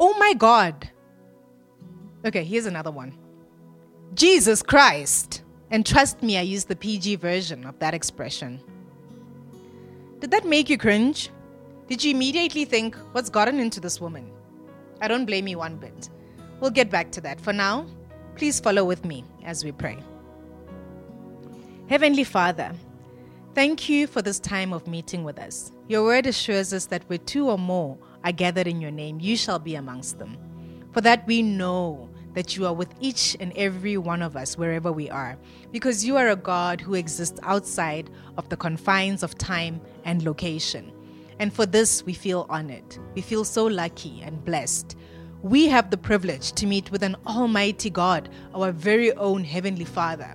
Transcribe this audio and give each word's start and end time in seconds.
Oh 0.00 0.16
my 0.18 0.34
God. 0.34 0.90
Okay, 2.24 2.44
here's 2.44 2.66
another 2.66 2.90
one. 2.90 3.16
Jesus 4.14 4.62
Christ. 4.62 5.42
And 5.70 5.84
trust 5.84 6.22
me, 6.22 6.38
I 6.38 6.42
used 6.42 6.68
the 6.68 6.76
PG 6.76 7.16
version 7.16 7.64
of 7.64 7.78
that 7.80 7.94
expression. 7.94 8.60
Did 10.20 10.30
that 10.30 10.46
make 10.46 10.70
you 10.70 10.78
cringe? 10.78 11.30
Did 11.88 12.02
you 12.02 12.12
immediately 12.12 12.64
think, 12.64 12.96
what's 13.12 13.28
gotten 13.28 13.58
into 13.58 13.80
this 13.80 14.00
woman? 14.00 14.30
I 15.00 15.08
don't 15.08 15.26
blame 15.26 15.48
you 15.48 15.58
one 15.58 15.76
bit. 15.76 16.08
We'll 16.60 16.70
get 16.70 16.90
back 16.90 17.10
to 17.12 17.20
that. 17.22 17.40
For 17.40 17.52
now, 17.52 17.86
please 18.36 18.60
follow 18.60 18.84
with 18.84 19.04
me 19.04 19.24
as 19.44 19.64
we 19.64 19.72
pray. 19.72 19.98
Heavenly 21.88 22.24
Father, 22.24 22.72
thank 23.54 23.88
you 23.88 24.06
for 24.06 24.22
this 24.22 24.38
time 24.40 24.72
of 24.72 24.86
meeting 24.86 25.24
with 25.24 25.38
us. 25.38 25.72
Your 25.88 26.04
word 26.04 26.26
assures 26.26 26.72
us 26.72 26.86
that 26.86 27.02
where 27.08 27.18
two 27.18 27.50
or 27.50 27.58
more 27.58 27.98
are 28.24 28.32
gathered 28.32 28.66
in 28.66 28.80
your 28.80 28.90
name, 28.90 29.20
you 29.20 29.36
shall 29.36 29.58
be 29.58 29.76
amongst 29.76 30.18
them. 30.18 30.36
For 30.92 31.00
that 31.02 31.26
we 31.26 31.42
know 31.42 32.08
that 32.32 32.56
you 32.56 32.66
are 32.66 32.74
with 32.74 32.92
each 33.00 33.36
and 33.38 33.52
every 33.56 33.96
one 33.96 34.22
of 34.22 34.36
us 34.36 34.58
wherever 34.58 34.90
we 34.90 35.08
are, 35.08 35.38
because 35.70 36.04
you 36.04 36.16
are 36.16 36.30
a 36.30 36.36
God 36.36 36.80
who 36.80 36.94
exists 36.94 37.38
outside 37.42 38.10
of 38.36 38.48
the 38.48 38.56
confines 38.56 39.22
of 39.22 39.38
time 39.38 39.80
and 40.04 40.24
location. 40.24 40.92
And 41.38 41.52
for 41.52 41.66
this, 41.66 42.04
we 42.04 42.12
feel 42.12 42.46
honored. 42.48 42.98
We 43.14 43.22
feel 43.22 43.44
so 43.44 43.66
lucky 43.66 44.22
and 44.22 44.44
blessed. 44.44 44.96
We 45.42 45.68
have 45.68 45.90
the 45.90 45.96
privilege 45.96 46.52
to 46.52 46.66
meet 46.66 46.90
with 46.90 47.02
an 47.02 47.16
Almighty 47.26 47.90
God, 47.90 48.28
our 48.54 48.72
very 48.72 49.12
own 49.12 49.44
Heavenly 49.44 49.84
Father. 49.84 50.34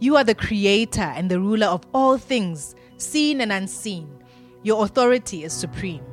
You 0.00 0.16
are 0.16 0.24
the 0.24 0.34
creator 0.34 1.00
and 1.00 1.30
the 1.30 1.40
ruler 1.40 1.66
of 1.66 1.86
all 1.94 2.18
things, 2.18 2.74
seen 2.98 3.40
and 3.40 3.52
unseen. 3.52 4.10
Your 4.62 4.84
authority 4.84 5.44
is 5.44 5.52
supreme. 5.52 6.04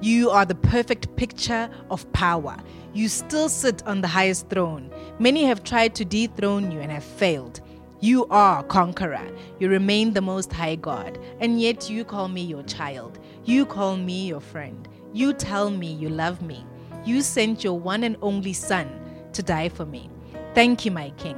You 0.00 0.30
are 0.30 0.44
the 0.44 0.54
perfect 0.54 1.16
picture 1.16 1.68
of 1.90 2.10
power. 2.12 2.56
You 2.94 3.08
still 3.08 3.48
sit 3.48 3.84
on 3.86 4.00
the 4.00 4.08
highest 4.08 4.48
throne. 4.48 4.92
Many 5.18 5.44
have 5.44 5.64
tried 5.64 5.96
to 5.96 6.04
dethrone 6.04 6.70
you 6.70 6.78
and 6.78 6.92
have 6.92 7.02
failed. 7.02 7.60
You 8.00 8.26
are 8.26 8.62
conqueror. 8.62 9.26
You 9.58 9.68
remain 9.68 10.12
the 10.12 10.20
most 10.20 10.52
high 10.52 10.76
God, 10.76 11.18
and 11.40 11.60
yet 11.60 11.90
you 11.90 12.04
call 12.04 12.28
me 12.28 12.42
your 12.42 12.62
child. 12.62 13.18
You 13.44 13.66
call 13.66 13.96
me 13.96 14.28
your 14.28 14.40
friend. 14.40 14.88
You 15.12 15.32
tell 15.32 15.68
me 15.70 15.92
you 15.92 16.08
love 16.08 16.42
me. 16.42 16.64
You 17.04 17.20
sent 17.20 17.64
your 17.64 17.78
one 17.78 18.04
and 18.04 18.16
only 18.22 18.52
Son 18.52 18.88
to 19.32 19.42
die 19.42 19.68
for 19.68 19.84
me. 19.84 20.08
Thank 20.54 20.84
you, 20.84 20.92
my 20.92 21.10
King. 21.16 21.36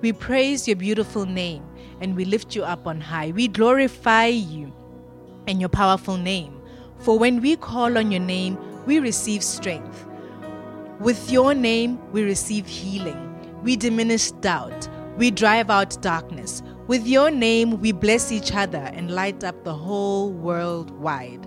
We 0.00 0.12
praise 0.12 0.68
your 0.68 0.76
beautiful 0.76 1.26
name 1.26 1.64
and 2.00 2.14
we 2.14 2.24
lift 2.24 2.54
you 2.54 2.62
up 2.62 2.86
on 2.86 3.00
high. 3.00 3.32
We 3.32 3.48
glorify 3.48 4.26
you 4.26 4.72
and 5.48 5.58
your 5.58 5.70
powerful 5.70 6.16
name. 6.16 6.55
For 6.98 7.18
when 7.18 7.40
we 7.40 7.56
call 7.56 7.98
on 7.98 8.10
your 8.10 8.20
name, 8.20 8.58
we 8.86 8.98
receive 8.98 9.42
strength. 9.42 10.06
With 11.00 11.30
your 11.30 11.54
name, 11.54 11.98
we 12.12 12.22
receive 12.22 12.66
healing. 12.66 13.22
We 13.62 13.76
diminish 13.76 14.30
doubt. 14.30 14.88
We 15.16 15.30
drive 15.30 15.70
out 15.70 16.00
darkness. 16.02 16.62
With 16.86 17.06
your 17.06 17.30
name, 17.30 17.80
we 17.80 17.92
bless 17.92 18.30
each 18.30 18.54
other 18.54 18.90
and 18.94 19.10
light 19.10 19.42
up 19.44 19.64
the 19.64 19.74
whole 19.74 20.30
world 20.30 20.90
wide. 20.90 21.44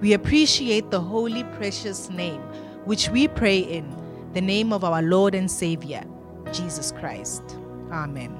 We 0.00 0.14
appreciate 0.14 0.90
the 0.90 1.00
holy, 1.00 1.44
precious 1.44 2.10
name, 2.10 2.40
which 2.84 3.08
we 3.10 3.28
pray 3.28 3.58
in 3.58 3.94
the 4.32 4.40
name 4.40 4.72
of 4.72 4.84
our 4.84 5.02
Lord 5.02 5.34
and 5.34 5.50
Savior, 5.50 6.04
Jesus 6.52 6.92
Christ. 6.92 7.42
Amen. 7.92 8.36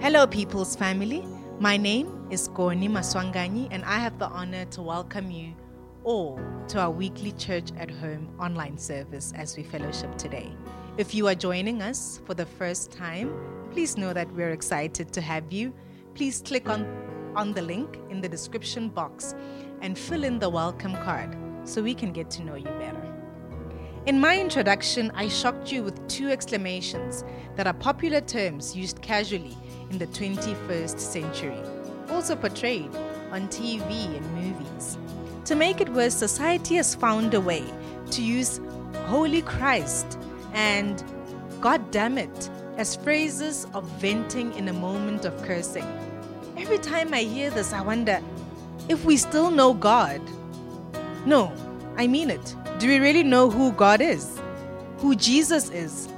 Hello, 0.00 0.26
People's 0.26 0.74
Family. 0.74 1.24
My 1.60 1.76
name 1.76 2.26
is 2.30 2.48
Goni 2.48 2.88
Maswanganyi, 2.88 3.68
and 3.70 3.84
I 3.84 3.98
have 3.98 4.18
the 4.18 4.26
honor 4.26 4.64
to 4.66 4.82
welcome 4.82 5.30
you 5.30 5.54
all 6.02 6.40
to 6.68 6.80
our 6.80 6.90
weekly 6.90 7.32
Church 7.32 7.70
at 7.76 7.90
Home 7.90 8.34
online 8.40 8.76
service 8.76 9.32
as 9.36 9.56
we 9.56 9.62
fellowship 9.62 10.16
today. 10.16 10.50
If 10.98 11.14
you 11.14 11.28
are 11.28 11.34
joining 11.34 11.80
us 11.80 12.20
for 12.26 12.34
the 12.34 12.46
first 12.46 12.90
time, 12.90 13.32
please 13.70 13.96
know 13.96 14.12
that 14.12 14.32
we're 14.32 14.50
excited 14.50 15.12
to 15.12 15.20
have 15.20 15.52
you. 15.52 15.72
Please 16.14 16.42
click 16.44 16.68
on, 16.68 16.84
on 17.36 17.52
the 17.52 17.62
link 17.62 17.98
in 18.10 18.20
the 18.20 18.28
description 18.28 18.88
box 18.88 19.34
and 19.80 19.96
fill 19.96 20.24
in 20.24 20.38
the 20.38 20.48
welcome 20.48 20.94
card 20.94 21.36
so 21.64 21.82
we 21.82 21.94
can 21.94 22.12
get 22.12 22.30
to 22.30 22.44
know 22.44 22.56
you 22.56 22.64
better. 22.64 23.11
In 24.04 24.18
my 24.18 24.36
introduction, 24.36 25.12
I 25.14 25.28
shocked 25.28 25.70
you 25.70 25.84
with 25.84 26.08
two 26.08 26.28
exclamations 26.28 27.22
that 27.54 27.68
are 27.68 27.72
popular 27.72 28.20
terms 28.20 28.74
used 28.74 29.00
casually 29.00 29.56
in 29.90 29.98
the 29.98 30.08
21st 30.08 30.98
century, 30.98 31.60
also 32.10 32.34
portrayed 32.34 32.92
on 33.30 33.46
TV 33.46 34.16
and 34.16 34.34
movies. 34.34 34.98
To 35.44 35.54
make 35.54 35.80
it 35.80 35.88
worse, 35.88 36.16
society 36.16 36.74
has 36.74 36.96
found 36.96 37.32
a 37.34 37.40
way 37.40 37.62
to 38.10 38.22
use 38.24 38.60
Holy 39.04 39.40
Christ 39.42 40.18
and 40.52 41.04
God 41.60 41.92
damn 41.92 42.18
it 42.18 42.50
as 42.78 42.96
phrases 42.96 43.68
of 43.72 43.84
venting 44.00 44.52
in 44.54 44.66
a 44.66 44.72
moment 44.72 45.24
of 45.24 45.40
cursing. 45.44 45.86
Every 46.56 46.78
time 46.78 47.14
I 47.14 47.20
hear 47.20 47.50
this, 47.50 47.72
I 47.72 47.82
wonder 47.82 48.20
if 48.88 49.04
we 49.04 49.16
still 49.16 49.52
know 49.52 49.72
God. 49.74 50.20
No, 51.24 51.52
I 51.96 52.08
mean 52.08 52.30
it. 52.30 52.56
Do 52.78 52.88
we 52.88 52.98
really 52.98 53.22
know 53.22 53.50
who 53.50 53.72
God 53.72 54.00
is? 54.00 54.40
Who 54.98 55.14
Jesus 55.14 55.70
is? 55.70 56.08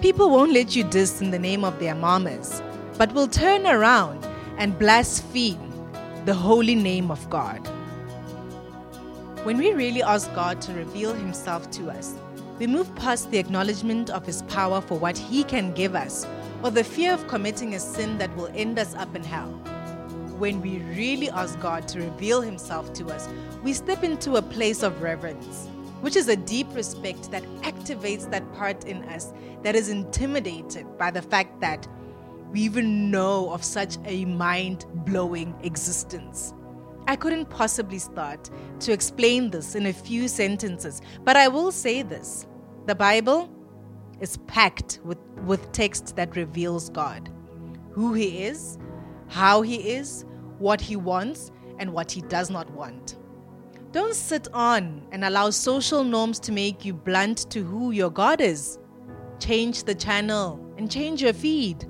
People 0.00 0.30
won't 0.30 0.52
let 0.52 0.76
you 0.76 0.84
diss 0.84 1.20
in 1.20 1.30
the 1.30 1.38
name 1.38 1.64
of 1.64 1.78
their 1.78 1.94
mamas, 1.94 2.62
but 2.98 3.12
will 3.12 3.28
turn 3.28 3.66
around 3.66 4.24
and 4.58 4.78
blaspheme 4.78 5.72
the 6.24 6.34
holy 6.34 6.74
name 6.74 7.10
of 7.10 7.28
God. 7.30 7.58
When 9.44 9.58
we 9.58 9.72
really 9.72 10.02
ask 10.02 10.32
God 10.34 10.60
to 10.62 10.72
reveal 10.72 11.14
Himself 11.14 11.68
to 11.72 11.90
us, 11.90 12.14
we 12.58 12.68
move 12.68 12.94
past 12.94 13.30
the 13.30 13.38
acknowledgement 13.38 14.08
of 14.10 14.24
His 14.24 14.42
power 14.42 14.80
for 14.80 14.98
what 14.98 15.18
He 15.18 15.42
can 15.42 15.72
give 15.72 15.96
us, 15.96 16.26
or 16.62 16.70
the 16.70 16.84
fear 16.84 17.12
of 17.12 17.26
committing 17.26 17.74
a 17.74 17.80
sin 17.80 18.18
that 18.18 18.34
will 18.36 18.50
end 18.54 18.78
us 18.78 18.94
up 18.94 19.16
in 19.16 19.24
hell. 19.24 19.52
When 20.42 20.60
we 20.60 20.78
really 20.96 21.30
ask 21.30 21.60
God 21.60 21.86
to 21.86 22.00
reveal 22.00 22.40
Himself 22.40 22.92
to 22.94 23.06
us, 23.10 23.28
we 23.62 23.72
step 23.72 24.02
into 24.02 24.34
a 24.34 24.42
place 24.42 24.82
of 24.82 25.00
reverence, 25.00 25.68
which 26.00 26.16
is 26.16 26.26
a 26.26 26.34
deep 26.34 26.66
respect 26.74 27.30
that 27.30 27.44
activates 27.60 28.28
that 28.32 28.52
part 28.54 28.82
in 28.86 29.04
us 29.04 29.32
that 29.62 29.76
is 29.76 29.88
intimidated 29.88 30.98
by 30.98 31.12
the 31.12 31.22
fact 31.22 31.60
that 31.60 31.86
we 32.50 32.62
even 32.62 33.08
know 33.08 33.52
of 33.52 33.62
such 33.62 33.98
a 34.04 34.24
mind 34.24 34.84
blowing 35.06 35.54
existence. 35.62 36.54
I 37.06 37.14
couldn't 37.14 37.48
possibly 37.48 38.00
start 38.00 38.50
to 38.80 38.90
explain 38.90 39.48
this 39.48 39.76
in 39.76 39.86
a 39.86 39.92
few 39.92 40.26
sentences, 40.26 41.02
but 41.22 41.36
I 41.36 41.46
will 41.46 41.70
say 41.70 42.02
this 42.02 42.48
the 42.86 42.96
Bible 42.96 43.48
is 44.18 44.38
packed 44.48 44.98
with, 45.04 45.18
with 45.46 45.70
text 45.70 46.16
that 46.16 46.34
reveals 46.34 46.90
God 46.90 47.30
who 47.92 48.12
He 48.12 48.42
is, 48.42 48.76
how 49.28 49.62
He 49.62 49.76
is, 49.76 50.24
what 50.62 50.80
He 50.80 50.96
wants, 50.96 51.50
and 51.78 51.92
what 51.92 52.10
He 52.10 52.22
does 52.22 52.48
not 52.48 52.70
want. 52.70 53.16
Don't 53.90 54.14
sit 54.14 54.48
on 54.54 55.06
and 55.12 55.24
allow 55.24 55.50
social 55.50 56.02
norms 56.04 56.38
to 56.40 56.52
make 56.52 56.84
you 56.84 56.94
blunt 56.94 57.50
to 57.50 57.62
who 57.62 57.90
your 57.90 58.10
God 58.10 58.40
is. 58.40 58.78
Change 59.38 59.84
the 59.84 59.94
channel 59.94 60.64
and 60.78 60.90
change 60.90 61.20
your 61.22 61.34
feed. 61.34 61.84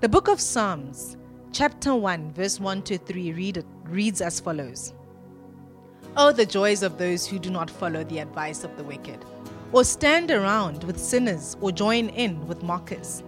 The 0.00 0.08
book 0.08 0.28
of 0.28 0.40
Psalms 0.40 1.16
chapter 1.52 1.94
1, 1.94 2.32
verse 2.32 2.58
1 2.58 2.82
to 2.82 2.98
3 2.98 3.32
read, 3.32 3.64
reads 3.84 4.20
as 4.20 4.40
follows 4.40 4.94
Oh, 6.16 6.32
the 6.32 6.46
joys 6.46 6.82
of 6.82 6.98
those 6.98 7.26
who 7.26 7.38
do 7.38 7.50
not 7.50 7.70
follow 7.70 8.02
the 8.04 8.18
advice 8.18 8.64
of 8.64 8.76
the 8.76 8.84
wicked, 8.84 9.24
or 9.72 9.84
stand 9.84 10.30
around 10.30 10.82
with 10.84 10.98
sinners, 10.98 11.56
or 11.60 11.70
join 11.70 12.08
in 12.08 12.46
with 12.48 12.62
mockers. 12.62 13.22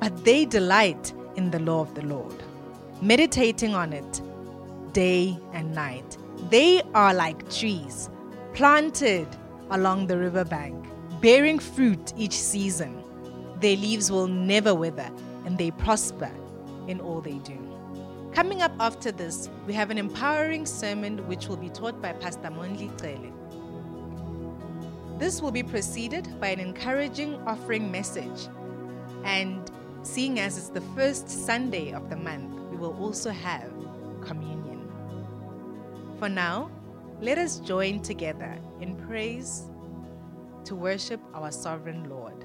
But 0.00 0.24
they 0.24 0.44
delight 0.44 1.12
in 1.36 1.50
the 1.50 1.60
law 1.60 1.80
of 1.82 1.94
the 1.94 2.02
Lord, 2.02 2.42
meditating 3.00 3.74
on 3.74 3.92
it 3.92 4.22
day 4.92 5.38
and 5.52 5.74
night. 5.74 6.16
They 6.50 6.82
are 6.94 7.14
like 7.14 7.50
trees 7.50 8.10
planted 8.54 9.28
along 9.70 10.06
the 10.06 10.18
riverbank, 10.18 10.84
bearing 11.20 11.58
fruit 11.58 12.12
each 12.16 12.32
season. 12.32 13.04
Their 13.60 13.76
leaves 13.76 14.10
will 14.10 14.26
never 14.26 14.74
wither, 14.74 15.10
and 15.44 15.56
they 15.56 15.70
prosper 15.70 16.30
in 16.88 17.00
all 17.00 17.20
they 17.20 17.38
do. 17.38 17.58
Coming 18.32 18.62
up 18.62 18.72
after 18.80 19.12
this, 19.12 19.48
we 19.66 19.72
have 19.74 19.90
an 19.90 19.98
empowering 19.98 20.66
sermon 20.66 21.26
which 21.28 21.48
will 21.48 21.56
be 21.56 21.68
taught 21.68 22.00
by 22.00 22.12
Pastor 22.12 22.48
Monli 22.48 22.90
Tsele. 22.98 23.32
This 25.18 25.42
will 25.42 25.50
be 25.50 25.62
preceded 25.62 26.40
by 26.40 26.48
an 26.48 26.60
encouraging 26.60 27.34
offering 27.46 27.90
message. 27.90 28.48
And 29.24 29.70
seeing 30.02 30.38
as 30.38 30.56
it's 30.56 30.68
the 30.68 30.80
first 30.96 31.28
Sunday 31.28 31.92
of 31.92 32.08
the 32.08 32.16
month, 32.16 32.57
will 32.78 32.96
also 32.98 33.30
have 33.30 33.70
communion. 34.20 34.88
For 36.18 36.28
now, 36.28 36.70
let 37.20 37.38
us 37.38 37.58
join 37.60 38.00
together 38.00 38.58
in 38.80 38.96
praise 38.96 39.64
to 40.64 40.74
worship 40.74 41.20
our 41.34 41.50
sovereign 41.50 42.08
Lord. 42.08 42.44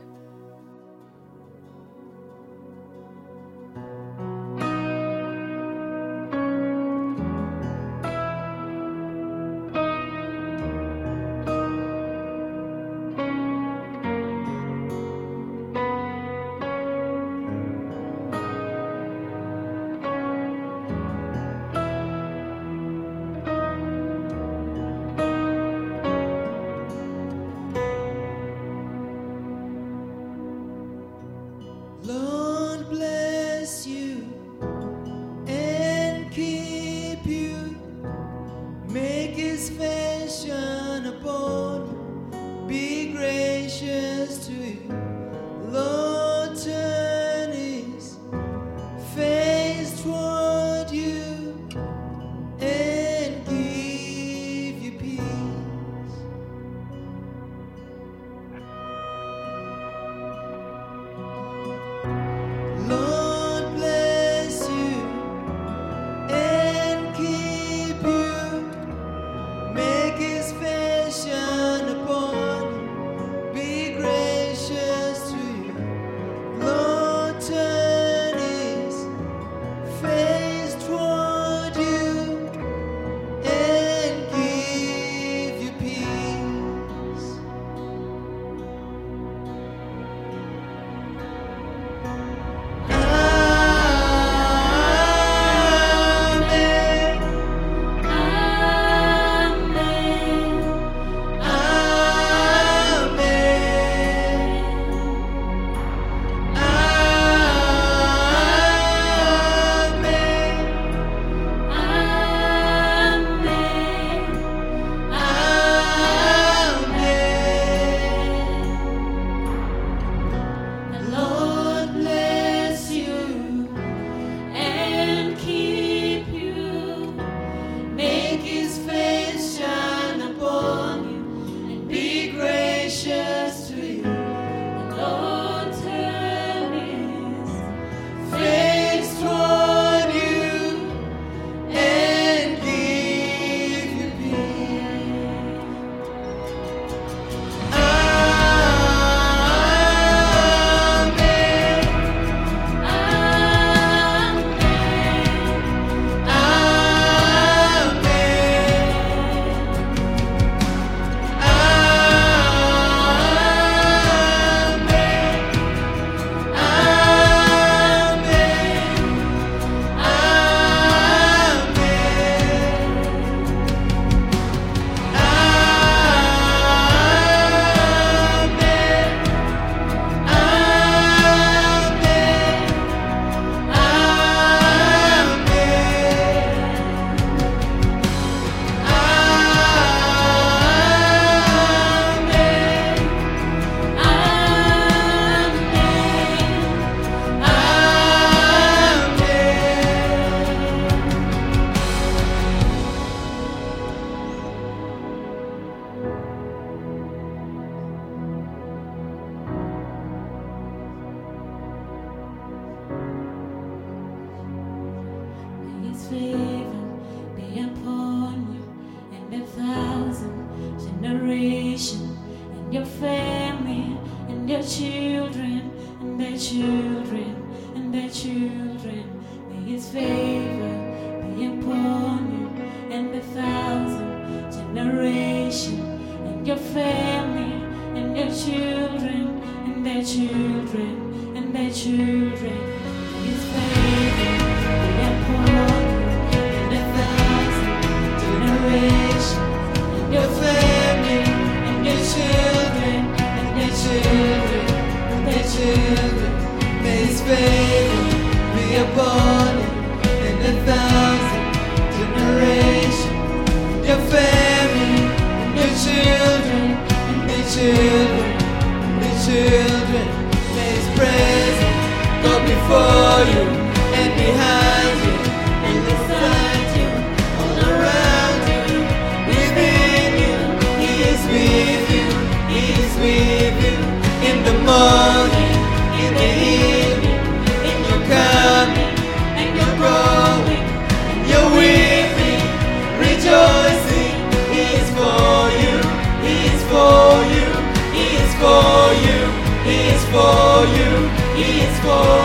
Oh. 301.86 302.23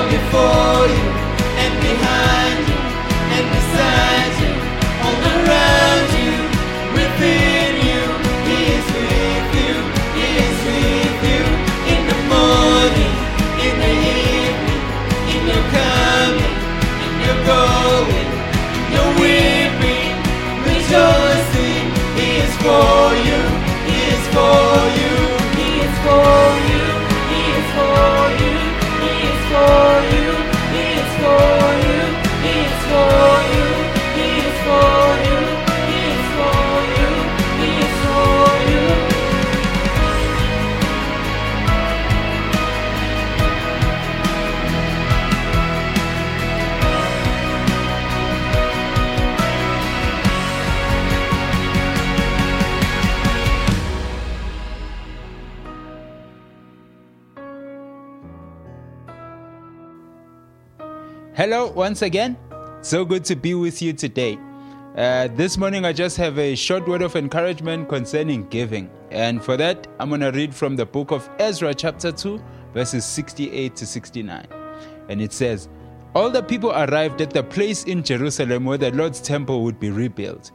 hope 0.00 0.20
for. 0.30 1.17
Hello, 61.50 61.68
once 61.68 62.02
again. 62.02 62.36
So 62.82 63.06
good 63.06 63.24
to 63.24 63.34
be 63.34 63.54
with 63.54 63.80
you 63.80 63.94
today. 63.94 64.38
Uh, 64.94 65.28
this 65.28 65.56
morning, 65.56 65.86
I 65.86 65.94
just 65.94 66.18
have 66.18 66.38
a 66.38 66.54
short 66.54 66.86
word 66.86 67.00
of 67.00 67.16
encouragement 67.16 67.88
concerning 67.88 68.46
giving. 68.50 68.90
And 69.10 69.42
for 69.42 69.56
that, 69.56 69.86
I'm 69.98 70.10
going 70.10 70.20
to 70.20 70.30
read 70.30 70.54
from 70.54 70.76
the 70.76 70.84
book 70.84 71.10
of 71.10 71.26
Ezra, 71.38 71.72
chapter 71.72 72.12
2, 72.12 72.38
verses 72.74 73.06
68 73.06 73.74
to 73.76 73.86
69. 73.86 74.46
And 75.08 75.22
it 75.22 75.32
says, 75.32 75.70
All 76.14 76.28
the 76.28 76.42
people 76.42 76.70
arrived 76.70 77.22
at 77.22 77.30
the 77.30 77.42
place 77.42 77.84
in 77.84 78.02
Jerusalem 78.02 78.66
where 78.66 78.76
the 78.76 78.90
Lord's 78.90 79.22
temple 79.22 79.64
would 79.64 79.80
be 79.80 79.88
rebuilt. 79.88 80.50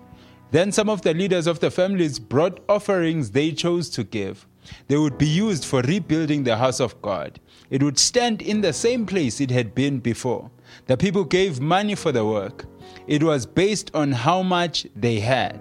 Then 0.51 0.71
some 0.71 0.89
of 0.89 1.01
the 1.01 1.15
leaders 1.15 1.47
of 1.47 1.59
the 1.59 1.71
families 1.71 2.19
brought 2.19 2.59
offerings 2.69 3.31
they 3.31 3.51
chose 3.51 3.89
to 3.89 4.03
give. 4.03 4.45
They 4.87 4.97
would 4.97 5.17
be 5.17 5.25
used 5.25 5.65
for 5.65 5.81
rebuilding 5.81 6.43
the 6.43 6.57
house 6.57 6.79
of 6.79 7.01
God. 7.01 7.39
It 7.71 7.81
would 7.81 7.97
stand 7.97 8.41
in 8.43 8.61
the 8.61 8.73
same 8.73 9.07
place 9.07 9.41
it 9.41 9.49
had 9.49 9.73
been 9.73 9.99
before. 9.99 10.51
The 10.85 10.97
people 10.97 11.23
gave 11.23 11.61
money 11.61 11.95
for 11.95 12.11
the 12.11 12.25
work. 12.25 12.65
It 13.07 13.23
was 13.23 13.45
based 13.45 13.91
on 13.93 14.11
how 14.11 14.41
much 14.41 14.85
they 14.95 15.19
had. 15.19 15.59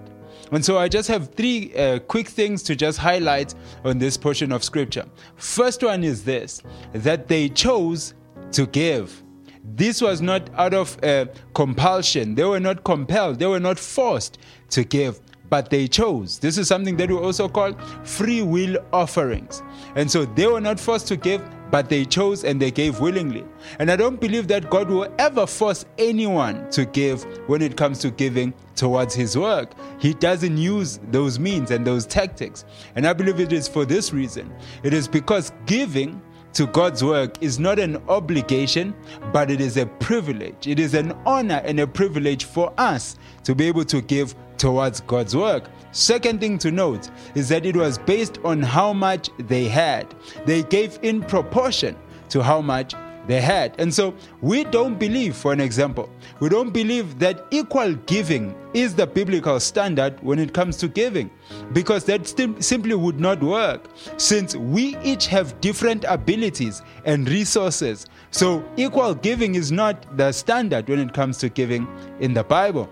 And 0.51 0.63
so 0.63 0.77
I 0.77 0.87
just 0.87 1.07
have 1.07 1.33
three 1.33 1.73
uh, 1.75 1.99
quick 1.99 2.27
things 2.27 2.61
to 2.63 2.75
just 2.75 2.99
highlight 2.99 3.55
on 3.83 3.97
this 3.97 4.17
portion 4.17 4.51
of 4.51 4.63
scripture. 4.63 5.05
First 5.35 5.81
one 5.81 6.03
is 6.03 6.23
this 6.23 6.61
that 6.91 7.27
they 7.27 7.49
chose 7.49 8.13
to 8.51 8.67
give. 8.67 9.23
This 9.63 10.01
was 10.01 10.21
not 10.21 10.49
out 10.55 10.73
of 10.73 11.01
uh, 11.03 11.25
compulsion. 11.55 12.35
They 12.35 12.43
were 12.43 12.59
not 12.59 12.83
compelled. 12.83 13.39
They 13.39 13.47
were 13.47 13.61
not 13.61 13.79
forced 13.79 14.37
to 14.71 14.83
give, 14.83 15.19
but 15.49 15.69
they 15.69 15.87
chose. 15.87 16.37
This 16.37 16.57
is 16.57 16.67
something 16.67 16.97
that 16.97 17.09
we 17.09 17.15
also 17.15 17.47
call 17.47 17.73
free 18.03 18.41
will 18.43 18.77
offerings. 18.91 19.63
And 19.95 20.11
so 20.11 20.25
they 20.25 20.45
were 20.45 20.61
not 20.61 20.79
forced 20.79 21.07
to 21.07 21.15
give, 21.15 21.41
but 21.73 21.89
they 21.89 22.05
chose 22.05 22.43
and 22.43 22.61
they 22.61 22.69
gave 22.69 22.99
willingly. 22.99 23.43
And 23.79 23.89
I 23.89 23.95
don't 23.95 24.21
believe 24.21 24.47
that 24.49 24.69
God 24.69 24.89
will 24.89 25.11
ever 25.17 25.47
force 25.47 25.85
anyone 25.97 26.69
to 26.69 26.85
give 26.85 27.23
when 27.49 27.63
it 27.63 27.75
comes 27.75 27.97
to 28.01 28.11
giving 28.11 28.53
towards 28.75 29.15
His 29.15 29.35
work. 29.35 29.71
He 29.99 30.13
doesn't 30.13 30.55
use 30.55 30.99
those 31.09 31.39
means 31.39 31.71
and 31.71 31.83
those 31.83 32.05
tactics. 32.05 32.63
And 32.95 33.07
I 33.07 33.13
believe 33.13 33.39
it 33.39 33.51
is 33.51 33.67
for 33.67 33.85
this 33.85 34.13
reason 34.13 34.53
it 34.83 34.93
is 34.93 35.07
because 35.07 35.51
giving 35.65 36.21
to 36.53 36.67
God's 36.67 37.03
work 37.03 37.41
is 37.41 37.59
not 37.59 37.79
an 37.79 37.97
obligation, 38.07 38.93
but 39.31 39.49
it 39.49 39.59
is 39.59 39.77
a 39.77 39.85
privilege. 39.85 40.67
It 40.67 40.79
is 40.79 40.93
an 40.93 41.11
honor 41.25 41.61
and 41.65 41.79
a 41.79 41.87
privilege 41.87 42.45
for 42.45 42.71
us 42.77 43.17
to 43.43 43.55
be 43.55 43.67
able 43.67 43.85
to 43.85 44.01
give 44.01 44.35
towards 44.57 45.01
God's 45.01 45.35
work. 45.35 45.69
Second 45.91 46.39
thing 46.39 46.57
to 46.59 46.71
note 46.71 47.09
is 47.35 47.49
that 47.49 47.65
it 47.65 47.75
was 47.75 47.97
based 47.97 48.39
on 48.43 48.61
how 48.61 48.93
much 48.93 49.29
they 49.37 49.65
had. 49.65 50.13
They 50.45 50.63
gave 50.63 50.99
in 51.01 51.21
proportion 51.21 51.95
to 52.29 52.41
how 52.41 52.61
much 52.61 52.93
they 53.27 53.39
had. 53.41 53.75
And 53.79 53.93
so 53.93 54.13
we 54.41 54.63
don't 54.65 54.99
believe, 54.99 55.35
for 55.35 55.53
an 55.53 55.59
example, 55.61 56.09
we 56.39 56.49
don't 56.49 56.71
believe 56.71 57.19
that 57.19 57.45
equal 57.51 57.93
giving 58.05 58.55
is 58.73 58.95
the 58.95 59.07
biblical 59.07 59.59
standard 59.59 60.21
when 60.21 60.39
it 60.39 60.53
comes 60.53 60.77
to 60.77 60.87
giving, 60.87 61.29
because 61.73 62.03
that 62.05 62.27
sim- 62.27 62.61
simply 62.61 62.95
would 62.95 63.19
not 63.19 63.41
work, 63.41 63.89
since 64.17 64.55
we 64.55 64.97
each 65.03 65.27
have 65.27 65.59
different 65.61 66.05
abilities 66.07 66.81
and 67.05 67.29
resources. 67.29 68.07
So 68.31 68.63
equal 68.77 69.13
giving 69.13 69.55
is 69.55 69.71
not 69.71 70.17
the 70.17 70.31
standard 70.31 70.89
when 70.89 70.99
it 70.99 71.13
comes 71.13 71.37
to 71.39 71.49
giving 71.49 71.87
in 72.19 72.33
the 72.33 72.43
Bible. 72.43 72.89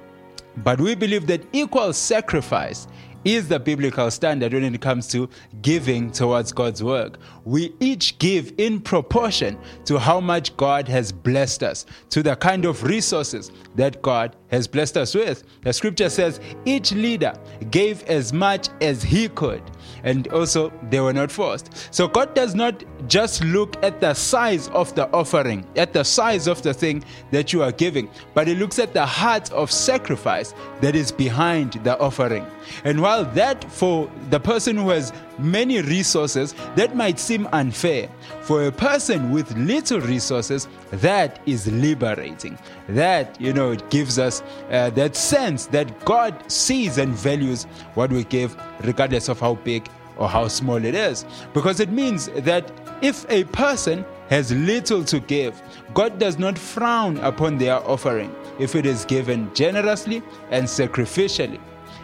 But 0.57 0.81
we 0.81 0.95
believe 0.95 1.27
that 1.27 1.45
equal 1.53 1.93
sacrifice 1.93 2.88
is 3.24 3.48
the 3.48 3.60
biblical 3.60 4.10
standard 4.10 4.54
when 4.54 4.63
it 4.63 4.82
comes 4.82 5.08
to 5.10 5.30
giving 5.62 6.12
towards 6.12 6.51
God's 6.51 6.84
work. 6.84 7.18
We 7.46 7.74
each 7.80 8.18
give 8.20 8.54
in 8.58 8.82
proportion 8.82 9.58
to 9.86 10.00
how 10.00 10.20
much 10.20 10.56
God 10.58 10.88
has 10.88 11.12
blessed 11.12 11.63
us, 11.63 11.86
to 12.10 12.24
the 12.24 12.36
kind 12.36 12.66
of 12.66 12.84
resources 12.84 13.51
that 13.75 14.01
God 14.01 14.36
has 14.51 14.67
blessed 14.67 14.98
us 14.98 15.15
with. 15.15 15.43
The 15.63 15.74
scripture 15.74 16.10
says 16.10 16.39
each 16.65 16.91
leader 16.91 17.34
gave 17.72 18.03
as 18.03 18.31
much 18.34 18.67
as 18.81 19.01
he 19.01 19.29
could, 19.29 19.63
and 20.03 20.27
also 20.27 20.72
they 20.89 21.00
were 21.00 21.13
not 21.13 21.31
forced. 21.31 21.93
So 21.93 22.08
God 22.08 22.36
does 22.36 22.53
not 22.53 22.84
just 23.08 23.43
look 23.43 23.81
at 23.84 24.00
the 24.01 24.13
size 24.13 24.67
of 24.70 24.93
the 24.96 25.10
offering, 25.12 25.65
at 25.75 25.93
the 25.93 26.03
size 26.03 26.48
of 26.48 26.62
the 26.62 26.74
thing 26.74 27.03
that 27.31 27.53
you 27.53 27.63
are 27.63 27.72
giving, 27.72 28.10
but 28.34 28.48
He 28.48 28.55
looks 28.55 28.77
at 28.79 28.93
the 28.93 29.05
heart 29.05 29.51
of 29.51 29.72
sacrifice 29.72 30.53
that 30.81 30.96
is 30.96 31.12
behind 31.12 31.74
the 31.84 31.98
offering. 32.00 32.46
And 32.84 33.01
while 33.01 33.25
that, 33.25 33.63
for 33.72 34.12
the 34.29 34.39
person 34.39 34.77
who 34.77 34.89
has 34.89 35.12
many 35.41 35.81
resources, 35.81 36.53
that 36.75 36.95
might 36.95 37.19
seem 37.19 37.48
unfair, 37.53 38.10
for 38.41 38.65
a 38.65 38.71
person 38.71 39.31
with 39.31 39.51
little 39.57 40.00
resources, 40.00 40.67
that 40.91 41.39
is 41.45 41.71
liberating. 41.71 42.57
That, 42.89 43.39
you 43.39 43.53
know, 43.53 43.71
it 43.71 43.89
gives 43.89 44.19
us 44.19 44.41
uh, 44.69 44.89
that 44.91 45.15
sense 45.15 45.65
that 45.67 46.05
God 46.05 46.51
sees 46.51 46.98
and 46.98 47.13
values 47.13 47.63
what 47.93 48.12
we 48.12 48.24
give, 48.24 48.55
regardless 48.83 49.29
of 49.29 49.39
how 49.39 49.55
big 49.55 49.88
or 50.17 50.29
how 50.29 50.48
small 50.48 50.83
it 50.83 50.95
is. 50.95 51.25
Because 51.53 51.79
it 51.79 51.89
means 51.89 52.27
that 52.27 52.71
if 53.01 53.25
a 53.29 53.43
person 53.45 54.05
has 54.29 54.51
little 54.51 55.03
to 55.03 55.19
give, 55.19 55.62
God 55.93 56.19
does 56.19 56.38
not 56.39 56.57
frown 56.57 57.17
upon 57.17 57.57
their 57.57 57.75
offering 57.88 58.33
if 58.60 58.75
it 58.75 58.86
is 58.86 59.05
given 59.05 59.53
generously 59.53 60.21
and 60.51 60.65
sacrificially. 60.65 61.60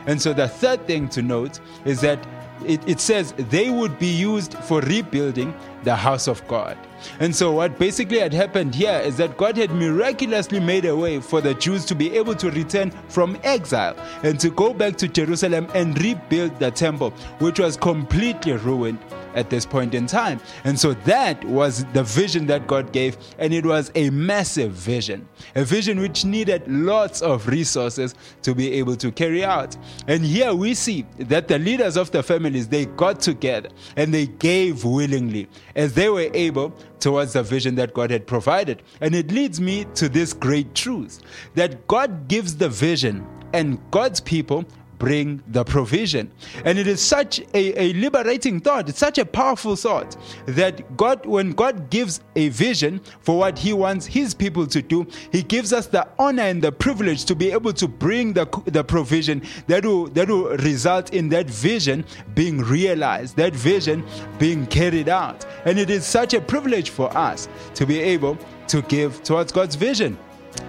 And 0.08 0.22
so 0.22 0.34
the 0.34 0.48
third 0.48 0.88
thing 0.88 1.10
to 1.10 1.22
note 1.22 1.60
is 1.86 2.02
that 2.02 2.26
it, 2.66 2.88
it, 2.88 3.00
says 3.00 3.34
they 3.34 3.70
would 3.70 3.98
be 4.00 4.08
used 4.08 4.54
for 4.56 4.82
rebuilding 4.82 5.54
the 5.84 5.96
house 5.96 6.28
of 6.28 6.46
God. 6.48 6.78
And 7.20 7.36
so, 7.36 7.52
what 7.52 7.78
basically 7.78 8.20
had 8.20 8.34
happened 8.34 8.74
here 8.74 9.00
is 9.00 9.18
that 9.18 9.38
God 9.38 9.58
had 9.58 9.72
miraculously 9.72 10.60
made 10.60 10.86
a 10.86 10.96
way 10.96 11.20
for 11.20 11.42
the 11.42 11.54
Jews 11.54 11.86
to 11.86 11.96
be 11.96 12.18
able 12.18 12.36
to 12.36 12.50
return 12.52 12.92
from 13.10 13.38
exile 13.44 13.96
and 14.24 14.40
to 14.40 14.50
go 14.50 14.74
back 14.74 14.98
to 14.98 15.08
Jerusalem 15.08 15.68
and 15.74 16.02
rebuild 16.02 16.58
the 16.60 16.72
temple, 16.72 17.12
which 17.40 17.60
was 17.60 17.78
completely 17.78 18.54
ruined 18.54 19.00
at 19.38 19.50
this 19.50 19.66
point 19.66 19.94
in 19.94 20.08
time. 20.08 20.42
And 20.64 20.78
so 20.78 20.94
that 21.06 21.44
was 21.46 21.86
the 21.94 22.04
vision 22.04 22.48
that 22.48 22.68
God 22.68 22.92
gave, 22.92 23.18
and 23.38 23.54
it 23.54 23.66
was 23.66 23.92
a 23.96 24.10
massive 24.10 24.72
vision, 24.72 25.28
a 25.56 25.64
vision 25.64 26.00
which 26.00 26.26
needed 26.26 26.64
lots 26.68 27.22
of 27.22 27.48
resources 27.48 28.16
to 28.42 28.56
be 28.56 28.74
able 28.74 28.96
to 28.98 29.12
carry 29.12 29.46
out. 29.46 29.78
And 30.08 30.26
here 30.26 30.54
we 30.54 30.74
see 30.74 31.06
that 31.20 31.48
the 31.48 31.60
leaders 31.60 31.96
of 31.96 32.12
the 32.12 32.24
families 32.24 32.68
they 32.68 32.86
got 32.86 33.20
together 33.20 33.70
and 33.96 34.14
they 34.14 34.26
gave 34.26 34.84
willingly 34.84 35.48
as 35.76 35.94
they 35.94 36.10
were 36.10 36.30
able 36.34 36.74
towards 37.00 37.34
the 37.34 37.44
vision 37.44 37.76
that 37.76 37.94
God 37.94 38.10
had 38.10 38.26
provided. 38.26 38.82
And 39.02 39.14
it 39.14 39.32
leads 39.32 39.62
me 39.62 39.86
to 39.96 40.10
this 40.10 40.34
great 40.34 40.74
truth 40.74 41.22
that 41.54 41.88
God 41.88 42.28
gives 42.28 42.58
the 42.58 42.70
vision 42.70 43.26
and 43.54 43.80
God's 43.92 44.20
people 44.20 44.66
bring 45.00 45.44
the 45.48 45.64
provision. 45.64 46.32
And 46.66 46.78
it 46.78 46.88
is 46.88 47.02
such 47.02 47.40
a, 47.54 47.82
a 47.82 47.94
liberating 47.94 48.60
thought, 48.60 48.90
it's 48.90 49.00
such 49.00 49.18
a 49.18 49.26
powerful 49.26 49.76
thought 49.76 50.18
that 50.46 50.98
God, 50.98 51.26
when 51.26 51.52
God 51.52 51.90
gives 51.90 52.22
a 52.36 52.50
vision 52.50 53.02
for 53.22 53.38
what 53.38 53.58
He 53.58 53.74
wants 53.74 54.06
His 54.06 54.34
people 54.34 54.68
to 54.68 54.82
do, 54.82 55.08
He 55.32 55.44
gives 55.44 55.74
us 55.74 55.88
the 55.88 56.08
honor 56.20 56.44
and 56.44 56.62
the 56.62 56.72
privilege 56.72 57.26
to 57.26 57.36
be 57.36 57.52
able 57.52 57.74
to 57.74 57.88
bring 57.88 58.34
the, 58.34 58.46
the 58.66 58.84
provision 58.84 59.42
that 59.68 59.86
will, 59.86 60.08
that 60.08 60.30
will 60.30 60.50
result 60.58 61.14
in 61.14 61.30
that 61.30 61.50
vision 61.50 62.06
being 62.34 62.60
realized, 62.60 63.36
that 63.38 63.54
vision 63.54 64.06
being 64.40 64.66
carried 64.68 65.10
out. 65.10 65.46
And 65.66 65.78
it 65.80 65.90
is 65.90 66.06
such 66.06 66.34
a 66.34 66.42
privilege 66.42 66.90
for 66.90 67.16
us 67.18 67.48
to 67.76 67.86
be 67.86 68.00
able 68.00 68.38
to 68.68 68.82
give 68.84 69.24
towards 69.24 69.52
God's 69.52 69.76
vision. 69.76 70.18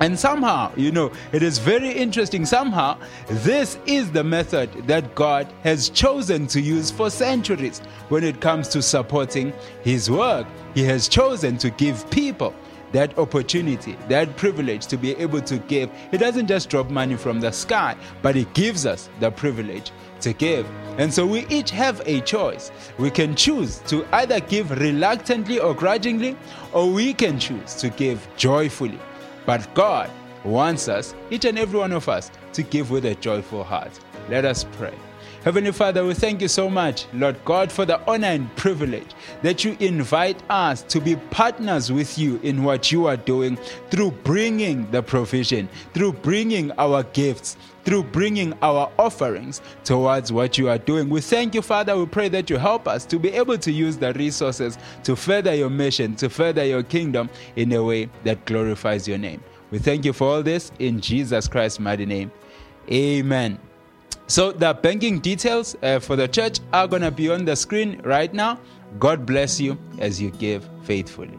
And 0.00 0.18
somehow, 0.18 0.72
you 0.76 0.92
know, 0.92 1.10
it 1.32 1.42
is 1.42 1.58
very 1.58 1.90
interesting. 1.90 2.46
Somehow, 2.46 2.98
this 3.28 3.78
is 3.86 4.12
the 4.12 4.22
method 4.22 4.70
that 4.86 5.14
God 5.14 5.52
has 5.64 5.88
chosen 5.88 6.46
to 6.48 6.60
use 6.60 6.90
for 6.90 7.10
centuries 7.10 7.80
when 8.08 8.22
it 8.22 8.40
comes 8.40 8.68
to 8.68 8.82
supporting 8.82 9.52
His 9.82 10.10
work. 10.10 10.46
He 10.74 10.84
has 10.84 11.08
chosen 11.08 11.58
to 11.58 11.70
give 11.70 12.08
people 12.10 12.54
that 12.92 13.18
opportunity, 13.18 13.96
that 14.08 14.36
privilege 14.36 14.86
to 14.86 14.96
be 14.96 15.14
able 15.16 15.42
to 15.42 15.58
give. 15.58 15.90
He 16.10 16.16
doesn't 16.16 16.46
just 16.46 16.70
drop 16.70 16.90
money 16.90 17.16
from 17.16 17.40
the 17.40 17.50
sky, 17.50 17.96
but 18.22 18.34
He 18.34 18.44
gives 18.54 18.86
us 18.86 19.10
the 19.20 19.30
privilege 19.30 19.90
to 20.20 20.32
give. 20.32 20.66
And 20.96 21.12
so 21.12 21.26
we 21.26 21.46
each 21.48 21.70
have 21.70 22.02
a 22.06 22.20
choice. 22.22 22.70
We 22.98 23.10
can 23.10 23.34
choose 23.34 23.78
to 23.88 24.06
either 24.14 24.40
give 24.40 24.70
reluctantly 24.70 25.60
or 25.60 25.74
grudgingly, 25.74 26.36
or 26.72 26.90
we 26.90 27.14
can 27.14 27.38
choose 27.38 27.74
to 27.76 27.90
give 27.90 28.26
joyfully. 28.36 28.98
But 29.48 29.72
God 29.72 30.10
wants 30.44 30.88
us, 30.88 31.14
each 31.30 31.46
and 31.46 31.58
every 31.58 31.78
one 31.78 31.92
of 31.92 32.06
us, 32.06 32.30
to 32.52 32.62
give 32.62 32.90
with 32.90 33.06
a 33.06 33.14
joyful 33.14 33.64
heart. 33.64 33.98
Let 34.28 34.44
us 34.44 34.66
pray. 34.72 34.92
Heavenly 35.42 35.72
Father, 35.72 36.04
we 36.04 36.12
thank 36.12 36.42
you 36.42 36.48
so 36.48 36.68
much, 36.68 37.06
Lord 37.14 37.42
God, 37.46 37.72
for 37.72 37.86
the 37.86 37.98
honor 38.06 38.26
and 38.26 38.54
privilege 38.56 39.08
that 39.40 39.64
you 39.64 39.74
invite 39.80 40.36
us 40.50 40.82
to 40.82 41.00
be 41.00 41.16
partners 41.30 41.90
with 41.90 42.18
you 42.18 42.38
in 42.42 42.62
what 42.62 42.92
you 42.92 43.06
are 43.06 43.16
doing 43.16 43.56
through 43.90 44.10
bringing 44.22 44.90
the 44.90 45.02
provision, 45.02 45.70
through 45.94 46.12
bringing 46.12 46.70
our 46.72 47.02
gifts, 47.04 47.56
through 47.88 48.02
bringing 48.02 48.52
our 48.60 48.92
offerings 48.98 49.62
towards 49.82 50.30
what 50.30 50.58
you 50.58 50.68
are 50.68 50.76
doing. 50.76 51.08
We 51.08 51.22
thank 51.22 51.54
you, 51.54 51.62
Father. 51.62 51.96
We 51.96 52.04
pray 52.04 52.28
that 52.28 52.50
you 52.50 52.58
help 52.58 52.86
us 52.86 53.06
to 53.06 53.18
be 53.18 53.30
able 53.30 53.56
to 53.56 53.72
use 53.72 53.96
the 53.96 54.12
resources 54.12 54.76
to 55.04 55.16
further 55.16 55.54
your 55.54 55.70
mission, 55.70 56.14
to 56.16 56.28
further 56.28 56.62
your 56.66 56.82
kingdom 56.82 57.30
in 57.56 57.72
a 57.72 57.82
way 57.82 58.10
that 58.24 58.44
glorifies 58.44 59.08
your 59.08 59.16
name. 59.16 59.42
We 59.70 59.78
thank 59.78 60.04
you 60.04 60.12
for 60.12 60.28
all 60.28 60.42
this 60.42 60.70
in 60.78 61.00
Jesus 61.00 61.48
Christ's 61.48 61.80
mighty 61.80 62.04
name. 62.04 62.30
Amen. 62.92 63.58
So 64.26 64.52
the 64.52 64.74
banking 64.74 65.18
details 65.20 65.74
uh, 65.82 65.98
for 65.98 66.14
the 66.14 66.28
church 66.28 66.60
are 66.74 66.86
going 66.86 67.00
to 67.00 67.10
be 67.10 67.30
on 67.30 67.46
the 67.46 67.56
screen 67.56 68.02
right 68.04 68.34
now. 68.34 68.60
God 68.98 69.24
bless 69.24 69.58
you 69.58 69.78
as 69.98 70.20
you 70.20 70.30
give 70.32 70.68
faithfully. 70.82 71.38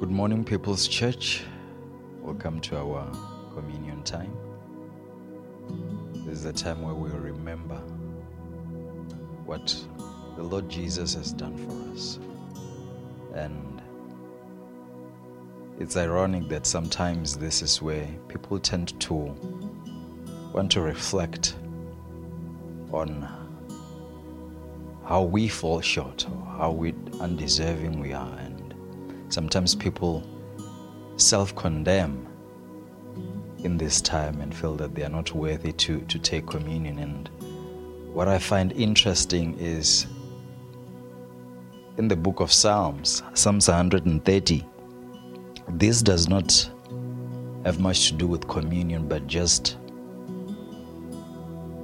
Good 0.00 0.12
morning, 0.12 0.44
People's 0.44 0.86
Church. 0.86 1.42
Welcome 2.22 2.60
to 2.60 2.78
our 2.78 3.04
communion 3.52 4.04
time. 4.04 4.32
This 6.24 6.38
is 6.38 6.44
a 6.44 6.52
time 6.52 6.82
where 6.82 6.94
we 6.94 7.10
remember 7.10 7.78
what 9.44 9.76
the 10.36 10.44
Lord 10.44 10.68
Jesus 10.68 11.14
has 11.14 11.32
done 11.32 11.58
for 11.58 11.92
us. 11.92 12.20
And 13.34 13.82
it's 15.80 15.96
ironic 15.96 16.48
that 16.48 16.64
sometimes 16.64 17.36
this 17.36 17.60
is 17.60 17.82
where 17.82 18.06
people 18.28 18.60
tend 18.60 19.00
to 19.00 19.14
want 20.52 20.70
to 20.70 20.80
reflect 20.80 21.56
on 22.92 23.28
how 25.04 25.22
we 25.22 25.48
fall 25.48 25.80
short 25.80 26.24
or 26.30 26.46
how 26.56 26.70
we 26.70 26.94
undeserving 27.18 27.98
we 27.98 28.12
are 28.12 28.38
sometimes 29.28 29.74
people 29.74 30.22
self-condemn 31.16 32.26
in 33.64 33.76
this 33.76 34.00
time 34.00 34.40
and 34.40 34.54
feel 34.54 34.76
that 34.76 34.94
they 34.94 35.02
are 35.02 35.08
not 35.08 35.32
worthy 35.32 35.72
to, 35.72 36.00
to 36.02 36.18
take 36.18 36.46
communion 36.46 36.98
and 36.98 37.28
what 38.12 38.28
i 38.28 38.38
find 38.38 38.72
interesting 38.72 39.58
is 39.58 40.06
in 41.96 42.06
the 42.06 42.16
book 42.16 42.40
of 42.40 42.52
psalms 42.52 43.22
psalms 43.34 43.68
130 43.68 44.64
this 45.70 46.02
does 46.02 46.28
not 46.28 46.70
have 47.64 47.80
much 47.80 48.08
to 48.08 48.14
do 48.14 48.26
with 48.26 48.48
communion, 48.48 49.06
but 49.06 49.26
just 49.26 49.76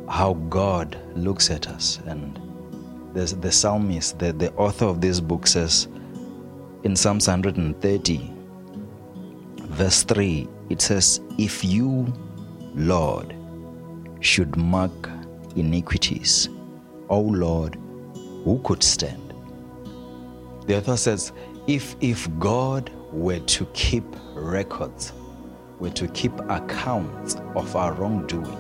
how 0.08 0.34
God 0.48 0.98
looks 1.14 1.50
at 1.50 1.68
us. 1.68 2.00
And 2.06 2.40
the, 3.12 3.26
the 3.36 3.52
psalmist, 3.52 4.18
the, 4.18 4.32
the 4.32 4.52
author 4.54 4.86
of 4.86 5.00
this 5.00 5.20
book 5.20 5.46
says 5.46 5.88
in 6.84 6.94
Psalms 6.94 7.26
130, 7.26 8.30
verse 9.56 10.02
3, 10.02 10.46
it 10.68 10.82
says, 10.82 11.22
If 11.38 11.64
you, 11.64 12.12
Lord, 12.74 13.34
should 14.20 14.54
mark 14.56 15.08
iniquities, 15.56 16.50
O 17.08 17.20
Lord, 17.20 17.78
who 18.44 18.60
could 18.64 18.82
stand? 18.82 19.32
The 20.66 20.76
author 20.76 20.98
says, 20.98 21.32
if, 21.66 21.96
if 22.02 22.28
God 22.38 22.90
were 23.12 23.40
to 23.40 23.64
keep 23.72 24.04
records, 24.34 25.14
were 25.78 25.90
to 25.90 26.06
keep 26.08 26.38
accounts 26.50 27.36
of 27.56 27.74
our 27.76 27.94
wrongdoing, 27.94 28.58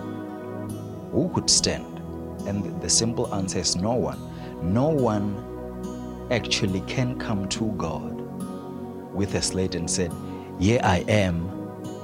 who 1.12 1.30
could 1.34 1.50
stand? 1.50 1.98
And 2.48 2.80
the 2.80 2.88
simple 2.88 3.34
answer 3.34 3.58
is 3.58 3.76
no 3.76 3.92
one. 3.92 4.18
No 4.62 4.88
one 4.88 6.28
actually 6.30 6.80
can 6.82 7.18
come 7.18 7.46
to 7.50 7.70
God 7.72 8.13
with 9.14 9.34
a 9.34 9.42
slate 9.42 9.74
and 9.74 9.90
said, 9.90 10.12
Here 10.58 10.80
I 10.82 10.98
am, 11.08 11.50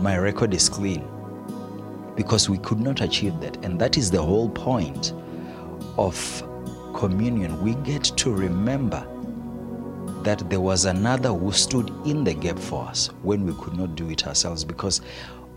my 0.01 0.17
record 0.17 0.55
is 0.55 0.69
clean. 0.69 1.07
Because 2.17 2.49
we 2.49 2.59
could 2.59 2.81
not 2.81 3.01
achieve 3.01 3.41
that. 3.41 3.65
And 3.65 3.81
that 3.81 3.97
is 3.97 4.11
the 4.11 4.23
whole 4.23 4.51
point 4.51 5.13
of 5.97 6.43
communion. 6.95 7.63
We 7.63 7.75
get 7.77 8.05
to 8.05 8.33
remember 8.33 9.07
that 10.23 10.49
there 10.51 10.61
was 10.61 10.85
another 10.85 11.31
who 11.31 11.53
stood 11.53 11.91
in 12.05 12.25
the 12.25 12.35
gap 12.35 12.59
for 12.59 12.87
us 12.87 13.09
when 13.23 13.47
we 13.47 13.55
could 13.55 13.75
not 13.75 13.95
do 13.95 14.11
it 14.11 14.27
ourselves 14.27 14.65
because 14.65 15.01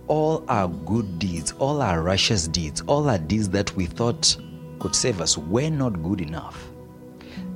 all 0.08 0.44
our 0.48 0.68
good 0.68 1.20
deeds, 1.20 1.54
all 1.60 1.82
our 1.82 2.02
righteous 2.02 2.48
deeds, 2.48 2.82
all 2.88 3.10
our 3.10 3.18
deeds 3.18 3.50
that 3.50 3.76
we 3.76 3.86
thought 3.86 4.38
could 4.80 4.96
save 4.96 5.22
us 5.22 5.38
were 5.38 5.70
not 5.70 6.02
good 6.04 6.22
enough. 6.22 6.70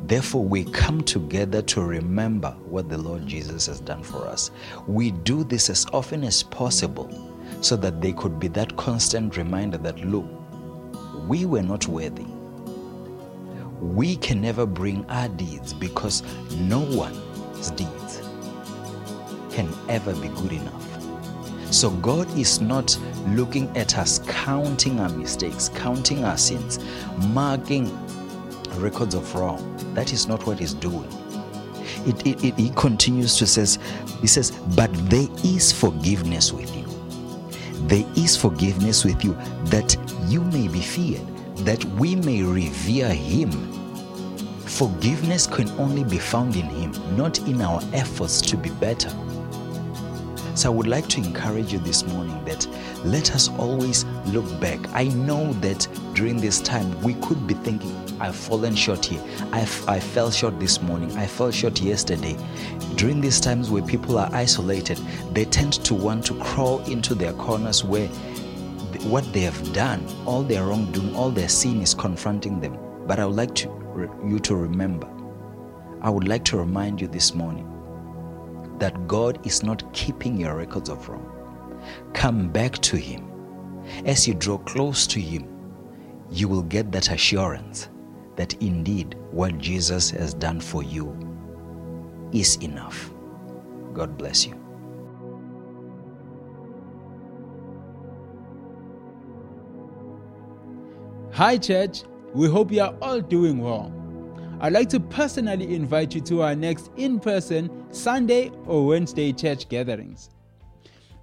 Therefore, 0.08 0.44
we 0.44 0.64
come 0.64 1.02
together 1.02 1.62
to 1.64 1.82
remember 1.82 2.52
what 2.66 2.90
the 2.90 2.98
Lord 2.98 3.28
Jesus 3.28 3.68
has 3.68 3.80
done 3.80 4.04
for 4.04 4.26
us. 4.26 4.52
We 4.88 5.12
do 5.12 5.44
this 5.44 5.70
as 5.70 5.86
often 5.94 6.24
as 6.24 6.44
possible 6.44 7.10
so 7.62 7.76
that 7.78 8.02
they 8.02 8.14
could 8.14 8.40
be 8.40 8.48
that 8.50 8.76
constant 8.78 9.38
reminder 9.38 9.78
that, 9.80 10.00
look, 10.06 10.26
we 11.28 11.46
were 11.46 11.64
not 11.64 11.88
worthy 11.88 12.26
we 13.82 14.16
can 14.16 14.42
never 14.42 14.66
bring 14.66 15.06
our 15.10 15.30
deeds 15.30 15.74
because 15.74 16.24
no 16.56 16.80
one's 16.80 17.72
deeds 17.72 18.22
can 19.52 19.70
ever 19.90 20.14
be 20.16 20.30
good 20.30 20.54
enough. 20.54 20.84
So 21.74 21.92
God 21.92 22.28
is 22.38 22.62
not 22.62 22.98
looking 23.28 23.76
at 23.78 23.98
us 23.98 24.20
counting 24.28 25.00
our 25.00 25.10
mistakes, 25.10 25.70
counting 25.70 26.24
our 26.24 26.38
sins, 26.38 26.80
marking 27.28 27.86
records 28.78 29.16
of 29.16 29.34
wrong. 29.36 29.76
That 29.94 30.14
is 30.14 30.28
not 30.28 30.46
what 30.46 30.60
He's 30.60 30.74
doing. 30.74 31.10
It, 32.06 32.26
it, 32.26 32.44
it, 32.44 32.54
he 32.56 32.70
continues 32.72 33.38
to 33.38 33.48
says, 33.48 33.80
he 34.22 34.28
says, 34.28 34.52
but 34.76 34.94
there 35.10 35.28
is 35.44 35.72
forgiveness 35.72 36.54
with 36.54 36.74
you. 36.76 36.86
There 37.88 38.06
is 38.16 38.36
forgiveness 38.38 39.04
with 39.04 39.24
you 39.24 39.34
that 39.66 39.96
you 40.28 40.42
may 40.42 40.68
be 40.68 40.82
feared 40.82 41.26
that 41.66 41.84
we 42.00 42.16
may 42.16 42.44
revere 42.44 43.10
Him. 43.10 43.52
Forgiveness 44.62 45.48
can 45.48 45.70
only 45.72 46.04
be 46.04 46.18
found 46.18 46.56
in 46.56 46.66
Him, 46.66 46.94
not 47.18 47.40
in 47.48 47.62
our 47.62 47.82
efforts 47.94 48.42
to 48.42 48.58
be 48.58 48.70
better. 48.70 49.10
So 50.56 50.72
I 50.72 50.76
would 50.76 50.88
like 50.88 51.08
to 51.10 51.18
encourage 51.20 51.74
you 51.74 51.80
this 51.80 52.06
morning 52.06 52.44
that 52.46 52.68
let 53.04 53.34
us 53.36 53.50
always 53.58 54.06
look 54.28 54.60
back. 54.60 54.80
I 54.94 55.06
know 55.06 55.54
that 55.54 55.88
during 56.18 56.38
this 56.38 56.60
time 56.62 57.00
we 57.04 57.14
could 57.16 57.46
be 57.46 57.54
thinking, 57.54 57.96
I've 58.20 58.36
fallen 58.36 58.74
short 58.76 59.06
here. 59.06 59.22
I've, 59.52 59.88
I 59.88 60.00
fell 60.00 60.32
short 60.32 60.60
this 60.60 60.82
morning. 60.82 61.16
I 61.16 61.28
fell 61.28 61.52
short 61.52 61.80
yesterday. 61.80 62.36
During 62.96 63.22
these 63.22 63.40
times 63.40 63.70
where 63.70 63.84
people 63.84 64.18
are 64.18 64.28
isolated, 64.34 64.98
they 65.34 65.46
tend 65.46 65.74
to 65.74 65.94
want 65.94 66.26
to 66.26 66.34
crawl 66.40 66.80
into 66.86 67.14
their 67.14 67.34
corners 67.34 67.84
where 67.84 68.08
what 69.12 69.32
they 69.32 69.42
have 69.42 69.74
done, 69.74 70.04
all 70.26 70.42
their 70.42 70.66
wrongdoing, 70.66 71.16
all 71.16 71.30
their 71.30 71.48
sin 71.48 71.84
is 71.84 71.94
confronting 71.94 72.62
them. 72.62 72.80
But 73.06 73.20
I 73.20 73.26
would 73.28 73.36
like 73.36 73.54
to, 73.54 74.20
you 74.26 74.40
to 74.40 74.56
remember, 74.56 75.08
I 76.02 76.10
would 76.10 76.28
like 76.28 76.46
to 76.46 76.58
remind 76.58 77.00
you 77.00 77.08
this 77.08 77.36
morning 77.36 77.72
that 78.80 79.08
God 79.08 79.46
is 79.46 79.62
not 79.62 79.94
keeping 79.94 80.36
your 80.36 80.56
records 80.56 80.90
of 80.90 81.08
wrong. 81.08 81.80
Come 82.14 82.50
back 82.50 82.80
to 82.80 82.98
Him. 82.98 83.24
As 84.04 84.28
you 84.28 84.34
draw 84.34 84.58
close 84.58 85.06
to 85.08 85.22
Him, 85.22 85.57
you 86.30 86.48
will 86.48 86.64
get 86.64 86.92
that 86.92 87.12
assurance 87.12 87.90
that 88.36 88.54
indeed 88.62 89.16
what 89.32 89.58
Jesus 89.58 90.10
has 90.12 90.34
done 90.34 90.60
for 90.60 90.84
you 90.84 91.16
is 92.32 92.58
enough. 92.58 93.12
God 93.94 94.18
bless 94.18 94.46
you. 94.46 94.56
Hi, 101.32 101.58
church. 101.58 102.04
We 102.34 102.48
hope 102.50 102.72
you 102.72 102.82
are 102.82 102.96
all 103.02 103.22
doing 103.22 103.60
well. 103.60 103.94
I'd 104.60 104.74
like 104.74 104.90
to 104.90 105.00
personally 105.00 105.76
invite 105.76 106.16
you 106.16 106.22
to 106.22 106.42
our 106.42 106.56
next 106.56 106.90
in 106.98 107.20
person 107.20 107.70
Sunday 107.92 108.52
or 108.66 108.88
Wednesday 108.88 109.32
church 109.32 109.70
gatherings. 109.70 110.32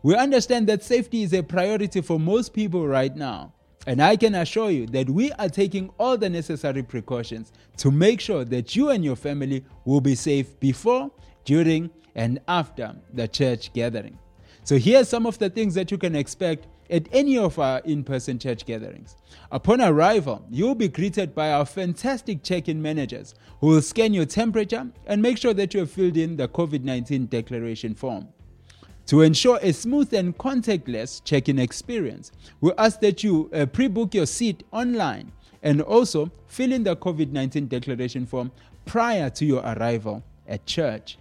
We 0.04 0.14
understand 0.14 0.68
that 0.68 0.84
safety 0.84 1.22
is 1.22 1.32
a 1.32 1.42
priority 1.42 2.00
for 2.00 2.20
most 2.20 2.52
people 2.52 2.86
right 2.86 3.14
now, 3.14 3.54
and 3.86 4.02
I 4.02 4.16
can 4.16 4.34
assure 4.34 4.70
you 4.70 4.86
that 4.88 5.10
we 5.10 5.32
are 5.32 5.48
taking 5.48 5.90
all 5.98 6.16
the 6.16 6.30
necessary 6.30 6.82
precautions 6.82 7.52
to 7.78 7.90
make 7.90 8.20
sure 8.20 8.44
that 8.44 8.74
you 8.74 8.90
and 8.90 9.04
your 9.04 9.16
family 9.16 9.64
will 9.84 10.00
be 10.00 10.14
safe 10.14 10.58
before, 10.60 11.10
during, 11.44 11.90
and 12.14 12.40
after 12.48 12.94
the 13.12 13.28
church 13.28 13.72
gathering. 13.72 14.18
So 14.62 14.78
here 14.78 15.00
are 15.00 15.04
some 15.04 15.26
of 15.26 15.38
the 15.38 15.50
things 15.50 15.74
that 15.74 15.90
you 15.90 15.98
can 15.98 16.14
expect 16.14 16.66
at 16.90 17.08
any 17.12 17.36
of 17.36 17.58
our 17.58 17.80
in-person 17.80 18.38
church 18.38 18.64
gatherings. 18.64 19.16
Upon 19.50 19.80
arrival, 19.80 20.44
you'll 20.50 20.74
be 20.74 20.88
greeted 20.88 21.34
by 21.34 21.52
our 21.52 21.66
fantastic 21.66 22.42
check-in 22.42 22.80
managers 22.80 23.34
who 23.60 23.68
will 23.68 23.82
scan 23.82 24.14
your 24.14 24.26
temperature 24.26 24.86
and 25.06 25.20
make 25.20 25.38
sure 25.38 25.54
that 25.54 25.74
you 25.74 25.80
have 25.80 25.90
filled 25.90 26.16
in 26.16 26.36
the 26.36 26.48
COVID-19 26.48 27.28
declaration 27.28 27.94
form. 27.94 28.28
To 29.06 29.20
ensure 29.20 29.58
a 29.60 29.72
smooth 29.72 30.14
and 30.14 30.36
contactless 30.36 31.22
check-in 31.24 31.58
experience, 31.58 32.32
we 32.60 32.72
ask 32.78 33.00
that 33.00 33.22
you 33.22 33.50
uh, 33.52 33.66
pre-book 33.66 34.14
your 34.14 34.26
seat 34.26 34.64
online 34.72 35.30
and 35.62 35.82
also 35.82 36.30
fill 36.46 36.72
in 36.72 36.84
the 36.84 36.96
COVID-19 36.96 37.68
declaration 37.68 38.24
form 38.24 38.50
prior 38.86 39.28
to 39.30 39.44
your 39.44 39.60
arrival 39.62 40.22
at 40.48 40.64
church. 40.64 41.18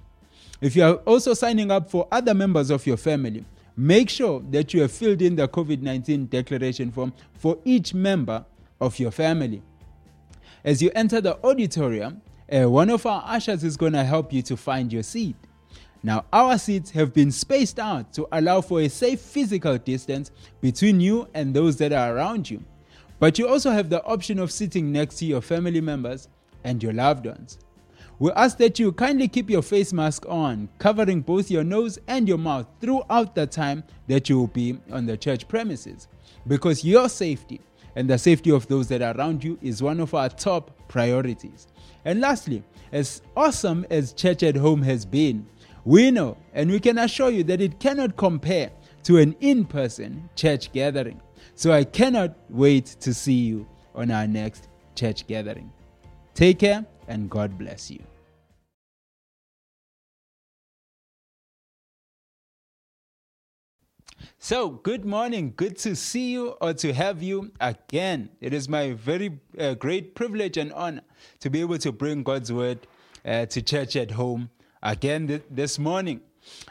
If 0.62 0.78
you 0.78 0.84
are 0.84 0.94
also 1.06 1.34
signing 1.34 1.72
up 1.72 1.90
for 1.90 2.08
other 2.10 2.34
members 2.34 2.70
of 2.70 2.88
your 2.88 2.96
family, 2.96 3.44
make 3.76 4.10
sure 4.10 4.42
that 4.52 4.74
you 4.74 4.82
have 4.82 4.92
filled 4.92 5.22
in 5.22 5.36
the 5.36 5.48
COVID 5.48 5.82
19 5.82 6.28
declaration 6.28 6.90
form 6.90 7.12
for 7.34 7.58
each 7.66 7.94
member 7.94 8.46
of 8.80 8.98
your 8.98 9.12
family. 9.12 9.62
As 10.64 10.82
you 10.82 10.90
enter 10.96 11.20
the 11.20 11.38
auditorium, 11.46 12.22
uh, 12.50 12.70
one 12.70 12.90
of 12.90 13.06
our 13.06 13.24
ushers 13.26 13.64
is 13.66 13.76
going 13.76 13.94
to 13.94 14.04
help 14.06 14.32
you 14.32 14.42
to 14.44 14.56
find 14.56 14.94
your 14.94 15.04
seat. 15.04 15.36
Now, 16.06 16.26
our 16.34 16.58
seats 16.58 16.92
have 16.92 17.14
been 17.14 17.32
spaced 17.32 17.80
out 17.80 18.12
to 18.14 18.28
allow 18.34 18.60
for 18.60 18.82
a 18.82 18.90
safe 18.90 19.22
physical 19.22 19.78
distance 19.78 20.32
between 20.60 21.00
you 21.00 21.30
and 21.34 21.54
those 21.54 21.78
that 21.78 21.94
are 21.94 22.16
around 22.16 22.50
you. 22.50 22.62
But 23.20 23.40
you 23.40 23.48
also 23.48 23.72
have 23.72 23.90
the 23.90 24.04
option 24.04 24.38
of 24.38 24.52
sitting 24.52 24.92
next 24.92 25.16
to 25.20 25.26
your 25.26 25.40
family 25.40 25.80
members 25.80 26.28
and 26.66 26.84
your 26.84 26.92
loved 26.92 27.26
ones. 27.26 27.58
We 28.20 28.32
ask 28.34 28.58
that 28.58 28.80
you 28.80 28.92
kindly 28.92 29.30
keep 29.30 29.50
your 29.50 29.62
face 29.62 29.94
mask 29.94 30.26
on, 30.28 30.68
covering 30.78 31.22
both 31.22 31.50
your 31.50 31.64
nose 31.64 31.98
and 32.08 32.28
your 32.28 32.38
mouth 32.38 32.68
throughout 32.82 33.34
the 33.34 33.48
time 33.48 33.84
that 34.08 34.28
you 34.28 34.38
will 34.38 34.48
be 34.48 34.78
on 34.92 35.06
the 35.06 35.18
church 35.18 35.48
premises, 35.48 36.10
because 36.48 36.84
your 36.84 37.08
safety 37.08 37.62
and 37.96 38.10
the 38.10 38.18
safety 38.18 38.52
of 38.52 38.68
those 38.68 38.88
that 38.90 39.02
are 39.02 39.16
around 39.16 39.44
you 39.44 39.58
is 39.62 39.82
one 39.82 40.00
of 40.00 40.14
our 40.14 40.30
top 40.30 40.72
priorities. 40.90 41.68
And 42.06 42.20
lastly, 42.20 42.64
as 42.92 43.22
awesome 43.36 43.86
as 43.90 44.14
Church 44.14 44.44
at 44.44 44.58
Home 44.58 44.82
has 44.82 45.06
been, 45.06 45.46
we 45.86 46.12
know 46.12 46.38
and 46.54 46.72
we 46.72 46.80
can 46.80 46.98
assure 46.98 47.30
you 47.30 47.44
that 47.44 47.62
it 47.62 47.80
cannot 47.80 48.16
compare 48.16 48.72
to 49.04 49.18
an 49.18 49.36
in 49.42 49.66
person 49.66 50.30
church 50.36 50.72
gathering. 50.72 51.22
So 51.56 51.72
I 51.72 51.84
cannot 51.84 52.36
wait 52.50 52.86
to 53.02 53.14
see 53.14 53.34
you 53.34 53.68
on 53.94 54.12
our 54.12 54.28
next 54.28 54.70
church 54.96 55.28
gathering. 55.28 55.72
Take 56.34 56.60
care 56.60 56.86
and 57.08 57.30
God 57.30 57.58
bless 57.58 57.92
you. 57.92 58.02
So, 64.40 64.70
good 64.70 65.06
morning. 65.06 65.54
Good 65.56 65.78
to 65.80 65.96
see 65.96 66.32
you 66.32 66.50
or 66.60 66.74
to 66.74 66.92
have 66.94 67.24
you 67.24 67.52
again. 67.62 68.30
It 68.42 68.54
is 68.54 68.68
my 68.68 68.92
very 68.92 69.40
uh, 69.58 69.76
great 69.76 70.16
privilege 70.16 70.58
and 70.58 70.74
honor 70.74 71.02
to 71.40 71.50
be 71.50 71.62
able 71.62 71.78
to 71.78 71.92
bring 71.94 72.24
God's 72.24 72.52
word 72.52 72.80
uh, 73.26 73.46
to 73.48 73.62
church 73.62 73.96
at 73.96 74.12
home 74.12 74.50
again 74.84 75.28
th- 75.28 75.42
this 75.50 75.80
morning. 75.80 76.22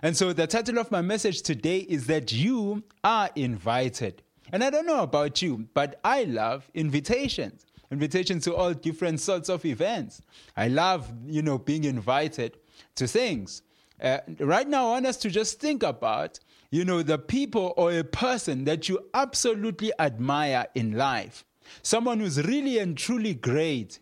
And 0.02 0.16
so, 0.16 0.32
the 0.32 0.46
title 0.46 0.78
of 0.78 0.90
my 0.92 1.02
message 1.02 1.42
today 1.42 1.78
is 1.78 2.06
that 2.06 2.32
you 2.32 2.84
are 3.02 3.30
invited. 3.34 4.22
And 4.52 4.62
I 4.62 4.70
don't 4.70 4.86
know 4.86 5.02
about 5.02 5.42
you, 5.42 5.66
but 5.74 5.98
I 6.04 6.24
love 6.24 6.70
invitations. 6.74 7.66
Invitations 7.90 8.44
to 8.44 8.54
all 8.54 8.72
different 8.72 9.20
sorts 9.20 9.48
of 9.48 9.64
events. 9.64 10.22
I 10.56 10.68
love, 10.68 11.10
you 11.26 11.42
know, 11.42 11.58
being 11.58 11.84
invited 11.84 12.58
to 12.94 13.08
things. 13.08 13.62
Uh, 14.00 14.18
right 14.38 14.68
now, 14.68 14.88
I 14.88 14.90
want 14.92 15.06
us 15.06 15.16
to 15.18 15.30
just 15.30 15.58
think 15.58 15.82
about 15.82 16.38
you 16.72 16.86
know, 16.86 17.02
the 17.02 17.18
people 17.18 17.74
or 17.76 17.92
a 17.92 18.02
person 18.02 18.64
that 18.64 18.88
you 18.88 18.98
absolutely 19.12 19.92
admire 19.98 20.66
in 20.74 20.92
life. 20.92 21.44
Someone 21.82 22.18
who's 22.18 22.42
really 22.42 22.78
and 22.78 22.96
truly 22.96 23.34
great. 23.34 24.00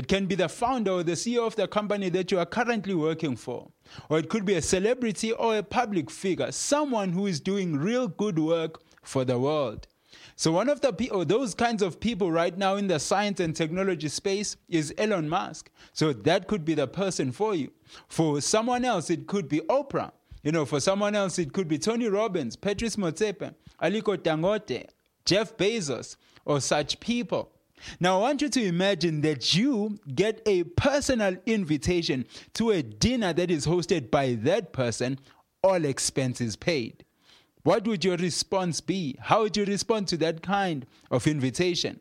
It 0.00 0.08
can 0.08 0.24
be 0.24 0.34
the 0.34 0.48
founder 0.48 0.92
or 0.92 1.02
the 1.02 1.12
CEO 1.12 1.46
of 1.46 1.56
the 1.56 1.68
company 1.68 2.08
that 2.08 2.32
you 2.32 2.38
are 2.38 2.46
currently 2.46 2.94
working 2.94 3.36
for. 3.36 3.70
Or 4.08 4.18
it 4.18 4.30
could 4.30 4.46
be 4.46 4.54
a 4.54 4.62
celebrity 4.62 5.30
or 5.32 5.58
a 5.58 5.62
public 5.62 6.10
figure, 6.10 6.50
someone 6.52 7.12
who 7.12 7.26
is 7.26 7.38
doing 7.38 7.76
real 7.76 8.08
good 8.08 8.38
work 8.38 8.80
for 9.02 9.26
the 9.26 9.38
world. 9.38 9.88
So 10.36 10.52
one 10.52 10.70
of 10.70 10.80
the 10.80 10.94
people, 10.94 11.26
those 11.26 11.54
kinds 11.54 11.82
of 11.82 12.00
people 12.00 12.32
right 12.32 12.56
now 12.56 12.76
in 12.76 12.86
the 12.86 12.98
science 12.98 13.40
and 13.40 13.54
technology 13.54 14.08
space 14.08 14.56
is 14.70 14.94
Elon 14.96 15.28
Musk. 15.28 15.70
So 15.92 16.14
that 16.14 16.48
could 16.48 16.64
be 16.64 16.72
the 16.72 16.86
person 16.88 17.30
for 17.30 17.54
you. 17.54 17.70
For 18.08 18.40
someone 18.40 18.86
else, 18.86 19.10
it 19.10 19.26
could 19.26 19.50
be 19.50 19.60
Oprah. 19.68 20.12
You 20.42 20.52
know, 20.52 20.64
for 20.64 20.80
someone 20.80 21.14
else, 21.14 21.38
it 21.38 21.52
could 21.52 21.68
be 21.68 21.76
Tony 21.76 22.08
Robbins, 22.08 22.56
Patrice 22.56 22.96
Motsepe, 22.96 23.54
Aliko 23.82 24.16
Dangote, 24.16 24.86
Jeff 25.26 25.58
Bezos, 25.58 26.16
or 26.46 26.58
such 26.62 27.00
people. 27.00 27.52
Now, 27.98 28.18
I 28.18 28.20
want 28.20 28.42
you 28.42 28.48
to 28.48 28.64
imagine 28.64 29.20
that 29.22 29.54
you 29.54 29.98
get 30.14 30.42
a 30.46 30.64
personal 30.64 31.36
invitation 31.46 32.26
to 32.54 32.70
a 32.70 32.82
dinner 32.82 33.32
that 33.32 33.50
is 33.50 33.66
hosted 33.66 34.10
by 34.10 34.34
that 34.42 34.72
person, 34.72 35.18
all 35.62 35.84
expenses 35.84 36.56
paid. 36.56 37.04
What 37.62 37.86
would 37.86 38.04
your 38.04 38.16
response 38.16 38.80
be? 38.80 39.16
How 39.20 39.42
would 39.42 39.56
you 39.56 39.64
respond 39.64 40.08
to 40.08 40.16
that 40.18 40.42
kind 40.42 40.86
of 41.10 41.26
invitation? 41.26 42.00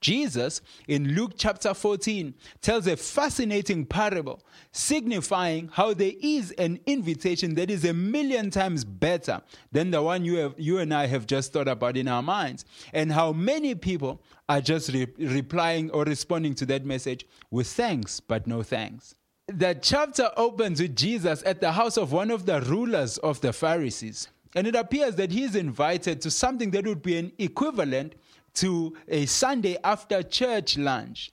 Jesus, 0.00 0.62
in 0.88 1.14
Luke 1.14 1.32
chapter 1.36 1.74
14, 1.74 2.34
tells 2.62 2.86
a 2.86 2.96
fascinating 2.96 3.84
parable 3.84 4.40
signifying 4.72 5.68
how 5.72 5.92
there 5.92 6.12
is 6.20 6.52
an 6.52 6.80
invitation 6.86 7.54
that 7.54 7.70
is 7.70 7.84
a 7.84 7.92
million 7.92 8.50
times 8.50 8.84
better 8.84 9.42
than 9.72 9.90
the 9.90 10.02
one 10.02 10.24
you, 10.24 10.36
have, 10.36 10.54
you 10.56 10.78
and 10.78 10.94
I 10.94 11.06
have 11.06 11.26
just 11.26 11.52
thought 11.52 11.68
about 11.68 11.96
in 11.96 12.08
our 12.08 12.22
minds, 12.22 12.64
and 12.92 13.12
how 13.12 13.32
many 13.32 13.74
people 13.74 14.22
are 14.48 14.60
just 14.60 14.92
re- 14.92 15.06
replying 15.18 15.90
or 15.90 16.04
responding 16.04 16.54
to 16.56 16.66
that 16.66 16.84
message 16.84 17.26
with 17.50 17.66
thanks, 17.66 18.20
but 18.20 18.46
no 18.46 18.62
thanks. 18.62 19.14
The 19.48 19.76
chapter 19.80 20.30
opens 20.36 20.80
with 20.80 20.96
Jesus 20.96 21.42
at 21.44 21.60
the 21.60 21.72
house 21.72 21.96
of 21.96 22.12
one 22.12 22.30
of 22.30 22.46
the 22.46 22.60
rulers 22.62 23.18
of 23.18 23.40
the 23.40 23.52
Pharisees. 23.52 24.28
And 24.54 24.66
it 24.66 24.74
appears 24.74 25.14
that 25.16 25.30
he 25.30 25.44
is 25.44 25.54
invited 25.54 26.20
to 26.22 26.30
something 26.30 26.70
that 26.72 26.86
would 26.86 27.02
be 27.02 27.16
an 27.16 27.32
equivalent 27.38 28.14
to 28.54 28.96
a 29.08 29.26
Sunday 29.26 29.76
after 29.84 30.22
church 30.22 30.76
lunch. 30.76 31.30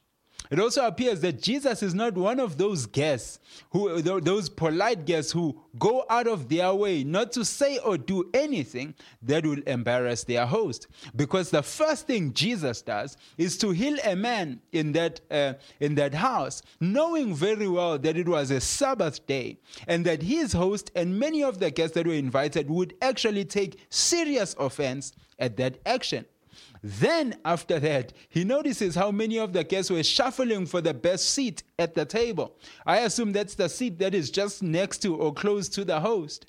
It 0.49 0.59
also 0.59 0.85
appears 0.85 1.19
that 1.21 1.41
Jesus 1.41 1.83
is 1.83 1.93
not 1.93 2.15
one 2.15 2.39
of 2.39 2.57
those 2.57 2.85
guests 2.85 3.39
who 3.71 4.01
those 4.01 4.49
polite 4.49 5.05
guests 5.05 5.31
who 5.31 5.59
go 5.77 6.05
out 6.09 6.27
of 6.27 6.47
their 6.47 6.73
way 6.73 7.03
not 7.03 7.31
to 7.33 7.43
say 7.43 7.79
or 7.79 7.97
do 7.97 8.29
anything 8.33 8.93
that 9.21 9.45
will 9.45 9.61
embarrass 9.67 10.23
their 10.23 10.45
host. 10.45 10.87
Because 11.15 11.49
the 11.49 11.63
first 11.63 12.07
thing 12.07 12.33
Jesus 12.33 12.81
does 12.81 13.17
is 13.37 13.57
to 13.57 13.71
heal 13.71 13.97
a 14.05 14.15
man 14.15 14.61
in 14.71 14.93
that 14.93 15.19
uh, 15.29 15.53
in 15.79 15.95
that 15.95 16.13
house, 16.13 16.61
knowing 16.79 17.35
very 17.35 17.67
well 17.67 17.97
that 17.99 18.15
it 18.15 18.27
was 18.27 18.51
a 18.51 18.61
Sabbath 18.61 19.25
day 19.27 19.57
and 19.87 20.05
that 20.05 20.23
his 20.23 20.53
host 20.53 20.91
and 20.95 21.19
many 21.19 21.43
of 21.43 21.59
the 21.59 21.71
guests 21.71 21.95
that 21.95 22.07
were 22.07 22.13
invited 22.13 22.69
would 22.69 22.93
actually 23.01 23.43
take 23.43 23.79
serious 23.89 24.55
offense 24.57 25.13
at 25.39 25.57
that 25.57 25.79
action. 25.85 26.25
Then, 26.83 27.35
after 27.45 27.79
that, 27.79 28.13
he 28.29 28.43
notices 28.43 28.95
how 28.95 29.11
many 29.11 29.37
of 29.37 29.53
the 29.53 29.63
guests 29.63 29.91
were 29.91 30.03
shuffling 30.03 30.65
for 30.65 30.81
the 30.81 30.93
best 30.93 31.29
seat 31.31 31.63
at 31.79 31.95
the 31.95 32.05
table. 32.05 32.55
I 32.85 32.99
assume 32.99 33.31
that's 33.31 33.55
the 33.55 33.69
seat 33.69 33.99
that 33.99 34.13
is 34.13 34.29
just 34.31 34.63
next 34.63 34.99
to 34.99 35.15
or 35.15 35.33
close 35.33 35.69
to 35.69 35.85
the 35.85 35.99
host. 35.99 36.47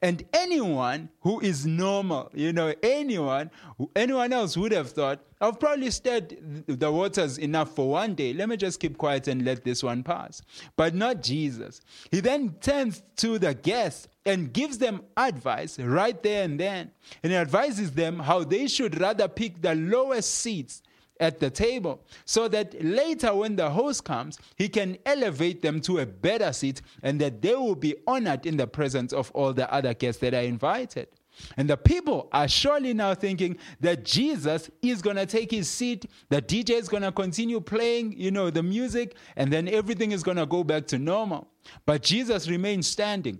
And 0.00 0.24
anyone 0.32 1.08
who 1.20 1.40
is 1.40 1.66
normal, 1.66 2.30
you 2.34 2.52
know, 2.52 2.72
anyone, 2.82 3.50
anyone 3.94 4.32
else 4.32 4.56
would 4.56 4.72
have 4.72 4.90
thought, 4.90 5.20
I've 5.40 5.58
probably 5.58 5.90
stirred 5.90 6.64
the 6.66 6.90
waters 6.90 7.38
enough 7.38 7.74
for 7.74 7.90
one 7.90 8.14
day. 8.14 8.32
Let 8.32 8.48
me 8.48 8.56
just 8.56 8.80
keep 8.80 8.96
quiet 8.96 9.28
and 9.28 9.44
let 9.44 9.64
this 9.64 9.82
one 9.82 10.02
pass. 10.02 10.40
But 10.76 10.94
not 10.94 11.22
Jesus. 11.22 11.80
He 12.10 12.20
then 12.20 12.54
turns 12.60 13.02
to 13.16 13.38
the 13.38 13.54
guests 13.54 14.08
and 14.26 14.52
gives 14.52 14.78
them 14.78 15.02
advice 15.16 15.78
right 15.78 16.22
there 16.22 16.44
and 16.44 16.58
then. 16.60 16.90
And 17.22 17.32
advises 17.32 17.92
them 17.92 18.18
how 18.18 18.44
they 18.44 18.66
should 18.66 19.00
rather 19.00 19.28
pick 19.28 19.62
the 19.62 19.74
lowest 19.74 20.34
seats 20.34 20.82
at 21.18 21.40
the 21.40 21.48
table 21.48 22.04
so 22.26 22.46
that 22.46 22.74
later 22.84 23.34
when 23.34 23.56
the 23.56 23.70
host 23.70 24.04
comes 24.04 24.38
he 24.56 24.68
can 24.68 24.98
elevate 25.06 25.62
them 25.62 25.80
to 25.80 26.00
a 26.00 26.04
better 26.04 26.52
seat 26.52 26.82
and 27.02 27.18
that 27.18 27.40
they 27.40 27.54
will 27.54 27.74
be 27.74 27.94
honored 28.06 28.44
in 28.44 28.58
the 28.58 28.66
presence 28.66 29.14
of 29.14 29.30
all 29.30 29.54
the 29.54 29.72
other 29.72 29.94
guests 29.94 30.20
that 30.20 30.34
are 30.34 30.42
invited 30.42 31.08
and 31.56 31.68
the 31.68 31.76
people 31.76 32.28
are 32.32 32.48
surely 32.48 32.94
now 32.94 33.14
thinking 33.14 33.58
that 33.80 34.04
Jesus 34.04 34.70
is 34.82 35.02
going 35.02 35.16
to 35.16 35.26
take 35.26 35.50
his 35.50 35.68
seat, 35.68 36.06
the 36.28 36.40
DJ 36.40 36.70
is 36.70 36.88
going 36.88 37.02
to 37.02 37.12
continue 37.12 37.60
playing, 37.60 38.14
you 38.18 38.30
know, 38.30 38.50
the 38.50 38.62
music, 38.62 39.16
and 39.36 39.52
then 39.52 39.68
everything 39.68 40.12
is 40.12 40.22
going 40.22 40.38
to 40.38 40.46
go 40.46 40.64
back 40.64 40.86
to 40.88 40.98
normal. 40.98 41.48
But 41.84 42.02
Jesus 42.02 42.48
remains 42.48 42.86
standing. 42.86 43.38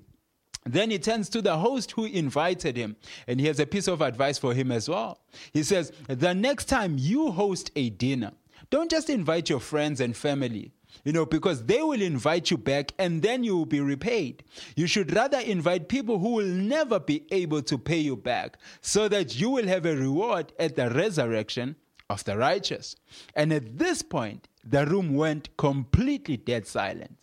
Then 0.66 0.90
he 0.90 0.98
turns 0.98 1.29
to 1.31 1.40
the 1.40 1.59
host 1.59 1.92
who 1.92 2.05
invited 2.05 2.76
him, 2.76 2.96
and 3.26 3.40
he 3.40 3.46
has 3.46 3.61
a 3.61 3.66
piece 3.66 3.87
of 3.88 4.00
advice 4.02 4.38
for 4.38 4.52
him 4.52 4.72
as 4.72 4.88
well. 4.88 5.20
He 5.52 5.62
says, 5.62 5.92
The 6.09 6.35
next 6.35 6.64
time 6.66 6.96
you 6.98 7.31
host 7.31 7.70
a 7.76 7.90
dinner, 7.90 8.33
don't 8.68 8.90
just 8.90 9.09
invite 9.09 9.48
your 9.48 9.61
friends 9.61 10.00
and 10.00 10.16
family. 10.16 10.72
you 11.05 11.12
know, 11.12 11.26
because 11.26 11.64
they 11.64 11.83
will 11.83 12.00
invite 12.02 12.50
you 12.50 12.57
back 12.57 12.92
and 12.98 13.22
then 13.22 13.44
you 13.44 13.57
will 13.57 13.66
be 13.66 13.81
repaid. 13.81 14.42
You 14.74 14.87
should 14.87 15.14
rather 15.14 15.38
invite 15.38 15.88
people 15.88 16.18
who 16.18 16.31
will 16.31 16.46
never 16.46 16.98
be 16.98 17.24
able 17.31 17.62
to 17.62 17.79
pay 17.79 17.98
you 17.98 18.16
back 18.16 18.57
so 18.81 19.07
that 19.09 19.38
you 19.38 19.50
will 19.50 19.66
have 19.66 19.87
a 19.87 19.94
reward 19.94 20.52
at 20.59 20.74
the 20.74 20.90
resurrection 20.90 21.76
of 22.09 22.24
the 22.24 22.37
righteous. 22.37 22.96
And 23.35 23.52
at 23.52 23.79
this 23.79 24.02
point, 24.02 24.48
the 24.64 24.87
room 24.87 25.14
went 25.14 25.57
completely 25.57 26.37
dead 26.38 26.66
silent. 26.66 27.16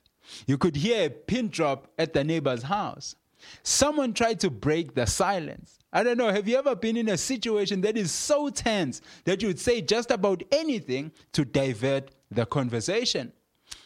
You 0.47 0.57
could 0.57 0.77
hear 0.77 1.07
a 1.07 1.09
pin 1.09 1.49
drop 1.49 1.87
at 1.97 2.13
the 2.13 2.23
neighbor's 2.23 2.63
house. 2.63 3.15
Someone 3.63 4.13
tried 4.13 4.39
to 4.41 4.49
break 4.49 4.95
the 4.95 5.05
silence. 5.05 5.79
I 5.91 6.03
don't 6.03 6.17
know, 6.17 6.31
have 6.31 6.47
you 6.47 6.57
ever 6.57 6.75
been 6.75 6.97
in 6.97 7.09
a 7.09 7.17
situation 7.17 7.81
that 7.81 7.97
is 7.97 8.11
so 8.11 8.49
tense 8.49 9.01
that 9.25 9.41
you 9.41 9.49
would 9.49 9.59
say 9.59 9.81
just 9.81 10.09
about 10.09 10.41
anything 10.51 11.11
to 11.33 11.45
divert 11.45 12.09
the 12.31 12.45
conversation? 12.47 13.31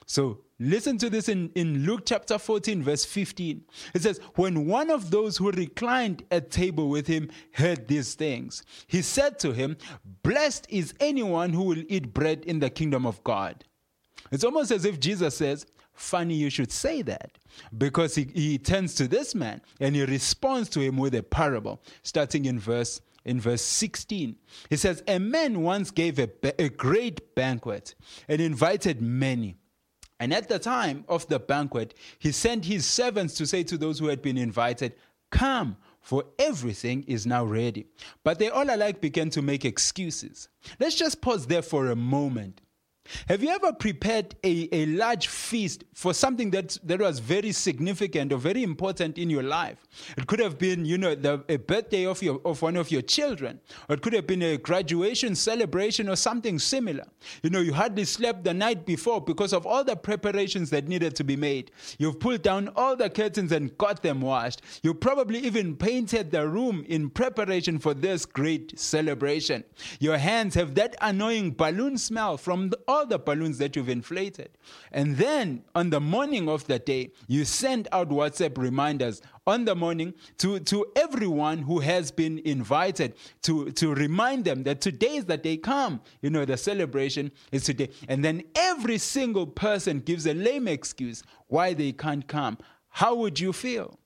So 0.06 0.40
listen 0.58 0.98
to 1.00 1.10
this 1.10 1.28
in, 1.28 1.52
in 1.54 1.86
Luke 1.86 2.04
chapter 2.06 2.38
14, 2.38 2.82
verse 2.82 3.04
15. 3.04 3.62
It 3.94 4.02
says, 4.02 4.22
When 4.36 4.66
one 4.66 4.90
of 4.90 5.12
those 5.12 5.36
who 5.36 5.52
reclined 5.52 6.24
at 6.32 6.50
table 6.50 6.88
with 6.88 7.08
him 7.08 7.30
heard 7.52 7.90
these 7.90 8.16
things, 8.16 8.64
he 8.88 9.02
said 9.02 9.38
to 9.40 9.52
him, 9.52 9.76
Blessed 10.24 10.66
is 10.70 10.94
anyone 11.02 11.52
who 11.52 11.64
will 11.64 11.84
eat 11.90 12.14
bread 12.14 12.46
in 12.46 12.60
the 12.60 12.70
kingdom 12.70 13.06
of 13.06 13.22
God. 13.26 13.66
It's 14.32 14.46
almost 14.46 14.72
as 14.72 14.86
if 14.86 14.98
Jesus 14.98 15.36
says, 15.36 15.66
Funny 15.98 16.36
you 16.36 16.52
should 16.52 16.72
say 16.72 17.02
that. 17.02 17.40
Because 17.76 18.14
he, 18.16 18.30
he 18.34 18.58
turns 18.60 18.94
to 18.96 19.08
this 19.08 19.34
man 19.34 19.62
and 19.80 19.96
he 19.96 20.06
responds 20.06 20.70
to 20.70 20.80
him 20.80 20.96
with 20.96 21.16
a 21.16 21.24
parable, 21.24 21.82
starting 22.04 22.46
in 22.46 22.60
verse 22.60 23.02
in 23.26 23.42
verse 23.42 23.64
16. 23.64 24.38
He 24.70 24.78
says, 24.78 25.04
A 25.08 25.20
man 25.20 25.62
once 25.62 25.92
gave 25.92 26.18
a, 26.18 26.30
a 26.62 26.70
great 26.70 27.36
banquet 27.36 27.94
and 28.30 28.40
invited 28.40 29.02
many. 29.02 29.58
And 30.20 30.34
at 30.34 30.48
the 30.48 30.60
time 30.60 31.04
of 31.10 31.28
the 31.28 31.40
banquet, 31.40 31.94
he 32.20 32.32
sent 32.32 32.66
his 32.66 32.86
servants 32.86 33.34
to 33.36 33.46
say 33.46 33.64
to 33.64 33.78
those 33.78 34.00
who 34.00 34.08
had 34.08 34.22
been 34.22 34.38
invited, 34.38 34.94
Come, 35.30 35.78
for 36.00 36.24
everything 36.40 37.04
is 37.04 37.26
now 37.26 37.44
ready. 37.44 37.88
But 38.24 38.40
they 38.40 38.50
all 38.50 38.74
alike 38.74 39.02
began 39.02 39.30
to 39.32 39.42
make 39.42 39.66
excuses. 39.66 40.48
Let's 40.80 40.96
just 40.96 41.22
pause 41.22 41.48
there 41.48 41.62
for 41.62 41.88
a 41.88 41.96
moment. 41.96 42.62
Have 43.28 43.44
you 43.44 43.50
ever 43.50 43.74
prepared 43.74 44.36
a, 44.44 44.70
a 44.72 44.86
large 44.88 45.28
feast 45.28 45.84
for 45.94 46.14
something 46.14 46.52
that, 46.52 46.78
that 46.84 47.00
was 47.00 47.20
very 47.20 47.52
significant 47.52 48.34
or 48.34 48.38
very 48.38 48.64
important 48.64 49.18
in 49.18 49.30
your 49.30 49.44
life? 49.44 49.78
It 50.18 50.28
could 50.28 50.40
have 50.40 50.58
been, 50.58 50.86
you 50.86 50.98
know, 50.98 51.16
the, 51.16 51.44
a 51.50 51.58
birthday 51.58 52.06
of, 52.06 52.22
your, 52.22 52.42
of 52.46 52.62
one 52.62 52.76
of 52.76 52.92
your 52.92 53.02
children, 53.02 53.60
or 53.90 53.96
it 53.96 54.02
could 54.02 54.14
have 54.14 54.28
been 54.28 54.42
a 54.42 54.58
graduation 54.58 55.36
celebration 55.36 56.10
or 56.10 56.16
something 56.16 56.60
similar. 56.60 57.06
You 57.44 57.50
know, 57.50 57.60
you 57.60 57.74
hardly 57.74 58.06
slept 58.06 58.44
the 58.44 58.54
night 58.54 58.86
before 58.86 59.22
because 59.22 59.54
of 59.54 59.66
all 59.66 59.84
the 59.84 59.96
preparations 59.96 60.70
that 60.72 60.88
needed 60.88 61.16
to 61.16 61.24
be 61.24 61.36
made. 61.36 61.72
You've 61.98 62.20
pulled 62.20 62.42
down 62.42 62.70
all 62.76 62.96
the 62.96 63.10
curtains 63.10 63.52
and 63.52 63.78
got 63.78 64.02
them 64.02 64.22
washed. 64.22 64.62
You 64.84 64.94
probably 64.94 65.40
even 65.40 65.76
painted 65.76 66.32
the 66.32 66.48
room 66.48 66.86
in 66.88 67.10
preparation 67.10 67.80
for 67.80 67.94
this 67.94 68.26
great 68.26 68.78
celebration. 68.80 69.64
Your 70.00 70.18
hands 70.18 70.56
have 70.56 70.76
that 70.76 70.96
annoying 71.02 71.52
balloon 71.52 71.98
smell 71.98 72.38
from 72.38 72.70
the, 72.70 72.80
all 72.88 72.97
the 73.06 73.20
balloons 73.20 73.58
that 73.58 73.76
you've 73.76 73.90
inflated. 73.90 74.50
And 74.92 75.18
then 75.18 75.64
on 75.76 75.90
the 75.90 76.00
morning 76.00 76.50
of 76.50 76.66
the 76.68 76.80
day, 76.80 77.12
you 77.28 77.46
send 77.46 77.88
out 77.92 78.10
WhatsApp 78.10 78.58
reminders 78.58 79.22
on 79.46 79.66
the 79.66 79.76
morning 79.76 80.14
to, 80.40 80.60
to 80.60 80.86
everyone 80.96 81.60
who 81.60 81.80
has 81.80 82.12
been 82.12 82.40
invited 82.40 83.16
to, 83.44 83.72
to 83.72 83.94
remind 83.94 84.46
them 84.46 84.64
that 84.64 84.82
today 84.82 85.16
is 85.16 85.26
the 85.26 85.38
day 85.38 85.58
come. 85.58 86.02
You 86.22 86.30
know, 86.30 86.46
the 86.46 86.58
celebration 86.58 87.32
is 87.52 87.64
today. 87.64 87.90
And 88.08 88.24
then 88.24 88.44
every 88.56 88.98
single 88.98 89.48
person 89.48 90.00
gives 90.00 90.26
a 90.26 90.34
lame 90.34 90.68
excuse 90.68 91.24
why 91.48 91.74
they 91.74 91.92
can't 91.92 92.28
come. 92.28 92.58
How 92.90 93.16
would 93.16 93.40
you 93.40 93.54
feel? 93.54 94.00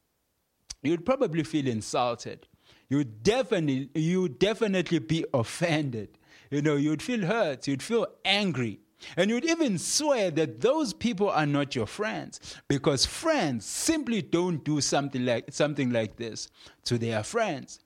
You'd 0.84 1.06
probably 1.06 1.44
feel 1.44 1.68
insulted. 1.68 2.48
You'd 2.90 3.24
definitely, 3.24 3.90
you'd 3.96 4.38
definitely 4.38 5.00
be 5.00 5.26
offended. 5.34 6.18
You 6.52 6.62
know, 6.62 6.76
you'd 6.76 7.02
feel 7.02 7.26
hurt, 7.26 7.66
you'd 7.68 7.82
feel 7.82 8.08
angry. 8.26 8.82
And 9.18 9.32
you'd 9.32 9.46
even 9.46 9.80
swear 9.80 10.30
that 10.32 10.62
those 10.62 10.94
people 10.94 11.30
are 11.30 11.46
not 11.46 11.74
your 11.76 11.88
friends 11.88 12.40
because 12.68 13.06
friends 13.06 13.66
simply 13.66 14.22
don't 14.22 14.64
do 14.64 14.80
something 14.80 15.26
like, 15.26 15.52
something 15.52 15.92
like 15.92 16.18
this 16.18 16.50
to 16.86 17.00
their 17.00 17.24
friends. 17.24 17.80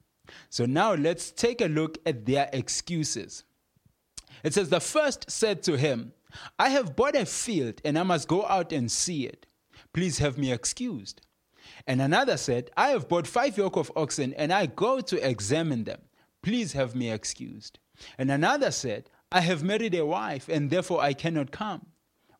So 0.50 0.66
now 0.66 0.94
let's 0.94 1.32
take 1.32 1.62
a 1.62 1.68
look 1.68 2.00
at 2.06 2.26
their 2.26 2.50
excuses. 2.52 3.44
It 4.44 4.54
says, 4.54 4.70
The 4.70 4.82
first 4.82 5.32
said 5.32 5.64
to 5.64 5.78
him, 5.78 6.12
I 6.60 6.70
have 6.70 6.96
bought 6.96 7.16
a 7.16 7.26
field 7.26 7.82
and 7.86 7.98
I 7.98 8.04
must 8.04 8.28
go 8.28 8.46
out 8.46 8.74
and 8.74 8.92
see 8.92 9.26
it. 9.26 9.46
Please 9.94 10.18
have 10.18 10.38
me 10.38 10.52
excused. 10.52 11.22
And 11.88 12.02
another 12.02 12.36
said, 12.36 12.72
I 12.76 12.90
have 12.90 13.08
bought 13.08 13.28
five 13.28 13.58
yoke 13.58 13.78
of 13.78 13.92
oxen 13.96 14.34
and 14.34 14.52
I 14.52 14.66
go 14.66 15.00
to 15.00 15.30
examine 15.30 15.86
them. 15.86 16.02
Please 16.42 16.74
have 16.74 16.94
me 16.94 17.10
excused. 17.10 17.80
And 18.18 18.32
another 18.32 18.72
said, 18.72 19.10
I 19.32 19.42
have 19.42 19.64
married 19.64 19.96
a 19.96 20.06
wife 20.06 20.48
and 20.50 20.70
therefore 20.70 21.02
I 21.02 21.14
cannot 21.14 21.52
come. 21.52 21.88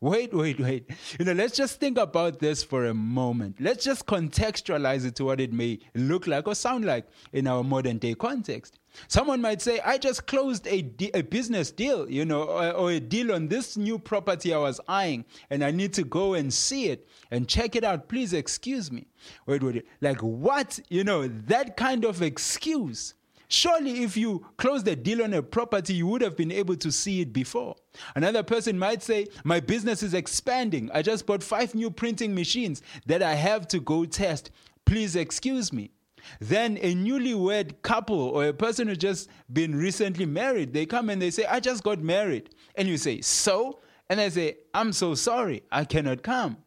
Wait, 0.02 0.34
wait, 0.34 0.60
wait. 0.60 0.90
You 1.18 1.26
know, 1.26 1.34
let's 1.34 1.56
just 1.56 1.80
think 1.80 1.98
about 1.98 2.40
this 2.40 2.64
for 2.64 2.86
a 2.86 2.94
moment. 2.94 3.56
Let's 3.60 3.84
just 3.84 4.06
contextualize 4.06 5.06
it 5.06 5.16
to 5.16 5.26
what 5.26 5.40
it 5.40 5.52
may 5.54 5.80
look 5.96 6.28
like 6.28 6.48
or 6.48 6.54
sound 6.54 6.86
like 6.86 7.08
in 7.34 7.48
our 7.48 7.64
modern 7.64 7.98
day 7.98 8.14
context. 8.14 8.78
Someone 9.08 9.42
might 9.42 9.62
say, 9.62 9.80
I 9.80 9.98
just 9.98 10.28
closed 10.28 10.68
a, 10.68 10.82
de- 10.84 11.12
a 11.14 11.22
business 11.22 11.72
deal, 11.72 12.10
you 12.10 12.24
know, 12.24 12.44
or, 12.44 12.72
or 12.72 12.92
a 12.92 13.00
deal 13.00 13.34
on 13.34 13.48
this 13.48 13.78
new 13.78 13.98
property 13.98 14.54
I 14.54 14.58
was 14.58 14.80
eyeing, 14.88 15.26
and 15.50 15.64
I 15.64 15.72
need 15.72 15.94
to 15.94 16.04
go 16.04 16.34
and 16.34 16.54
see 16.54 16.90
it 16.90 17.08
and 17.32 17.48
check 17.48 17.76
it 17.76 17.84
out. 17.84 18.08
Please 18.08 18.34
excuse 18.34 18.92
me. 18.92 19.08
Wait, 19.48 19.64
wait, 19.64 19.86
like 20.02 20.22
what? 20.22 20.80
You 20.90 21.04
know, 21.04 21.28
that 21.28 21.78
kind 21.78 22.06
of 22.06 22.22
excuse 22.22 23.16
Surely, 23.56 24.04
if 24.04 24.18
you 24.18 24.46
closed 24.58 24.86
a 24.90 24.98
deal 24.98 25.24
on 25.24 25.34
a 25.34 25.42
property, 25.42 25.94
you 25.94 26.08
would 26.08 26.20
have 26.22 26.36
been 26.36 26.52
able 26.52 26.76
to 26.76 26.92
see 26.92 27.22
it 27.22 27.32
before. 27.32 27.74
Another 28.14 28.44
person 28.44 28.78
might 28.78 29.02
say, 29.02 29.28
My 29.46 29.62
business 29.62 30.04
is 30.04 30.14
expanding. 30.14 30.92
I 30.94 31.02
just 31.02 31.26
bought 31.26 31.42
five 31.42 31.74
new 31.74 31.90
printing 31.90 32.36
machines 32.36 32.82
that 33.06 33.24
I 33.24 33.36
have 33.36 33.66
to 33.70 33.80
go 33.80 34.04
test. 34.04 34.52
Please 34.84 35.16
excuse 35.16 35.72
me. 35.72 35.92
Then 36.42 36.78
a 36.82 36.96
newlywed 36.96 37.82
couple 37.82 38.20
or 38.20 38.46
a 38.46 38.54
person 38.54 38.90
who 38.90 38.96
just 38.98 39.30
been 39.54 39.74
recently 39.74 40.26
married, 40.26 40.74
they 40.74 40.86
come 40.86 41.10
and 41.10 41.22
they 41.22 41.32
say, 41.32 41.46
I 41.46 41.62
just 41.62 41.82
got 41.82 42.00
married. 42.00 42.50
And 42.76 42.90
you 42.90 42.98
say, 42.98 43.22
So? 43.22 43.80
And 44.10 44.20
they 44.20 44.32
say, 44.32 44.58
I'm 44.74 44.92
so 44.92 45.16
sorry, 45.16 45.64
I 45.72 45.86
cannot 45.86 46.24
come. 46.24 46.58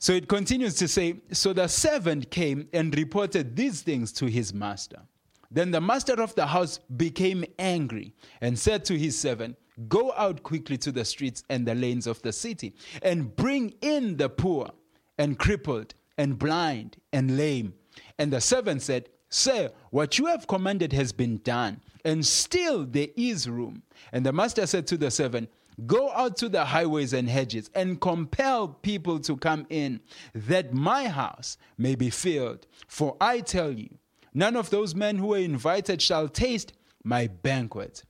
So 0.00 0.14
it 0.14 0.26
continues 0.26 0.74
to 0.74 0.88
say, 0.88 1.20
So 1.30 1.52
the 1.52 1.68
servant 1.68 2.32
came 2.32 2.68
and 2.72 2.92
reported 2.96 3.54
these 3.54 3.82
things 3.82 4.10
to 4.14 4.26
his 4.26 4.52
master. 4.52 5.02
Then 5.50 5.70
the 5.72 5.80
master 5.80 6.20
of 6.20 6.34
the 6.34 6.46
house 6.46 6.78
became 6.96 7.44
angry 7.58 8.14
and 8.40 8.58
said 8.58 8.84
to 8.86 8.98
his 8.98 9.18
servant, 9.18 9.56
Go 9.88 10.12
out 10.16 10.42
quickly 10.42 10.76
to 10.78 10.92
the 10.92 11.04
streets 11.04 11.42
and 11.48 11.66
the 11.66 11.74
lanes 11.74 12.06
of 12.06 12.20
the 12.22 12.32
city 12.32 12.74
and 13.02 13.34
bring 13.34 13.74
in 13.80 14.16
the 14.16 14.28
poor 14.28 14.70
and 15.18 15.38
crippled 15.38 15.94
and 16.18 16.38
blind 16.38 16.98
and 17.12 17.36
lame. 17.36 17.74
And 18.18 18.32
the 18.32 18.40
servant 18.40 18.82
said, 18.82 19.08
Sir, 19.30 19.70
what 19.90 20.18
you 20.18 20.26
have 20.26 20.46
commanded 20.46 20.92
has 20.92 21.12
been 21.12 21.38
done, 21.38 21.80
and 22.04 22.26
still 22.26 22.84
there 22.84 23.08
is 23.16 23.48
room. 23.48 23.82
And 24.12 24.26
the 24.26 24.32
master 24.32 24.66
said 24.66 24.86
to 24.88 24.96
the 24.96 25.10
servant, 25.10 25.48
Go 25.86 26.10
out 26.10 26.36
to 26.38 26.48
the 26.48 26.64
highways 26.64 27.12
and 27.12 27.28
hedges 27.28 27.70
and 27.74 28.00
compel 28.00 28.68
people 28.68 29.18
to 29.20 29.36
come 29.36 29.66
in, 29.70 30.00
that 30.34 30.74
my 30.74 31.08
house 31.08 31.56
may 31.78 31.94
be 31.94 32.10
filled. 32.10 32.66
For 32.88 33.16
I 33.20 33.40
tell 33.40 33.70
you, 33.70 33.88
None 34.34 34.56
of 34.56 34.70
those 34.70 34.94
men 34.94 35.18
who 35.18 35.28
were 35.28 35.38
invited 35.38 36.00
shall 36.00 36.28
taste 36.28 36.72
my 37.02 37.26
banquet. 37.26 38.04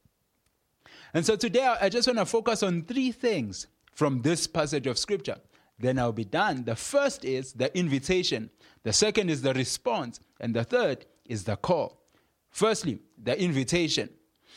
And 1.15 1.25
so 1.25 1.37
today 1.37 1.65
I 1.81 1.89
just 1.89 2.07
want 2.07 2.19
to 2.19 2.27
focus 2.27 2.63
on 2.63 2.83
three 2.83 3.13
things 3.13 3.67
from 3.95 4.23
this 4.23 4.47
passage 4.47 4.87
of 4.87 4.99
scripture. 4.99 5.39
Then 5.79 5.99
I'll 5.99 6.13
be 6.13 6.25
done. 6.25 6.65
The 6.65 6.77
first 6.77 7.25
is 7.25 7.53
the 7.55 7.77
invitation, 7.77 8.51
the 8.83 8.93
second 8.93 9.31
is 9.31 9.43
the 9.43 9.55
response, 9.55 10.21
and 10.41 10.55
the 10.55 10.65
third 10.65 11.07
is 11.25 11.45
the 11.45 11.57
call. 11.57 12.03
Firstly, 12.51 13.01
the 13.23 13.41
invitation. 13.41 14.11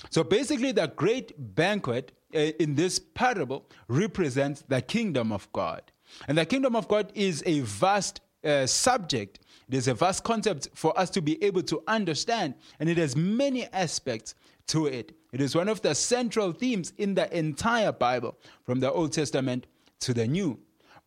So 0.09 0.23
basically, 0.23 0.71
the 0.71 0.87
great 0.87 1.33
banquet 1.55 2.11
uh, 2.35 2.39
in 2.59 2.75
this 2.75 2.99
parable 2.99 3.65
represents 3.87 4.63
the 4.67 4.81
kingdom 4.81 5.31
of 5.31 5.51
God. 5.53 5.81
And 6.27 6.37
the 6.37 6.45
kingdom 6.45 6.75
of 6.75 6.87
God 6.87 7.11
is 7.15 7.43
a 7.45 7.61
vast 7.61 8.21
uh, 8.43 8.65
subject 8.65 9.39
there's 9.69 9.87
a 9.87 9.93
vast 9.93 10.23
concept 10.23 10.69
for 10.73 10.97
us 10.97 11.09
to 11.11 11.21
be 11.21 11.43
able 11.43 11.63
to 11.63 11.83
understand, 11.87 12.55
and 12.79 12.89
it 12.89 12.97
has 12.97 13.15
many 13.15 13.65
aspects 13.73 14.35
to 14.67 14.87
it. 14.87 15.13
It 15.31 15.41
is 15.41 15.55
one 15.55 15.69
of 15.69 15.81
the 15.81 15.95
central 15.95 16.51
themes 16.51 16.93
in 16.97 17.15
the 17.15 17.35
entire 17.35 17.91
Bible, 17.91 18.37
from 18.63 18.79
the 18.79 18.91
Old 18.91 19.13
Testament 19.13 19.67
to 20.01 20.13
the 20.13 20.27
New. 20.27 20.59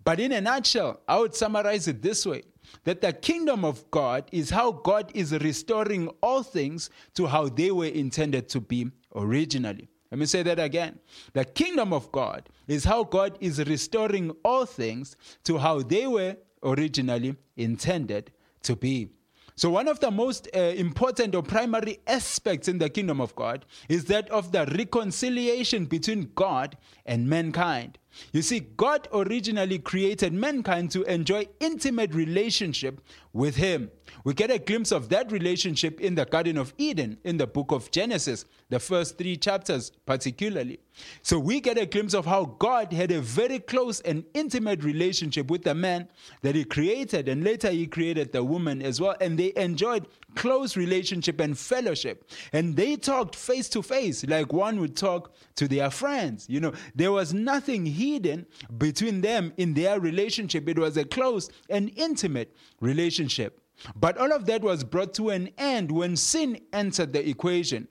But 0.04 0.20
in 0.20 0.32
a 0.32 0.40
nutshell, 0.40 1.00
I 1.08 1.18
would 1.18 1.34
summarize 1.34 1.88
it 1.88 2.00
this 2.02 2.24
way 2.24 2.42
that 2.84 3.00
the 3.00 3.12
kingdom 3.12 3.64
of 3.64 3.88
God 3.90 4.24
is 4.32 4.50
how 4.50 4.72
God 4.72 5.10
is 5.14 5.32
restoring 5.32 6.08
all 6.20 6.42
things 6.42 6.90
to 7.14 7.26
how 7.26 7.48
they 7.48 7.70
were 7.70 7.86
intended 7.86 8.48
to 8.50 8.60
be 8.60 8.90
originally. 9.14 9.88
Let 10.10 10.18
me 10.18 10.26
say 10.26 10.42
that 10.44 10.58
again. 10.58 10.98
The 11.32 11.44
kingdom 11.44 11.92
of 11.92 12.10
God 12.12 12.48
is 12.68 12.84
how 12.84 13.04
God 13.04 13.36
is 13.40 13.58
restoring 13.66 14.30
all 14.44 14.64
things 14.64 15.16
to 15.44 15.58
how 15.58 15.82
they 15.82 16.06
were 16.06 16.36
originally 16.62 17.36
intended 17.56 18.30
to 18.66 18.76
be. 18.76 19.11
So, 19.59 19.70
one 19.70 19.88
of 19.88 20.00
the 20.00 20.11
most 20.11 20.48
uh, 20.55 20.59
important 20.59 21.35
or 21.35 21.42
primary 21.42 22.00
aspects 22.07 22.68
in 22.68 22.76
the 22.76 22.90
kingdom 22.90 23.22
of 23.22 23.35
God 23.35 23.64
is 23.88 24.05
that 24.05 24.29
of 24.31 24.52
the 24.52 24.66
reconciliation 24.66 25.87
between 25.87 26.31
God 26.35 26.76
and 27.07 27.26
mankind. 27.26 27.98
You 28.33 28.42
see, 28.42 28.61
God 28.61 29.09
originally 29.12 29.79
created 29.79 30.33
mankind 30.33 30.90
to 30.92 31.02
enjoy 31.05 31.48
intimate 31.61 32.14
relationship 32.14 33.00
with 33.33 33.57
Him. 33.57 33.90
We 34.24 34.35
get 34.35 34.50
a 34.50 34.59
glimpse 34.59 34.92
of 34.92 35.09
that 35.11 35.31
relationship 35.31 36.00
in 36.00 36.14
the 36.14 36.24
Garden 36.24 36.57
of 36.57 36.72
Eden 36.79 37.18
in 37.24 37.37
the 37.37 37.46
book 37.46 37.70
of 37.72 37.90
Genesis, 37.90 38.44
the 38.70 38.81
first 38.81 39.18
three 39.18 39.37
chapters 39.37 39.92
particularly. 40.07 40.81
So 41.22 41.38
we 41.38 41.61
get 41.61 41.79
a 41.79 41.87
glimpse 41.87 42.14
of 42.14 42.24
how 42.24 42.57
God 42.59 42.92
had 42.92 43.11
a 43.11 43.20
very 43.20 43.59
close 43.59 44.00
and 44.00 44.24
intimate 44.35 44.83
relationship 44.83 45.50
with 45.50 45.64
the 45.64 45.74
man 45.74 46.09
that 46.42 46.55
He 46.55 46.64
created, 46.64 47.29
and 47.29 47.44
later 47.44 47.70
He 47.70 47.87
created 47.87 48.33
the 48.33 48.42
woman 48.42 48.83
as 48.83 49.00
well, 49.00 49.16
and 49.20 49.38
they 49.38 49.52
enjoyed 49.57 50.07
close 50.37 50.77
relationship 50.77 51.40
and 51.40 51.59
fellowship. 51.59 52.31
And 52.53 52.77
they 52.77 52.96
talked 52.96 53.35
face 53.35 53.68
to 53.70 53.83
face 53.83 54.25
like 54.27 54.53
one 54.53 54.79
would 54.81 54.96
talk 54.96 55.35
to 55.57 55.66
their 55.66 55.90
friends. 55.90 56.46
You 56.49 56.61
know, 56.61 56.72
there 56.94 57.12
was 57.12 57.35
nothing 57.35 57.87
hidden 57.87 58.46
between 58.79 59.20
them 59.20 59.53
in 59.57 59.75
their 59.75 59.99
relationship. 59.99 60.68
It 60.68 60.79
was 60.79 60.96
a 60.96 61.05
close 61.05 61.51
and 61.68 61.90
intimate 61.96 62.55
relationship. 62.81 63.61
But 63.94 64.16
all 64.18 64.33
of 64.33 64.46
that 64.46 64.62
was 64.62 64.85
brought 64.85 65.14
to 65.14 65.31
an 65.31 65.51
end 65.59 65.90
when 65.90 66.16
sin 66.16 66.61
entered 66.72 67.12
the 67.12 67.29
equation. 67.29 67.88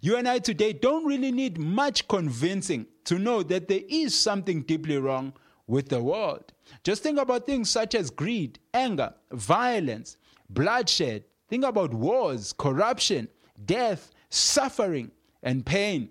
You 0.00 0.16
and 0.16 0.28
I 0.28 0.38
today 0.40 0.72
don't 0.72 1.04
really 1.04 1.30
need 1.30 1.58
much 1.58 2.08
convincing 2.08 2.86
to 3.04 3.18
know 3.18 3.42
that 3.44 3.68
there 3.68 3.82
is 3.88 4.14
something 4.14 4.62
deeply 4.62 4.98
wrong 4.98 5.32
with 5.66 5.88
the 5.88 6.02
world. 6.02 6.52
Just 6.82 7.02
think 7.02 7.18
about 7.18 7.46
things 7.46 7.70
such 7.70 7.94
as 7.94 8.10
greed, 8.10 8.58
anger, 8.74 9.14
violence, 9.30 10.16
bloodshed. 10.50 11.24
Think 11.48 11.64
about 11.64 11.94
wars, 11.94 12.52
corruption, 12.52 13.28
death, 13.64 14.10
suffering, 14.30 15.10
and 15.42 15.64
pain. 15.64 16.10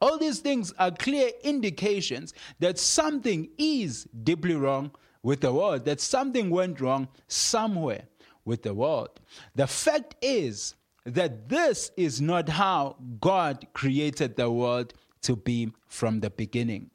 All 0.00 0.18
these 0.18 0.40
things 0.40 0.72
are 0.78 0.90
clear 0.90 1.30
indications 1.42 2.34
that 2.58 2.78
something 2.78 3.48
is 3.58 4.04
deeply 4.22 4.54
wrong 4.54 4.90
with 5.22 5.40
the 5.40 5.52
world, 5.52 5.84
that 5.86 6.00
something 6.00 6.50
went 6.50 6.80
wrong 6.80 7.08
somewhere 7.28 8.02
with 8.44 8.62
the 8.62 8.74
world. 8.74 9.20
The 9.54 9.66
fact 9.66 10.16
is 10.20 10.74
that 11.06 11.48
this 11.48 11.90
is 11.96 12.20
not 12.20 12.48
how 12.48 12.96
God 13.20 13.66
created 13.72 14.36
the 14.36 14.50
world 14.50 14.94
to 15.22 15.36
be 15.36 15.72
from 15.86 16.20
the 16.20 16.30
beginning. 16.30 16.90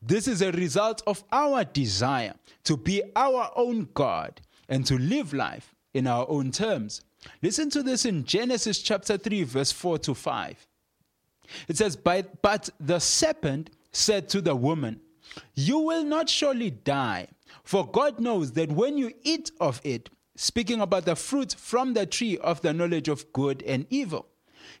This 0.00 0.28
is 0.28 0.42
a 0.42 0.52
result 0.52 1.02
of 1.06 1.24
our 1.32 1.64
desire 1.64 2.34
to 2.64 2.76
be 2.76 3.02
our 3.16 3.50
own 3.56 3.88
God 3.94 4.40
and 4.68 4.86
to 4.86 4.96
live 4.98 5.32
life 5.32 5.73
in 5.94 6.06
our 6.06 6.26
own 6.28 6.50
terms. 6.50 7.00
Listen 7.42 7.70
to 7.70 7.82
this 7.82 8.04
in 8.04 8.24
Genesis 8.24 8.82
chapter 8.82 9.16
3, 9.16 9.44
verse 9.44 9.72
4 9.72 9.98
to 9.98 10.14
5. 10.14 10.66
It 11.68 11.76
says, 11.76 11.96
But, 11.96 12.42
but 12.42 12.68
the 12.78 12.98
serpent 12.98 13.70
said 13.92 14.28
to 14.30 14.40
the 14.40 14.54
woman, 14.54 15.00
You 15.54 15.78
will 15.78 16.04
not 16.04 16.28
surely 16.28 16.70
die, 16.70 17.28
for 17.62 17.86
God 17.86 18.20
knows 18.20 18.52
that 18.52 18.70
when 18.72 18.98
you 18.98 19.12
eat 19.22 19.50
of 19.60 19.80
it, 19.84 20.10
speaking 20.36 20.80
about 20.80 21.04
the 21.04 21.16
fruit 21.16 21.54
from 21.56 21.94
the 21.94 22.06
tree 22.06 22.36
of 22.38 22.60
the 22.60 22.72
knowledge 22.72 23.08
of 23.08 23.32
good 23.32 23.62
and 23.62 23.86
evil. 23.88 24.26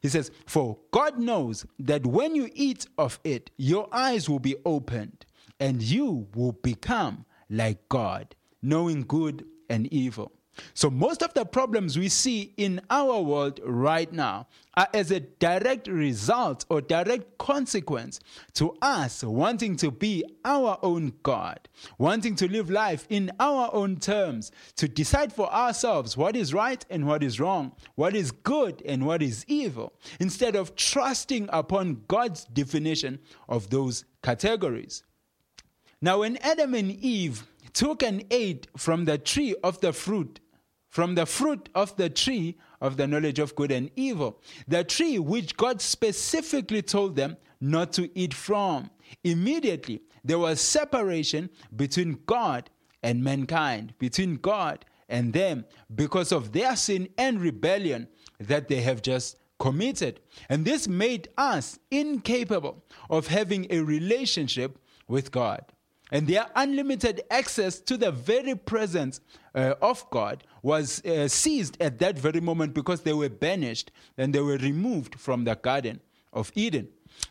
He 0.02 0.08
says, 0.08 0.30
For 0.46 0.78
God 0.90 1.18
knows 1.18 1.64
that 1.78 2.06
when 2.06 2.34
you 2.34 2.50
eat 2.54 2.86
of 2.98 3.20
it, 3.24 3.50
your 3.56 3.88
eyes 3.92 4.28
will 4.28 4.40
be 4.40 4.56
opened, 4.64 5.24
and 5.60 5.80
you 5.80 6.26
will 6.34 6.52
become 6.52 7.24
like 7.48 7.88
God, 7.88 8.34
knowing 8.62 9.02
good 9.02 9.46
and 9.70 9.86
evil. 9.92 10.32
So, 10.74 10.90
most 10.90 11.22
of 11.22 11.34
the 11.34 11.44
problems 11.44 11.98
we 11.98 12.08
see 12.08 12.52
in 12.56 12.80
our 12.90 13.20
world 13.20 13.60
right 13.64 14.12
now 14.12 14.46
are 14.76 14.88
as 14.92 15.10
a 15.10 15.20
direct 15.20 15.86
result 15.86 16.64
or 16.68 16.80
direct 16.80 17.38
consequence 17.38 18.20
to 18.54 18.76
us 18.82 19.22
wanting 19.22 19.76
to 19.76 19.90
be 19.90 20.24
our 20.44 20.78
own 20.82 21.12
God, 21.22 21.68
wanting 21.98 22.34
to 22.36 22.50
live 22.50 22.70
life 22.70 23.06
in 23.08 23.30
our 23.38 23.70
own 23.72 23.96
terms, 23.96 24.50
to 24.76 24.88
decide 24.88 25.32
for 25.32 25.52
ourselves 25.52 26.16
what 26.16 26.36
is 26.36 26.52
right 26.52 26.84
and 26.90 27.06
what 27.06 27.22
is 27.22 27.40
wrong, 27.40 27.72
what 27.94 28.14
is 28.14 28.30
good 28.30 28.82
and 28.84 29.06
what 29.06 29.22
is 29.22 29.44
evil, 29.48 29.92
instead 30.20 30.56
of 30.56 30.74
trusting 30.76 31.48
upon 31.52 32.02
God's 32.08 32.44
definition 32.44 33.20
of 33.48 33.70
those 33.70 34.04
categories. 34.22 35.04
Now, 36.00 36.20
when 36.20 36.36
Adam 36.38 36.74
and 36.74 36.90
Eve 36.90 37.46
took 37.72 38.02
and 38.02 38.24
ate 38.30 38.66
from 38.76 39.04
the 39.04 39.18
tree 39.18 39.54
of 39.64 39.80
the 39.80 39.92
fruit 39.92 40.40
from 40.94 41.16
the 41.16 41.26
fruit 41.26 41.68
of 41.74 41.96
the 41.96 42.08
tree 42.08 42.56
of 42.80 42.96
the 42.96 43.08
knowledge 43.08 43.40
of 43.40 43.56
good 43.56 43.72
and 43.72 43.90
evil, 43.96 44.40
the 44.68 44.84
tree 44.84 45.18
which 45.18 45.56
God 45.56 45.80
specifically 45.80 46.82
told 46.82 47.16
them 47.16 47.36
not 47.60 47.92
to 47.94 48.16
eat 48.16 48.32
from. 48.32 48.90
Immediately, 49.24 50.02
there 50.22 50.38
was 50.38 50.60
separation 50.60 51.50
between 51.74 52.20
God 52.26 52.70
and 53.02 53.24
mankind, 53.24 53.94
between 53.98 54.36
God 54.36 54.84
and 55.08 55.32
them, 55.32 55.64
because 55.92 56.30
of 56.30 56.52
their 56.52 56.76
sin 56.76 57.08
and 57.18 57.40
rebellion 57.40 58.06
that 58.38 58.68
they 58.68 58.80
have 58.82 59.02
just 59.02 59.36
committed. 59.58 60.20
And 60.48 60.64
this 60.64 60.86
made 60.86 61.26
us 61.36 61.76
incapable 61.90 62.84
of 63.10 63.26
having 63.26 63.66
a 63.68 63.80
relationship 63.80 64.78
with 65.08 65.32
God 65.32 65.64
and 66.14 66.28
their 66.28 66.46
unlimited 66.54 67.22
access 67.28 67.80
to 67.80 67.96
the 67.96 68.12
very 68.12 68.54
presence 68.54 69.20
uh, 69.52 69.74
of 69.82 70.08
God 70.10 70.44
was 70.62 71.04
uh, 71.04 71.26
seized 71.26 71.76
at 71.80 71.98
that 71.98 72.16
very 72.16 72.40
moment 72.40 72.72
because 72.72 73.00
they 73.00 73.12
were 73.12 73.28
banished 73.28 73.90
and 74.16 74.32
they 74.32 74.40
were 74.40 74.56
removed 74.58 75.16
from 75.16 75.42
the 75.42 75.56
Garden 75.56 76.00
of 76.32 76.52
Eden. 76.54 76.86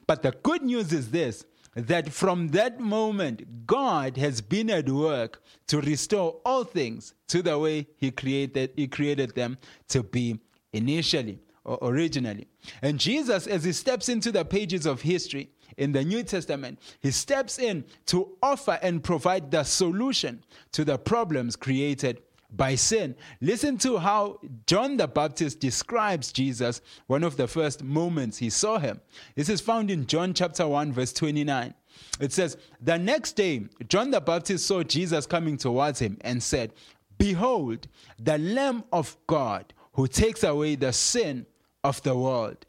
But 0.05 0.21
the 0.21 0.31
good 0.43 0.63
news 0.63 0.91
is 0.91 1.11
this 1.11 1.45
that 1.75 2.11
from 2.11 2.49
that 2.49 2.81
moment, 2.81 3.65
God 3.65 4.17
has 4.17 4.41
been 4.41 4.69
at 4.69 4.89
work 4.89 5.41
to 5.67 5.79
restore 5.79 6.41
all 6.45 6.65
things 6.65 7.13
to 7.29 7.41
the 7.41 7.57
way 7.57 7.87
He 7.95 8.11
created, 8.11 8.73
he 8.75 8.89
created 8.89 9.33
them 9.33 9.57
to 9.87 10.03
be 10.03 10.41
initially 10.73 11.39
or 11.63 11.79
originally. 11.81 12.49
And 12.81 12.99
Jesus, 12.99 13.47
as 13.47 13.63
He 13.63 13.71
steps 13.71 14.09
into 14.09 14.29
the 14.29 14.43
pages 14.43 14.85
of 14.85 15.01
history, 15.01 15.52
in 15.77 15.91
the 15.91 16.03
New 16.03 16.23
Testament, 16.23 16.79
he 17.01 17.11
steps 17.11 17.59
in 17.59 17.85
to 18.07 18.37
offer 18.41 18.79
and 18.81 19.03
provide 19.03 19.51
the 19.51 19.63
solution 19.63 20.43
to 20.71 20.83
the 20.85 20.97
problems 20.97 21.55
created 21.55 22.21
by 22.55 22.75
sin. 22.75 23.15
Listen 23.41 23.77
to 23.79 23.97
how 23.97 24.39
John 24.67 24.97
the 24.97 25.07
Baptist 25.07 25.59
describes 25.59 26.31
Jesus 26.31 26.81
one 27.07 27.23
of 27.23 27.35
the 27.35 27.47
first 27.47 27.83
moments 27.83 28.37
he 28.37 28.49
saw 28.49 28.77
him. 28.77 29.01
This 29.35 29.49
is 29.49 29.59
found 29.59 29.89
in 29.89 30.05
John 30.05 30.33
chapter 30.33 30.67
1 30.67 30.93
verse 30.93 31.13
29. 31.13 31.73
It 32.19 32.31
says, 32.31 32.57
"The 32.79 32.97
next 32.97 33.33
day 33.35 33.63
John 33.87 34.11
the 34.11 34.21
Baptist 34.21 34.67
saw 34.67 34.83
Jesus 34.83 35.25
coming 35.25 35.57
towards 35.57 35.99
him 35.99 36.17
and 36.21 36.41
said, 36.41 36.73
behold, 37.17 37.87
the 38.19 38.37
lamb 38.37 38.83
of 38.91 39.17
God 39.27 39.73
who 39.93 40.07
takes 40.07 40.43
away 40.43 40.75
the 40.75 40.93
sin 40.93 41.45
of 41.83 42.01
the 42.03 42.15
world." 42.15 42.65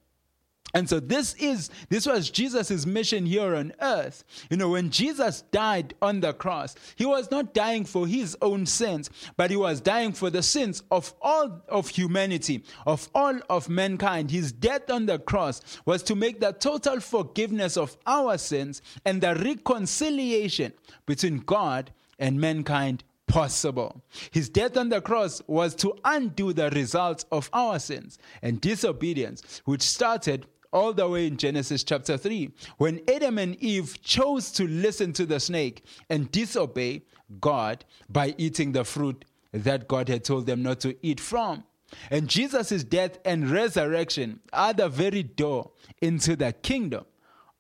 And 0.75 0.89
so 0.89 0.99
this 0.99 1.35
is 1.35 1.71
this 1.89 2.05
was 2.05 2.29
Jesus' 2.29 2.85
mission 2.85 3.25
here 3.25 3.55
on 3.55 3.73
earth. 3.81 4.25
You 4.51 4.57
know, 4.57 4.71
when 4.71 4.91
Jesus 4.91 5.43
died 5.53 5.95
on 6.03 6.21
the 6.21 6.33
cross, 6.33 6.75
he 6.97 7.07
was 7.07 7.31
not 7.31 7.55
dying 7.55 7.85
for 7.85 8.09
his 8.09 8.37
own 8.43 8.67
sins, 8.67 9.09
but 9.37 9.51
he 9.51 9.57
was 9.57 9.81
dying 9.81 10.13
for 10.13 10.31
the 10.31 10.43
sins 10.43 10.83
of 10.91 11.15
all 11.23 11.63
of 11.69 11.89
humanity, 11.89 12.65
of 12.87 13.09
all 13.15 13.39
of 13.49 13.69
mankind. 13.69 14.33
His 14.33 14.51
death 14.51 14.91
on 14.91 15.07
the 15.07 15.21
cross 15.21 15.63
was 15.87 16.03
to 16.03 16.17
make 16.17 16.41
the 16.41 16.53
total 16.53 16.99
forgiveness 16.99 17.77
of 17.77 17.97
our 18.05 18.37
sins 18.37 18.83
and 19.05 19.21
the 19.21 19.37
reconciliation 19.37 20.73
between 21.07 21.39
God 21.39 21.93
and 22.19 22.41
mankind 22.41 23.05
possible. 23.27 24.03
His 24.31 24.49
death 24.49 24.77
on 24.77 24.89
the 24.91 25.01
cross 25.01 25.43
was 25.47 25.75
to 25.77 25.95
undo 26.05 26.53
the 26.53 26.71
results 26.71 27.25
of 27.33 27.49
our 27.53 27.79
sins 27.79 28.19
and 28.43 28.61
disobedience, 28.61 29.63
which 29.65 29.83
started 29.83 30.47
all 30.75 30.93
the 30.93 31.09
way 31.09 31.27
in 31.27 31.37
Genesis 31.37 31.85
chapter 31.85 32.19
3, 32.19 32.51
when 32.77 33.01
Adam 33.09 33.39
and 33.39 33.55
Eve 33.63 34.03
chose 34.03 34.51
to 34.51 34.67
listen 34.67 35.13
to 35.15 35.25
the 35.25 35.41
snake 35.41 35.85
and 36.11 36.31
disobey 36.31 37.03
God 37.41 37.85
by 38.11 38.35
eating 38.37 38.73
the 38.73 38.85
fruit 38.85 39.25
that 39.53 39.89
God 39.89 40.09
had 40.09 40.25
told 40.25 40.47
them 40.47 40.63
not 40.63 40.81
to 40.81 40.97
eat 41.01 41.21
from. 41.21 41.65
And 42.11 42.29
Jesus' 42.29 42.83
death 42.83 43.19
and 43.25 43.49
resurrection 43.49 44.41
are 44.53 44.73
the 44.73 44.89
very 44.89 45.23
door 45.23 45.71
into 46.03 46.35
the 46.35 46.53
kingdom 46.53 47.05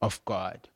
of 0.02 0.22
God. 0.24 0.68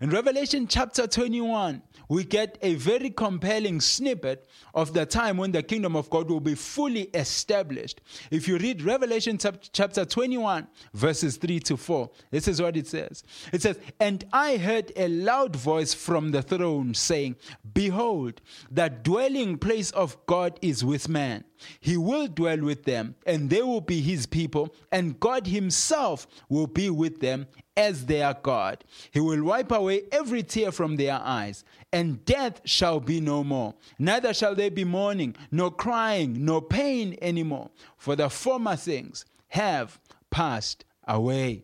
In 0.00 0.10
Revelation 0.10 0.66
chapter 0.66 1.06
21, 1.06 1.82
we 2.08 2.24
get 2.24 2.58
a 2.60 2.74
very 2.74 3.10
compelling 3.10 3.80
snippet 3.80 4.46
of 4.74 4.92
the 4.92 5.06
time 5.06 5.38
when 5.38 5.52
the 5.52 5.62
kingdom 5.62 5.96
of 5.96 6.10
God 6.10 6.28
will 6.28 6.40
be 6.40 6.54
fully 6.54 7.04
established. 7.14 8.00
If 8.30 8.46
you 8.46 8.58
read 8.58 8.82
Revelation 8.82 9.38
chapter 9.38 10.04
21, 10.04 10.66
verses 10.92 11.36
3 11.38 11.60
to 11.60 11.76
4, 11.76 12.10
this 12.30 12.46
is 12.46 12.60
what 12.60 12.76
it 12.76 12.86
says. 12.86 13.24
It 13.52 13.62
says, 13.62 13.78
And 13.98 14.24
I 14.32 14.56
heard 14.58 14.92
a 14.96 15.08
loud 15.08 15.56
voice 15.56 15.94
from 15.94 16.30
the 16.30 16.42
throne 16.42 16.94
saying, 16.94 17.36
Behold, 17.72 18.40
the 18.70 18.88
dwelling 18.88 19.56
place 19.56 19.90
of 19.92 20.16
God 20.26 20.58
is 20.60 20.84
with 20.84 21.08
man. 21.08 21.44
He 21.80 21.96
will 21.96 22.28
dwell 22.28 22.60
with 22.60 22.84
them, 22.84 23.14
and 23.24 23.48
they 23.48 23.62
will 23.62 23.80
be 23.80 24.00
his 24.02 24.26
people, 24.26 24.74
and 24.92 25.18
God 25.18 25.46
himself 25.46 26.26
will 26.48 26.66
be 26.66 26.90
with 26.90 27.20
them 27.20 27.46
as 27.76 28.06
their 28.06 28.34
God. 28.34 28.84
He 29.10 29.20
will 29.20 29.42
wipe 29.44 29.70
away 29.70 30.02
every 30.10 30.42
tear 30.42 30.72
from 30.72 30.96
their 30.96 31.20
eyes, 31.22 31.64
and 31.92 32.24
death 32.24 32.60
shall 32.64 33.00
be 33.00 33.20
no 33.20 33.44
more. 33.44 33.74
Neither 33.98 34.32
shall 34.32 34.54
there 34.54 34.70
be 34.70 34.84
mourning, 34.84 35.36
nor 35.50 35.70
crying, 35.70 36.44
nor 36.44 36.62
pain 36.62 37.16
anymore, 37.20 37.70
for 37.96 38.16
the 38.16 38.30
former 38.30 38.76
things 38.76 39.24
have 39.48 40.00
passed 40.30 40.84
away. 41.06 41.62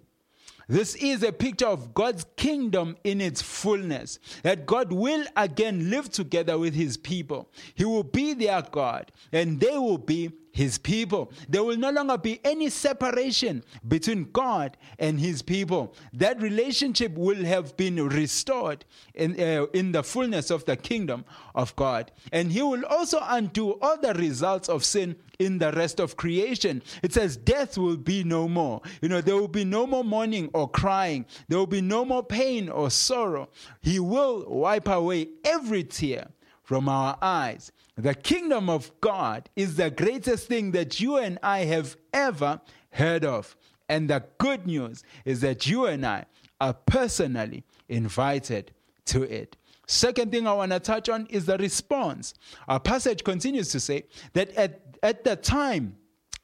This 0.68 0.94
is 0.94 1.22
a 1.22 1.32
picture 1.32 1.66
of 1.66 1.92
God's 1.92 2.24
kingdom 2.36 2.96
in 3.04 3.20
its 3.20 3.42
fullness. 3.42 4.18
That 4.42 4.64
God 4.64 4.92
will 4.92 5.26
again 5.36 5.90
live 5.90 6.08
together 6.10 6.56
with 6.58 6.74
his 6.74 6.96
people. 6.96 7.50
He 7.74 7.84
will 7.84 8.04
be 8.04 8.32
their 8.32 8.62
God, 8.62 9.12
and 9.32 9.60
they 9.60 9.76
will 9.76 9.98
be 9.98 10.30
his 10.52 10.78
people. 10.78 11.32
There 11.48 11.64
will 11.64 11.76
no 11.76 11.90
longer 11.90 12.18
be 12.18 12.40
any 12.44 12.68
separation 12.68 13.64
between 13.88 14.30
God 14.32 14.76
and 14.98 15.18
his 15.18 15.42
people. 15.42 15.94
That 16.12 16.40
relationship 16.40 17.16
will 17.16 17.44
have 17.44 17.76
been 17.76 18.08
restored 18.08 18.84
in, 19.14 19.40
uh, 19.40 19.66
in 19.72 19.92
the 19.92 20.02
fullness 20.02 20.50
of 20.50 20.64
the 20.66 20.76
kingdom 20.76 21.24
of 21.54 21.74
God. 21.76 22.12
And 22.30 22.52
he 22.52 22.62
will 22.62 22.84
also 22.84 23.18
undo 23.22 23.78
all 23.80 23.98
the 23.98 24.14
results 24.14 24.68
of 24.68 24.84
sin 24.84 25.16
in 25.38 25.58
the 25.58 25.72
rest 25.72 25.98
of 25.98 26.16
creation. 26.16 26.82
It 27.02 27.12
says, 27.12 27.36
Death 27.36 27.78
will 27.78 27.96
be 27.96 28.22
no 28.22 28.48
more. 28.48 28.82
You 29.00 29.08
know, 29.08 29.20
there 29.20 29.36
will 29.36 29.48
be 29.48 29.64
no 29.64 29.86
more 29.86 30.04
mourning 30.04 30.50
or 30.52 30.68
crying, 30.68 31.26
there 31.48 31.58
will 31.58 31.66
be 31.66 31.80
no 31.80 32.04
more 32.04 32.22
pain 32.22 32.68
or 32.68 32.90
sorrow. 32.90 33.48
He 33.80 33.98
will 33.98 34.44
wipe 34.48 34.88
away 34.88 35.28
every 35.44 35.84
tear 35.84 36.28
from 36.72 36.88
our 36.88 37.18
eyes. 37.20 37.70
The 37.98 38.14
kingdom 38.14 38.70
of 38.70 38.98
God 39.02 39.50
is 39.56 39.76
the 39.76 39.90
greatest 39.90 40.48
thing 40.48 40.70
that 40.70 41.00
you 41.00 41.18
and 41.18 41.38
I 41.42 41.64
have 41.64 41.98
ever 42.14 42.62
heard 42.92 43.26
of. 43.26 43.54
And 43.90 44.08
the 44.08 44.24
good 44.38 44.66
news 44.66 45.02
is 45.26 45.42
that 45.42 45.66
you 45.66 45.84
and 45.84 46.06
I 46.06 46.24
are 46.62 46.72
personally 46.72 47.64
invited 47.90 48.72
to 49.04 49.22
it. 49.24 49.58
Second 49.86 50.32
thing 50.32 50.46
I 50.46 50.54
want 50.54 50.72
to 50.72 50.80
touch 50.80 51.10
on 51.10 51.26
is 51.26 51.44
the 51.44 51.58
response. 51.58 52.32
Our 52.66 52.80
passage 52.80 53.22
continues 53.22 53.68
to 53.72 53.78
say 53.78 54.04
that 54.32 54.50
at, 54.56 54.80
at 55.02 55.24
the 55.24 55.36
time, 55.36 55.98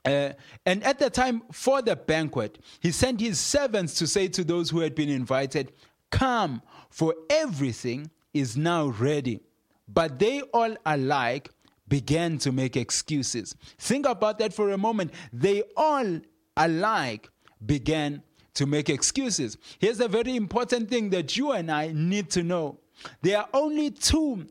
uh, 0.05 0.35
and 0.67 0.85
at 0.85 0.99
the 0.99 1.09
time 1.09 1.41
for 1.53 1.81
the 1.81 1.97
banquet, 1.97 2.59
he 2.81 2.91
sent 2.91 3.23
his 3.23 3.41
servants 3.41 3.95
to 3.95 4.07
say 4.07 4.29
to 4.29 4.45
those 4.45 4.69
who 4.69 4.81
had 4.81 4.95
been 4.95 5.09
invited, 5.09 5.73
Come, 6.11 6.61
for 6.91 7.15
everything 7.31 8.11
is 8.35 8.59
now 8.59 8.89
ready. 8.89 9.41
But 9.89 10.19
they 10.19 10.43
all 10.53 10.77
alike 10.85 11.51
began 11.89 12.39
to 12.39 12.53
make 12.53 12.77
excuses. 12.77 13.55
Think 13.79 14.07
about 14.07 14.39
that 14.39 14.53
for 14.53 14.71
a 14.71 14.79
moment. 14.79 15.13
They 15.33 15.63
all 15.77 16.21
alike 16.57 17.31
began 17.65 18.23
to 18.55 18.67
make 18.67 18.91
excuses. 18.91 19.57
Here's 19.79 20.01
a 20.01 20.09
very 20.09 20.37
important 20.37 20.91
thing 20.91 21.11
that 21.11 21.37
you 21.37 21.53
and 21.53 21.71
I 21.71 21.93
need 21.95 22.31
to 22.31 22.43
know 22.43 22.81
there 23.23 23.39
are 23.39 23.49
only 23.55 23.91
two 23.91 24.47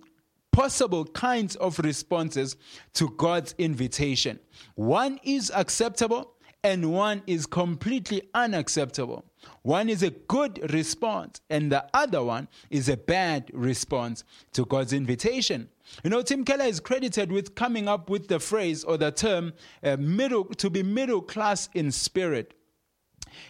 possible 0.52 1.06
kinds 1.06 1.56
of 1.58 1.78
responses 1.80 2.56
to 2.94 3.10
God's 3.18 3.54
invitation 3.58 4.40
one 4.76 5.20
is 5.24 5.52
acceptable, 5.54 6.34
and 6.64 6.92
one 6.92 7.22
is 7.28 7.46
completely 7.46 8.24
unacceptable. 8.34 9.24
One 9.68 9.90
is 9.90 10.02
a 10.02 10.12
good 10.12 10.72
response, 10.72 11.42
and 11.50 11.70
the 11.70 11.86
other 11.94 12.24
one 12.24 12.48
is 12.70 12.88
a 12.88 12.96
bad 12.96 13.52
response 13.54 14.24
to 14.54 14.64
God's 14.64 14.94
invitation. 14.94 15.68
You 16.06 16.10
know, 16.10 16.22
Tim 16.22 16.46
Keller 16.46 16.64
is 16.64 16.80
credited 16.80 17.34
with 17.34 17.54
coming 17.54 17.90
up 17.90 18.10
with 18.10 18.30
the 18.30 18.40
phrase 18.40 18.86
or 18.86 18.96
the 18.96 19.12
term 19.12 19.52
uh, 19.84 19.98
middle 20.00 20.46
to 20.46 20.70
be 20.70 20.84
middle 20.84 21.22
class 21.22 21.68
in 21.74 21.92
spirit. 21.92 22.54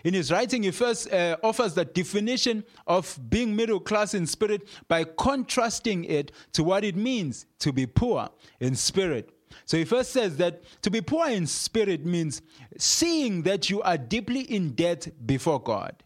In 0.04 0.16
his 0.16 0.32
writing, 0.32 0.64
he 0.64 0.72
first 0.72 1.14
uh, 1.14 1.38
offers 1.44 1.76
the 1.76 1.86
definition 1.86 2.64
of 2.88 3.20
being 3.30 3.56
middle 3.56 3.80
class 3.80 4.16
in 4.16 4.26
spirit 4.26 4.68
by 4.88 5.04
contrasting 5.04 6.04
it 6.06 6.32
to 6.54 6.64
what 6.64 6.84
it 6.84 6.96
means 6.96 7.46
to 7.60 7.72
be 7.72 7.86
poor 7.86 8.28
in 8.60 8.74
spirit. 8.74 9.38
So 9.66 9.78
he 9.78 9.86
first 9.86 10.14
says 10.14 10.38
that 10.38 10.64
to 10.82 10.90
be 10.90 11.02
poor 11.02 11.30
in 11.30 11.46
spirit 11.46 12.08
means 12.08 12.42
seeing 12.80 13.44
that 13.44 13.70
you 13.70 13.84
are 13.84 14.00
deeply 14.00 14.42
in 14.42 14.72
debt 14.72 15.10
before 15.28 15.62
God. 15.62 16.04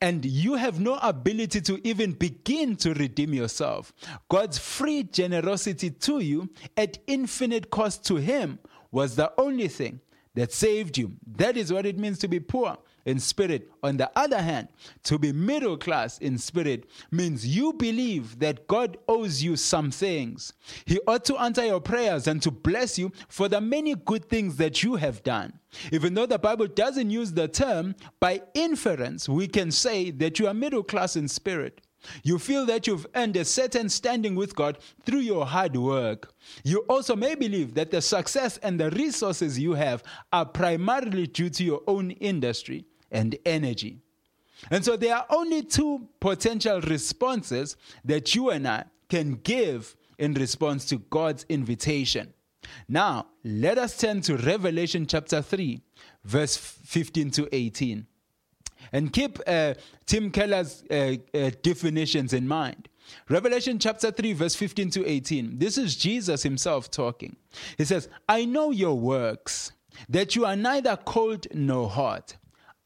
And 0.00 0.24
you 0.24 0.54
have 0.54 0.80
no 0.80 0.94
ability 0.96 1.60
to 1.62 1.86
even 1.86 2.12
begin 2.12 2.76
to 2.76 2.94
redeem 2.94 3.34
yourself. 3.34 3.92
God's 4.28 4.58
free 4.58 5.02
generosity 5.04 5.90
to 5.90 6.20
you 6.20 6.50
at 6.76 6.98
infinite 7.06 7.70
cost 7.70 8.04
to 8.06 8.16
Him 8.16 8.58
was 8.90 9.16
the 9.16 9.32
only 9.38 9.68
thing 9.68 10.00
that 10.34 10.52
saved 10.52 10.98
you. 10.98 11.12
That 11.36 11.56
is 11.56 11.72
what 11.72 11.86
it 11.86 11.98
means 11.98 12.18
to 12.20 12.28
be 12.28 12.40
poor 12.40 12.76
in 13.06 13.18
spirit. 13.18 13.70
On 13.82 13.96
the 13.96 14.10
other 14.16 14.42
hand, 14.42 14.68
to 15.04 15.18
be 15.18 15.32
middle 15.32 15.78
class 15.78 16.18
in 16.18 16.36
spirit 16.36 16.90
means 17.10 17.46
you 17.46 17.72
believe 17.72 18.38
that 18.40 18.66
God 18.66 18.98
owes 19.08 19.42
you 19.42 19.56
some 19.56 19.90
things. 19.90 20.52
He 20.84 21.00
ought 21.06 21.24
to 21.26 21.38
answer 21.38 21.64
your 21.64 21.80
prayers 21.80 22.26
and 22.26 22.42
to 22.42 22.50
bless 22.50 22.98
you 22.98 23.12
for 23.28 23.48
the 23.48 23.60
many 23.60 23.94
good 23.94 24.28
things 24.28 24.56
that 24.56 24.82
you 24.82 24.96
have 24.96 25.22
done. 25.22 25.58
Even 25.92 26.14
though 26.14 26.26
the 26.26 26.38
Bible 26.38 26.66
doesn't 26.66 27.10
use 27.10 27.32
the 27.32 27.48
term, 27.48 27.94
by 28.20 28.42
inference, 28.54 29.28
we 29.28 29.46
can 29.46 29.70
say 29.70 30.10
that 30.10 30.38
you 30.38 30.48
are 30.48 30.54
middle 30.54 30.82
class 30.82 31.16
in 31.16 31.28
spirit. 31.28 31.80
You 32.22 32.38
feel 32.38 32.66
that 32.66 32.86
you've 32.86 33.06
earned 33.14 33.36
a 33.36 33.44
certain 33.44 33.88
standing 33.88 34.34
with 34.34 34.54
God 34.54 34.78
through 35.04 35.20
your 35.20 35.46
hard 35.46 35.76
work. 35.76 36.32
You 36.64 36.80
also 36.88 37.16
may 37.16 37.34
believe 37.34 37.74
that 37.74 37.90
the 37.90 38.00
success 38.00 38.58
and 38.58 38.78
the 38.78 38.90
resources 38.90 39.58
you 39.58 39.74
have 39.74 40.02
are 40.32 40.46
primarily 40.46 41.26
due 41.26 41.50
to 41.50 41.64
your 41.64 41.82
own 41.86 42.12
industry 42.12 42.86
and 43.10 43.36
energy. 43.44 44.00
And 44.70 44.84
so 44.84 44.96
there 44.96 45.16
are 45.16 45.26
only 45.30 45.62
two 45.62 46.08
potential 46.20 46.80
responses 46.80 47.76
that 48.04 48.34
you 48.34 48.50
and 48.50 48.66
I 48.66 48.84
can 49.08 49.34
give 49.34 49.96
in 50.18 50.34
response 50.34 50.84
to 50.86 50.98
God's 50.98 51.44
invitation. 51.48 52.32
Now, 52.88 53.26
let 53.44 53.78
us 53.78 53.96
turn 53.96 54.22
to 54.22 54.36
Revelation 54.36 55.06
chapter 55.06 55.42
3, 55.42 55.80
verse 56.24 56.56
15 56.56 57.30
to 57.32 57.48
18. 57.52 58.06
And 58.92 59.12
keep 59.12 59.38
uh, 59.46 59.74
Tim 60.04 60.30
Keller's 60.30 60.84
uh, 60.90 61.16
uh, 61.34 61.50
definitions 61.62 62.32
in 62.32 62.46
mind. 62.46 62.88
Revelation 63.28 63.78
chapter 63.78 64.10
3, 64.10 64.32
verse 64.32 64.54
15 64.54 64.90
to 64.90 65.06
18. 65.08 65.58
This 65.58 65.78
is 65.78 65.96
Jesus 65.96 66.42
himself 66.42 66.90
talking. 66.90 67.36
He 67.78 67.84
says, 67.84 68.08
I 68.28 68.44
know 68.44 68.70
your 68.70 68.98
works, 68.98 69.72
that 70.08 70.34
you 70.34 70.44
are 70.44 70.56
neither 70.56 70.96
cold 70.96 71.46
nor 71.54 71.88
hot. 71.88 72.36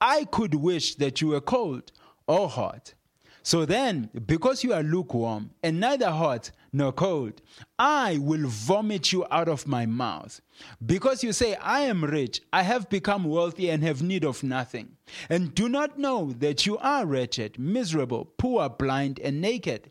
I 0.01 0.25
could 0.25 0.55
wish 0.55 0.95
that 0.97 1.21
you 1.21 1.29
were 1.29 1.41
cold 1.41 1.93
or 2.27 2.49
hot. 2.49 2.95
So 3.43 3.65
then, 3.65 4.11
because 4.27 4.63
you 4.63 4.73
are 4.73 4.83
lukewarm 4.83 5.51
and 5.63 5.81
neither 5.81 6.11
hot 6.11 6.51
nor 6.73 6.93
cold, 6.93 7.41
I 7.79 8.19
will 8.21 8.47
vomit 8.47 9.13
you 9.13 9.27
out 9.31 9.49
of 9.49 9.67
my 9.67 9.87
mouth. 9.87 10.41
Because 10.85 11.25
you 11.25 11.33
say, 11.33 11.55
I 11.57 11.81
am 11.81 12.05
rich, 12.05 12.43
I 12.53 12.63
have 12.63 12.91
become 12.91 13.25
wealthy 13.25 13.71
and 13.71 13.83
have 13.83 14.03
need 14.03 14.25
of 14.25 14.43
nothing, 14.43 14.97
and 15.29 15.55
do 15.55 15.69
not 15.69 15.99
know 15.99 16.33
that 16.39 16.67
you 16.67 16.77
are 16.79 17.07
wretched, 17.07 17.59
miserable, 17.59 18.27
poor, 18.37 18.69
blind, 18.69 19.19
and 19.21 19.41
naked. 19.41 19.91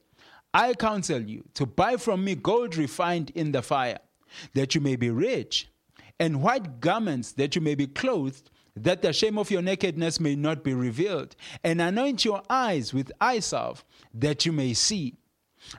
I 0.53 0.73
counsel 0.73 1.21
you 1.21 1.43
to 1.55 1.65
buy 1.65 1.97
from 1.97 2.23
me 2.23 2.35
gold 2.35 2.77
refined 2.77 3.31
in 3.31 3.51
the 3.51 3.61
fire, 3.61 3.99
that 4.53 4.75
you 4.75 4.81
may 4.81 4.95
be 4.95 5.09
rich, 5.09 5.69
and 6.19 6.41
white 6.41 6.81
garments 6.81 7.31
that 7.33 7.55
you 7.55 7.61
may 7.61 7.75
be 7.75 7.87
clothed 7.87 8.49
that 8.75 9.01
the 9.01 9.13
shame 9.13 9.37
of 9.37 9.51
your 9.51 9.61
nakedness 9.61 10.19
may 10.19 10.35
not 10.35 10.63
be 10.63 10.73
revealed, 10.73 11.35
and 11.63 11.81
anoint 11.81 12.25
your 12.25 12.41
eyes 12.49 12.93
with 12.93 13.11
eye 13.19 13.39
salve, 13.39 13.83
that 14.13 14.45
you 14.45 14.51
may 14.51 14.73
see. 14.73 15.17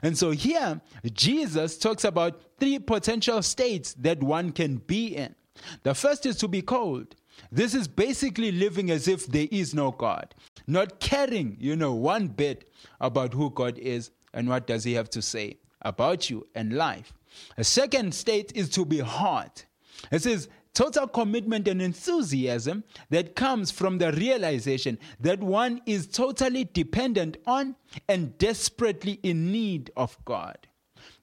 And 0.03 0.17
so 0.17 0.31
here, 0.31 0.81
Jesus 1.13 1.77
talks 1.77 2.03
about 2.03 2.41
three 2.59 2.79
potential 2.79 3.41
states 3.41 3.93
that 3.95 4.21
one 4.21 4.51
can 4.51 4.77
be 4.77 5.07
in. 5.07 5.35
The 5.83 5.93
first 5.93 6.25
is 6.25 6.37
to 6.37 6.47
be 6.47 6.61
cold. 6.61 7.15
This 7.51 7.73
is 7.73 7.87
basically 7.87 8.51
living 8.51 8.91
as 8.91 9.07
if 9.07 9.25
there 9.27 9.47
is 9.51 9.73
no 9.73 9.91
God, 9.91 10.35
not 10.67 10.99
caring, 10.99 11.57
you 11.59 11.75
know, 11.75 11.93
one 11.93 12.27
bit 12.27 12.71
about 12.99 13.33
who 13.33 13.49
God 13.49 13.77
is 13.77 14.11
and 14.33 14.47
what 14.47 14.67
does 14.67 14.83
he 14.83 14.93
have 14.93 15.09
to 15.11 15.21
say 15.21 15.57
about 15.81 16.29
you 16.29 16.47
and 16.55 16.73
life. 16.73 17.13
A 17.57 17.63
second 17.63 18.13
state 18.13 18.51
is 18.55 18.69
to 18.69 18.85
be 18.85 18.99
hot. 18.99 19.65
It 20.11 20.21
says 20.21 20.49
total 20.73 21.07
commitment 21.07 21.67
and 21.67 21.81
enthusiasm 21.81 22.83
that 23.09 23.35
comes 23.35 23.71
from 23.71 23.97
the 23.97 24.11
realization 24.13 24.97
that 25.19 25.39
one 25.39 25.81
is 25.85 26.07
totally 26.07 26.63
dependent 26.63 27.37
on 27.45 27.75
and 28.07 28.37
desperately 28.37 29.19
in 29.23 29.51
need 29.51 29.91
of 29.97 30.17
God. 30.25 30.67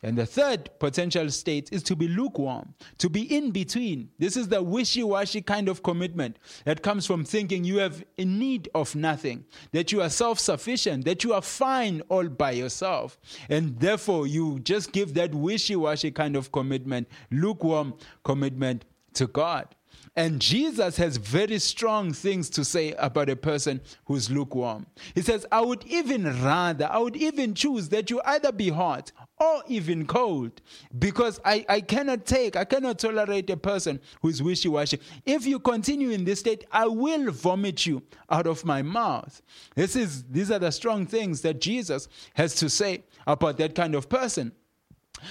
And 0.03 0.17
the 0.17 0.27
third 0.27 0.71
potential 0.79 1.29
state 1.31 1.71
is 1.73 1.83
to 1.85 1.97
be 1.97 2.07
lukewarm, 2.07 2.75
to 2.99 3.09
be 3.09 3.23
in 3.35 3.51
between. 3.51 4.11
This 4.19 4.37
is 4.37 4.49
the 4.49 4.63
wishy 4.63 5.03
washy 5.03 5.43
kind 5.43 5.69
of 5.69 5.83
commitment 5.83 6.39
that 6.65 6.83
comes 6.83 7.05
from 7.05 7.25
thinking 7.25 7.65
you 7.65 7.79
have 7.79 8.05
in 8.17 8.39
need 8.39 8.69
of 8.75 8.95
nothing, 8.95 9.45
that 9.73 9.91
you 9.91 10.01
are 10.01 10.11
self 10.11 10.39
sufficient, 10.39 11.05
that 11.05 11.25
you 11.25 11.33
are 11.33 11.43
fine 11.43 12.03
all 12.09 12.29
by 12.29 12.53
yourself. 12.53 13.19
And 13.49 13.79
therefore, 13.81 14.29
you 14.29 14.61
just 14.61 14.93
give 14.93 15.15
that 15.15 15.35
wishy 15.35 15.75
washy 15.75 16.13
kind 16.13 16.37
of 16.37 16.53
commitment, 16.53 17.09
lukewarm 17.31 17.95
commitment 18.25 18.85
to 19.19 19.27
God. 19.27 19.75
And 20.17 20.41
Jesus 20.41 20.97
has 20.97 21.17
very 21.17 21.61
strong 21.61 22.13
things 22.13 22.51
to 22.51 22.65
say 22.65 22.93
about 22.95 23.29
a 23.31 23.37
person 23.37 23.81
who's 24.07 24.29
lukewarm. 24.29 24.87
He 25.15 25.23
says, 25.23 25.47
I 25.53 25.61
would 25.61 25.85
even 25.87 26.25
rather, 26.43 26.89
I 26.91 26.99
would 26.99 27.15
even 27.15 27.55
choose 27.55 27.89
that 27.91 28.11
you 28.11 28.21
either 28.25 28.51
be 28.51 28.69
hot 28.69 29.13
or 29.39 29.63
even 29.69 30.07
cold 30.07 30.61
because 30.99 31.41
I, 31.45 31.65
I 31.69 31.81
cannot 31.81 32.27
take, 32.27 32.57
I 32.57 32.65
cannot 32.65 32.99
tolerate 32.99 33.49
a 33.51 33.57
person 33.57 34.01
who's 34.21 34.43
wishy 34.43 34.69
washy. 34.69 34.99
If 35.25 35.47
you 35.47 35.61
continue 35.61 36.11
in 36.11 36.25
this 36.25 36.41
state, 36.41 36.65
I 36.73 36.89
will 36.89 37.31
vomit 37.31 37.87
you 37.87 38.03
out 38.29 38.49
of 38.49 38.65
my 38.65 38.83
mouth. 38.83 39.41
This 39.77 39.95
is, 39.95 40.25
these 40.25 40.51
are 40.51 40.59
the 40.59 40.73
strong 40.73 41.07
things 41.07 41.43
that 41.43 41.61
Jesus 41.61 42.09
has 42.35 42.57
to 42.57 42.69
say 42.69 43.05
about 43.25 43.57
that 43.59 43.77
kind 43.77 43.95
of 43.95 44.09
person. 44.09 44.51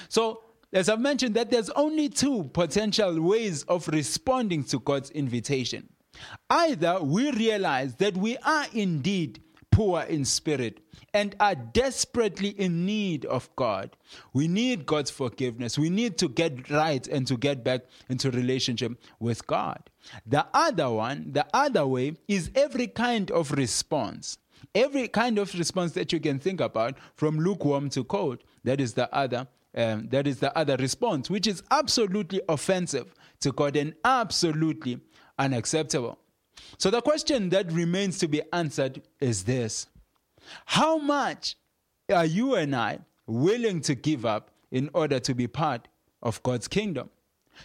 So 0.07 0.43
as 0.73 0.89
I've 0.89 0.99
mentioned, 0.99 1.35
that 1.35 1.49
there's 1.49 1.69
only 1.71 2.09
two 2.09 2.45
potential 2.53 3.21
ways 3.21 3.63
of 3.63 3.87
responding 3.87 4.63
to 4.65 4.79
God's 4.79 5.09
invitation. 5.11 5.89
Either 6.49 7.01
we 7.01 7.31
realize 7.31 7.95
that 7.95 8.17
we 8.17 8.37
are 8.39 8.65
indeed 8.73 9.41
poor 9.71 10.01
in 10.01 10.25
spirit 10.25 10.79
and 11.13 11.35
are 11.39 11.55
desperately 11.55 12.49
in 12.49 12.85
need 12.85 13.25
of 13.25 13.49
God. 13.55 13.95
We 14.33 14.47
need 14.47 14.85
God's 14.85 15.11
forgiveness. 15.11 15.77
We 15.77 15.89
need 15.89 16.17
to 16.17 16.27
get 16.27 16.69
right 16.69 17.07
and 17.07 17.27
to 17.27 17.37
get 17.37 17.63
back 17.63 17.81
into 18.09 18.31
relationship 18.31 18.99
with 19.19 19.45
God. 19.47 19.89
The 20.25 20.47
other 20.53 20.89
one, 20.89 21.31
the 21.31 21.45
other 21.53 21.85
way, 21.85 22.15
is 22.27 22.51
every 22.55 22.87
kind 22.87 23.29
of 23.31 23.51
response. 23.51 24.37
Every 24.73 25.07
kind 25.07 25.37
of 25.37 25.53
response 25.53 25.91
that 25.93 26.11
you 26.11 26.19
can 26.19 26.39
think 26.39 26.59
about, 26.59 26.97
from 27.15 27.37
lukewarm 27.37 27.89
to 27.91 28.03
cold, 28.03 28.43
that 28.63 28.81
is 28.81 28.93
the 28.93 29.13
other 29.15 29.47
um, 29.77 30.07
that 30.09 30.27
is 30.27 30.39
the 30.39 30.55
other 30.57 30.75
response, 30.77 31.29
which 31.29 31.47
is 31.47 31.63
absolutely 31.71 32.41
offensive 32.49 33.13
to 33.41 33.51
God 33.51 33.75
and 33.75 33.93
absolutely 34.03 34.99
unacceptable. 35.37 36.17
So 36.79 36.89
the 36.89 37.01
question 37.01 37.49
that 37.49 37.71
remains 37.71 38.17
to 38.19 38.27
be 38.27 38.41
answered 38.51 39.03
is 39.19 39.43
this 39.43 39.87
How 40.65 40.97
much 40.97 41.55
are 42.11 42.25
you 42.25 42.55
and 42.55 42.75
I 42.75 42.99
willing 43.27 43.81
to 43.81 43.95
give 43.95 44.25
up 44.25 44.51
in 44.71 44.89
order 44.93 45.19
to 45.19 45.35
be 45.35 45.47
part 45.47 45.87
of 46.23 46.41
God's 46.43 46.67
kingdom? 46.67 47.09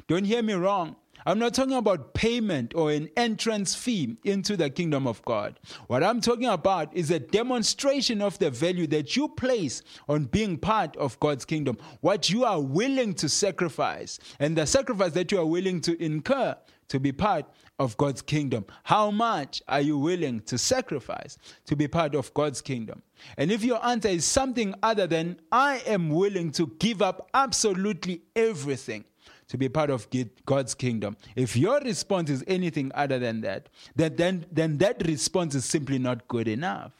Don't 0.06 0.24
hear 0.24 0.42
me 0.42 0.52
wrong. 0.52 0.96
I'm 1.24 1.38
not 1.38 1.54
talking 1.54 1.74
about 1.74 2.14
payment 2.14 2.74
or 2.74 2.90
an 2.90 3.08
entrance 3.16 3.74
fee 3.74 4.16
into 4.24 4.56
the 4.56 4.70
kingdom 4.70 5.06
of 5.06 5.24
God. 5.24 5.58
What 5.86 6.02
I'm 6.02 6.20
talking 6.20 6.46
about 6.46 6.94
is 6.96 7.10
a 7.10 7.20
demonstration 7.20 8.20
of 8.20 8.38
the 8.38 8.50
value 8.50 8.86
that 8.88 9.16
you 9.16 9.28
place 9.28 9.82
on 10.08 10.24
being 10.24 10.58
part 10.58 10.96
of 10.96 11.18
God's 11.20 11.44
kingdom, 11.44 11.78
what 12.00 12.30
you 12.30 12.44
are 12.44 12.60
willing 12.60 13.14
to 13.14 13.28
sacrifice, 13.28 14.18
and 14.40 14.56
the 14.56 14.66
sacrifice 14.66 15.12
that 15.12 15.30
you 15.30 15.38
are 15.38 15.46
willing 15.46 15.80
to 15.82 16.02
incur 16.02 16.56
to 16.88 17.00
be 17.00 17.12
part 17.12 17.46
of 17.78 17.96
God's 17.96 18.20
kingdom. 18.20 18.66
How 18.84 19.10
much 19.10 19.62
are 19.66 19.80
you 19.80 19.96
willing 19.98 20.40
to 20.42 20.58
sacrifice 20.58 21.38
to 21.66 21.74
be 21.74 21.88
part 21.88 22.14
of 22.14 22.34
God's 22.34 22.60
kingdom? 22.60 23.02
And 23.38 23.50
if 23.50 23.64
your 23.64 23.84
answer 23.84 24.08
is 24.08 24.24
something 24.24 24.74
other 24.82 25.06
than, 25.06 25.40
I 25.50 25.82
am 25.86 26.10
willing 26.10 26.50
to 26.52 26.66
give 26.78 27.00
up 27.00 27.30
absolutely 27.32 28.22
everything 28.36 29.04
to 29.48 29.58
be 29.58 29.68
part 29.68 29.90
of 29.90 30.06
God's 30.46 30.74
kingdom. 30.74 31.16
If 31.36 31.56
your 31.56 31.80
response 31.80 32.30
is 32.30 32.44
anything 32.46 32.90
other 32.94 33.18
than 33.18 33.40
that, 33.42 33.68
then, 33.94 34.46
then, 34.50 34.78
that 34.78 35.06
response 35.06 35.54
is 35.54 35.64
simply 35.64 35.98
not 35.98 36.28
good 36.28 36.48
enough. 36.48 36.92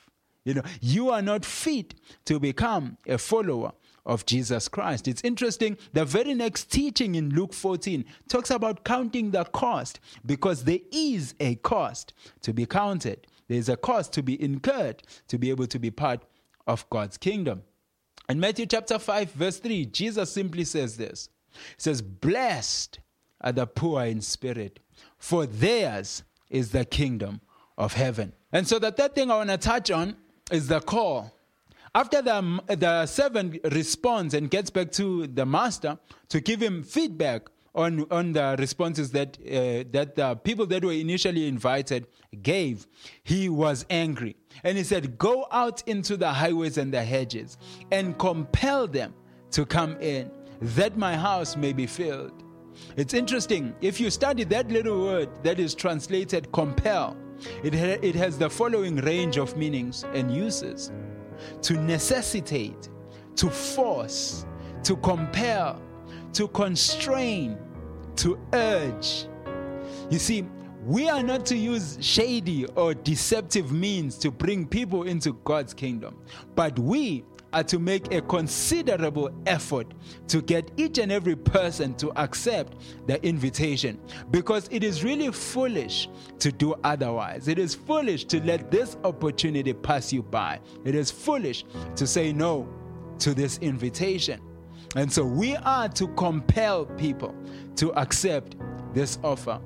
You 0.45 0.55
know, 0.55 0.62
you 0.80 1.11
are 1.11 1.22
not 1.22 1.45
fit 1.45 1.95
to 2.24 2.40
become 2.40 2.99
a 3.07 3.16
follower 3.18 3.72
of 4.05 4.26
Jesus 4.26 4.68
Christ. 4.68 5.07
It's 5.07 5.22
interesting, 5.22 5.78
the 5.93 6.05
very 6.05 6.34
next 6.34 6.70
teaching 6.70 7.14
in 7.14 7.30
Luke 7.30 7.55
14 7.55 8.05
talks 8.28 8.51
about 8.51 8.84
counting 8.84 9.30
the 9.30 9.45
cost 9.45 10.01
because 10.26 10.64
there 10.64 10.80
is 10.90 11.34
a 11.38 11.55
cost 11.57 12.12
to 12.40 12.53
be 12.53 12.66
counted. 12.66 13.26
There's 13.49 13.68
a 13.68 13.76
cost 13.76 14.12
to 14.14 14.22
be 14.22 14.43
incurred 14.43 15.03
to 15.28 15.38
be 15.38 15.51
able 15.51 15.66
to 15.68 15.78
be 15.78 15.90
part 15.90 16.24
of 16.66 16.88
God's 16.90 17.16
kingdom. 17.16 17.62
In 18.28 18.40
Matthew 18.40 18.66
chapter 18.66 18.99
5, 18.99 19.32
verse 19.32 19.59
3, 19.59 19.86
Jesus 19.86 20.32
simply 20.32 20.64
says 20.64 20.97
this 20.97 21.28
it 21.74 21.82
says, 21.82 22.03
Blessed 22.03 23.00
are 23.40 23.53
the 23.53 23.66
poor 23.66 24.05
in 24.05 24.20
spirit, 24.20 24.80
for 25.18 25.46
theirs 25.46 26.22
is 26.50 26.70
the 26.70 26.84
kingdom 26.84 27.40
of 27.78 27.94
heaven. 27.94 28.32
And 28.53 28.66
so 28.66 28.78
the 28.78 28.92
third 28.92 29.14
thing 29.14 29.30
I 29.30 29.36
want 29.36 29.50
to 29.50 29.59
touch 29.59 29.90
on 29.90 30.16
is 30.50 30.68
the 30.68 30.80
call. 30.80 31.32
After 31.94 32.22
the, 32.22 32.62
the 32.68 33.07
servant 33.07 33.59
responds 33.70 34.34
and 34.34 34.50
gets 34.50 34.70
back 34.70 34.92
to 34.92 35.26
the 35.26 35.44
master 35.44 35.98
to 36.30 36.40
give 36.40 36.61
him 36.61 36.82
feedback 36.82 37.48
on, 37.74 38.07
on 38.11 38.32
the 38.32 38.57
responses 38.59 39.11
that, 39.12 39.38
uh, 39.40 39.84
that 39.92 40.14
the 40.14 40.34
people 40.36 40.66
that 40.66 40.84
were 40.84 40.92
initially 40.92 41.48
invited 41.48 42.07
gave, 42.42 42.86
he 43.24 43.48
was 43.48 43.84
angry. 43.90 44.36
And 44.62 44.76
he 44.78 44.84
said, 44.84 45.18
Go 45.18 45.46
out 45.50 45.82
into 45.86 46.16
the 46.16 46.30
highways 46.30 46.78
and 46.78 46.92
the 46.92 47.03
hedges 47.03 47.57
and 47.90 48.18
compel 48.18 48.86
them 48.86 49.14
to 49.53 49.66
come 49.66 49.96
in 50.00 50.30
that 50.62 50.96
my 50.96 51.16
house 51.16 51.56
may 51.56 51.72
be 51.72 51.86
filled. 51.86 52.44
It's 52.96 53.14
interesting. 53.14 53.74
If 53.80 54.00
you 54.00 54.10
study 54.10 54.44
that 54.44 54.70
little 54.70 55.02
word 55.02 55.28
that 55.42 55.58
is 55.58 55.74
translated 55.74 56.50
compel, 56.52 57.16
it, 57.64 57.74
ha- 57.74 57.98
it 58.00 58.14
has 58.14 58.38
the 58.38 58.48
following 58.48 58.96
range 58.96 59.36
of 59.36 59.56
meanings 59.56 60.04
and 60.14 60.34
uses 60.34 60.92
to 61.62 61.74
necessitate, 61.74 62.88
to 63.36 63.50
force, 63.50 64.46
to 64.84 64.96
compel, 64.96 65.82
to 66.34 66.46
constrain, 66.48 67.58
to 68.16 68.38
urge. 68.52 69.26
You 70.10 70.18
see, 70.18 70.46
we 70.84 71.08
are 71.08 71.22
not 71.22 71.44
to 71.46 71.56
use 71.56 71.98
shady 72.00 72.66
or 72.76 72.94
deceptive 72.94 73.72
means 73.72 74.16
to 74.18 74.30
bring 74.30 74.66
people 74.66 75.04
into 75.04 75.32
God's 75.44 75.74
kingdom, 75.74 76.18
but 76.54 76.78
we 76.78 77.24
are 77.53 77.64
to 77.64 77.78
make 77.78 78.12
a 78.12 78.20
considerable 78.22 79.30
effort 79.46 79.86
to 80.28 80.40
get 80.42 80.70
each 80.76 80.98
and 80.98 81.12
every 81.12 81.36
person 81.36 81.94
to 81.94 82.11
accept 82.18 82.76
the 83.07 83.24
invitation 83.26 84.00
because 84.30 84.68
it 84.70 84.82
is 84.82 85.05
really 85.05 85.30
foolish 85.30 86.09
to 86.38 86.50
do 86.50 86.74
otherwise. 86.84 87.48
It 87.48 87.59
is 87.59 87.74
foolish 87.74 88.24
to 88.26 88.42
let 88.42 88.70
this 88.70 88.96
opportunity 89.05 89.72
pass 89.72 90.12
you 90.12 90.22
by. 90.22 90.61
It 90.84 90.94
is 90.94 91.11
foolish 91.11 91.64
to 91.96 92.07
say 92.07 92.32
no 92.32 92.68
to 93.18 93.34
this 93.34 93.59
invitation. 93.59 94.40
And 94.96 95.11
so 95.11 95.24
we 95.24 95.57
are 95.57 95.88
to 95.90 96.09
compel 96.09 96.86
people 96.86 97.34
to 97.76 97.92
accept 97.94 98.57
this 98.92 99.18
offer 99.22 99.61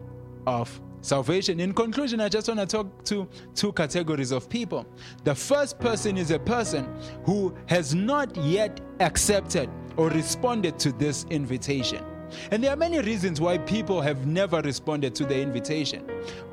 of 0.47 0.80
salvation. 1.07 1.61
In 1.61 1.72
conclusion, 1.72 2.20
I 2.20 2.28
just 2.28 2.48
want 2.48 2.61
to 2.61 2.66
talk 2.66 3.04
to 3.04 3.28
two 3.54 3.72
categories 3.72 4.32
of 4.32 4.48
people. 4.48 4.86
The 5.24 5.34
first 5.34 5.78
person 5.78 6.18
is 6.18 6.30
a 6.30 6.38
person 6.38 6.88
who 7.24 7.54
has 7.66 7.94
not 7.94 8.36
yet 8.36 8.80
accepted 9.00 9.70
or 9.96 10.09
responded 10.11 10.78
to 10.80 10.92
this 10.92 11.24
invitation. 11.30 12.04
And 12.50 12.62
there 12.62 12.72
are 12.72 12.76
many 12.76 12.98
reasons 13.00 13.40
why 13.40 13.59
people 13.59 14.00
have 14.00 14.26
never 14.26 14.61
responded 14.61 15.14
to 15.14 15.24
the 15.24 15.40
invitation. 15.40 16.04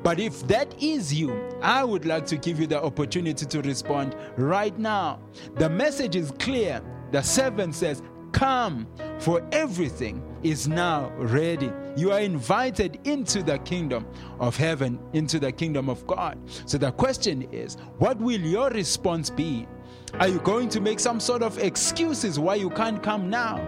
But 0.04 0.20
if 0.20 0.46
that 0.46 0.80
is 0.80 1.12
you, 1.12 1.34
I 1.60 1.82
would 1.82 2.04
like 2.04 2.26
to 2.26 2.36
give 2.36 2.60
you 2.60 2.68
the 2.68 2.82
opportunity 2.82 3.44
to 3.44 3.60
respond 3.62 4.14
right 4.36 4.78
now. 4.78 5.18
The 5.56 5.68
message 5.68 6.14
is 6.14 6.30
clear. 6.38 6.80
The 7.10 7.22
servant 7.22 7.74
says, 7.74 8.02
Come, 8.34 8.88
for 9.20 9.46
everything 9.52 10.20
is 10.42 10.66
now 10.66 11.10
ready. 11.16 11.72
You 11.96 12.10
are 12.10 12.18
invited 12.18 12.98
into 13.04 13.44
the 13.44 13.58
kingdom 13.60 14.06
of 14.40 14.56
heaven, 14.56 14.98
into 15.12 15.38
the 15.38 15.52
kingdom 15.52 15.88
of 15.88 16.04
God. 16.06 16.36
So 16.66 16.76
the 16.76 16.90
question 16.90 17.42
is, 17.52 17.76
what 17.98 18.18
will 18.18 18.40
your 18.40 18.70
response 18.70 19.30
be? 19.30 19.68
Are 20.14 20.26
you 20.26 20.40
going 20.40 20.68
to 20.70 20.80
make 20.80 20.98
some 20.98 21.20
sort 21.20 21.42
of 21.42 21.58
excuses 21.58 22.38
why 22.38 22.56
you 22.56 22.70
can't 22.70 23.02
come 23.02 23.30
now? 23.30 23.62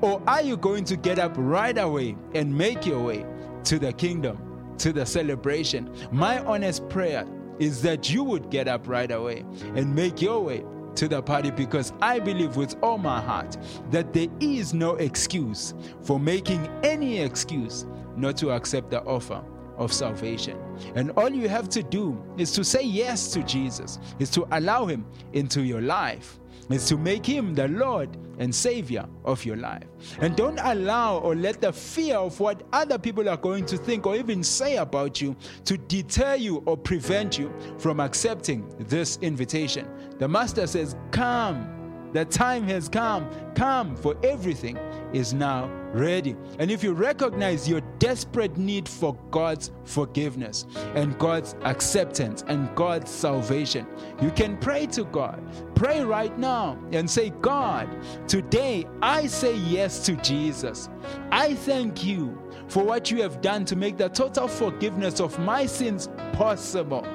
Or 0.00 0.20
are 0.26 0.42
you 0.42 0.56
going 0.56 0.84
to 0.86 0.96
get 0.96 1.20
up 1.20 1.32
right 1.36 1.78
away 1.78 2.16
and 2.34 2.52
make 2.52 2.84
your 2.84 3.02
way 3.02 3.24
to 3.64 3.78
the 3.78 3.92
kingdom, 3.92 4.74
to 4.78 4.92
the 4.92 5.06
celebration? 5.06 5.88
My 6.10 6.44
honest 6.44 6.88
prayer 6.88 7.24
is 7.60 7.80
that 7.82 8.10
you 8.10 8.24
would 8.24 8.50
get 8.50 8.66
up 8.66 8.88
right 8.88 9.10
away 9.10 9.44
and 9.76 9.94
make 9.94 10.20
your 10.20 10.40
way 10.40 10.64
to 10.96 11.08
the 11.08 11.22
party 11.22 11.50
because 11.50 11.92
I 12.00 12.18
believe 12.18 12.56
with 12.56 12.76
all 12.82 12.98
my 12.98 13.20
heart 13.20 13.56
that 13.90 14.12
there 14.12 14.28
is 14.40 14.74
no 14.74 14.96
excuse 14.96 15.74
for 16.02 16.18
making 16.18 16.68
any 16.82 17.18
excuse 17.18 17.86
not 18.16 18.36
to 18.38 18.50
accept 18.50 18.90
the 18.90 19.02
offer 19.04 19.42
of 19.80 19.92
salvation. 19.92 20.56
And 20.94 21.10
all 21.12 21.30
you 21.30 21.48
have 21.48 21.68
to 21.70 21.82
do 21.82 22.22
is 22.36 22.52
to 22.52 22.62
say 22.62 22.82
yes 22.82 23.32
to 23.32 23.42
Jesus, 23.42 23.98
is 24.20 24.30
to 24.30 24.46
allow 24.52 24.86
him 24.86 25.04
into 25.32 25.62
your 25.62 25.80
life, 25.80 26.38
is 26.68 26.86
to 26.88 26.96
make 26.96 27.26
him 27.26 27.54
the 27.54 27.66
Lord 27.66 28.16
and 28.38 28.54
Savior 28.54 29.06
of 29.24 29.44
your 29.44 29.56
life. 29.56 29.84
And 30.20 30.36
don't 30.36 30.60
allow 30.62 31.18
or 31.18 31.34
let 31.34 31.60
the 31.60 31.72
fear 31.72 32.16
of 32.16 32.38
what 32.38 32.62
other 32.72 32.98
people 32.98 33.28
are 33.28 33.36
going 33.36 33.66
to 33.66 33.76
think 33.76 34.06
or 34.06 34.14
even 34.16 34.44
say 34.44 34.76
about 34.76 35.20
you 35.20 35.34
to 35.64 35.76
deter 35.76 36.36
you 36.36 36.62
or 36.66 36.76
prevent 36.76 37.38
you 37.38 37.52
from 37.78 37.98
accepting 38.00 38.72
this 38.78 39.18
invitation. 39.22 39.88
The 40.18 40.28
Master 40.28 40.66
says, 40.66 40.94
Come. 41.10 41.79
The 42.12 42.24
time 42.24 42.64
has 42.64 42.88
come. 42.88 43.28
Come, 43.54 43.96
for 43.96 44.16
everything 44.24 44.76
is 45.12 45.32
now 45.32 45.70
ready. 45.92 46.36
And 46.58 46.70
if 46.70 46.82
you 46.82 46.92
recognize 46.92 47.68
your 47.68 47.80
desperate 47.98 48.56
need 48.56 48.88
for 48.88 49.16
God's 49.30 49.70
forgiveness 49.84 50.66
and 50.94 51.18
God's 51.18 51.54
acceptance 51.62 52.44
and 52.48 52.74
God's 52.74 53.10
salvation, 53.10 53.86
you 54.20 54.30
can 54.30 54.56
pray 54.56 54.86
to 54.86 55.04
God. 55.04 55.42
Pray 55.74 56.02
right 56.02 56.36
now 56.38 56.78
and 56.92 57.08
say, 57.08 57.30
God, 57.40 57.88
today 58.28 58.86
I 59.02 59.26
say 59.26 59.56
yes 59.56 60.04
to 60.06 60.16
Jesus. 60.16 60.88
I 61.30 61.54
thank 61.54 62.04
you 62.04 62.38
for 62.68 62.84
what 62.84 63.10
you 63.10 63.22
have 63.22 63.40
done 63.40 63.64
to 63.66 63.76
make 63.76 63.96
the 63.96 64.08
total 64.08 64.48
forgiveness 64.48 65.20
of 65.20 65.38
my 65.40 65.66
sins 65.66 66.08
possible. 66.32 67.06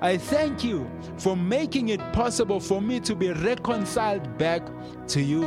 I 0.00 0.16
thank 0.16 0.64
you 0.64 0.90
for 1.18 1.36
making 1.36 1.88
it 1.88 2.00
possible 2.12 2.60
for 2.60 2.80
me 2.80 3.00
to 3.00 3.14
be 3.14 3.32
reconciled 3.32 4.38
back 4.38 4.62
to 5.08 5.22
you. 5.22 5.44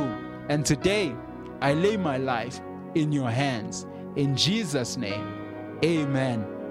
And 0.48 0.64
today, 0.64 1.14
I 1.60 1.74
lay 1.74 1.96
my 1.96 2.18
life 2.18 2.60
in 2.94 3.12
your 3.12 3.30
hands. 3.30 3.86
In 4.16 4.36
Jesus' 4.36 4.96
name, 4.96 5.78
amen. 5.84 6.61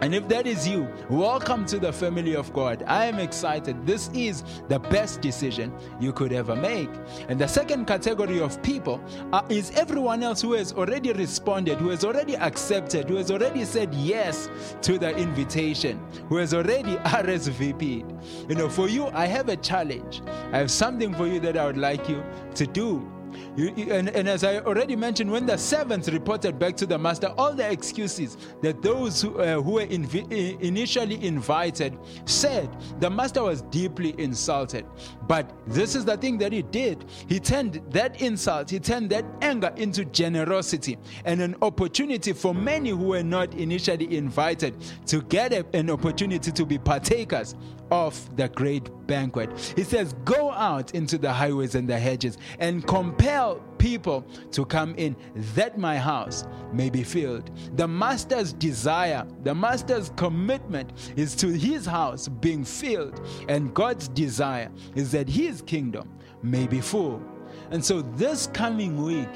And 0.00 0.14
if 0.14 0.26
that 0.28 0.46
is 0.46 0.66
you, 0.66 0.88
welcome 1.10 1.66
to 1.66 1.78
the 1.78 1.92
family 1.92 2.34
of 2.34 2.52
God. 2.54 2.82
I 2.86 3.04
am 3.04 3.18
excited. 3.18 3.86
This 3.86 4.08
is 4.14 4.42
the 4.68 4.78
best 4.78 5.20
decision 5.20 5.72
you 6.00 6.12
could 6.12 6.32
ever 6.32 6.56
make. 6.56 6.88
And 7.28 7.38
the 7.38 7.46
second 7.46 7.86
category 7.86 8.40
of 8.40 8.62
people 8.62 9.02
uh, 9.32 9.42
is 9.50 9.70
everyone 9.72 10.22
else 10.22 10.40
who 10.40 10.54
has 10.54 10.72
already 10.72 11.12
responded, 11.12 11.78
who 11.78 11.90
has 11.90 12.04
already 12.04 12.34
accepted, 12.36 13.10
who 13.10 13.16
has 13.16 13.30
already 13.30 13.64
said 13.66 13.92
yes 13.94 14.48
to 14.82 14.98
the 14.98 15.14
invitation, 15.16 16.00
who 16.28 16.36
has 16.36 16.54
already 16.54 16.96
RSVP'd. 17.04 18.48
You 18.48 18.54
know, 18.54 18.70
for 18.70 18.88
you, 18.88 19.08
I 19.08 19.26
have 19.26 19.50
a 19.50 19.56
challenge. 19.56 20.22
I 20.52 20.58
have 20.58 20.70
something 20.70 21.14
for 21.14 21.26
you 21.26 21.40
that 21.40 21.58
I 21.58 21.66
would 21.66 21.78
like 21.78 22.08
you 22.08 22.22
to 22.54 22.66
do. 22.66 23.10
You, 23.56 23.68
and, 23.92 24.08
and 24.10 24.28
as 24.28 24.44
I 24.44 24.58
already 24.60 24.96
mentioned, 24.96 25.30
when 25.30 25.46
the 25.46 25.56
servants 25.56 26.08
reported 26.08 26.58
back 26.58 26.76
to 26.76 26.86
the 26.86 26.98
master 26.98 27.28
all 27.38 27.52
the 27.54 27.70
excuses 27.70 28.36
that 28.62 28.82
those 28.82 29.22
who, 29.22 29.38
uh, 29.38 29.60
who 29.60 29.72
were 29.72 29.86
invi- 29.86 30.26
i- 30.32 30.56
initially 30.62 31.24
invited 31.24 31.96
said, 32.24 32.68
the 33.00 33.10
master 33.10 33.42
was 33.42 33.62
deeply 33.62 34.14
insulted. 34.18 34.84
But 35.26 35.52
this 35.66 35.94
is 35.94 36.04
the 36.04 36.16
thing 36.16 36.38
that 36.38 36.52
he 36.52 36.62
did. 36.62 37.04
He 37.28 37.38
turned 37.40 37.80
that 37.90 38.20
insult, 38.20 38.70
he 38.70 38.78
turned 38.80 39.10
that 39.10 39.24
anger 39.40 39.72
into 39.76 40.04
generosity 40.06 40.98
and 41.24 41.40
an 41.40 41.56
opportunity 41.62 42.32
for 42.32 42.54
many 42.54 42.90
who 42.90 43.04
were 43.08 43.22
not 43.22 43.54
initially 43.54 44.16
invited 44.16 44.74
to 45.06 45.22
get 45.22 45.52
a- 45.52 45.66
an 45.76 45.90
opportunity 45.90 46.50
to 46.52 46.66
be 46.66 46.78
partakers 46.78 47.54
of 47.90 48.36
the 48.36 48.48
great 48.48 48.90
banquet. 49.06 49.50
He 49.76 49.84
says, 49.84 50.14
Go 50.24 50.50
out 50.50 50.94
into 50.94 51.18
the 51.18 51.32
highways 51.32 51.74
and 51.74 51.88
the 51.88 51.98
hedges 51.98 52.38
and 52.58 52.86
compel 52.86 53.62
people 53.78 54.22
to 54.52 54.64
come 54.64 54.94
in 54.96 55.16
that 55.54 55.78
my 55.78 55.96
house 55.96 56.44
may 56.72 56.90
be 56.90 57.02
filled. 57.02 57.50
The 57.76 57.88
master's 57.88 58.52
desire, 58.52 59.26
the 59.42 59.54
master's 59.54 60.10
commitment 60.16 60.92
is 61.16 61.34
to 61.36 61.48
his 61.48 61.86
house 61.86 62.28
being 62.28 62.64
filled, 62.64 63.26
and 63.48 63.74
God's 63.74 64.08
desire 64.08 64.70
is 64.94 65.10
that 65.12 65.28
his 65.28 65.62
kingdom 65.62 66.10
may 66.42 66.66
be 66.66 66.80
full. 66.80 67.22
And 67.70 67.84
so 67.84 68.02
this 68.02 68.48
coming 68.48 69.02
week, 69.02 69.28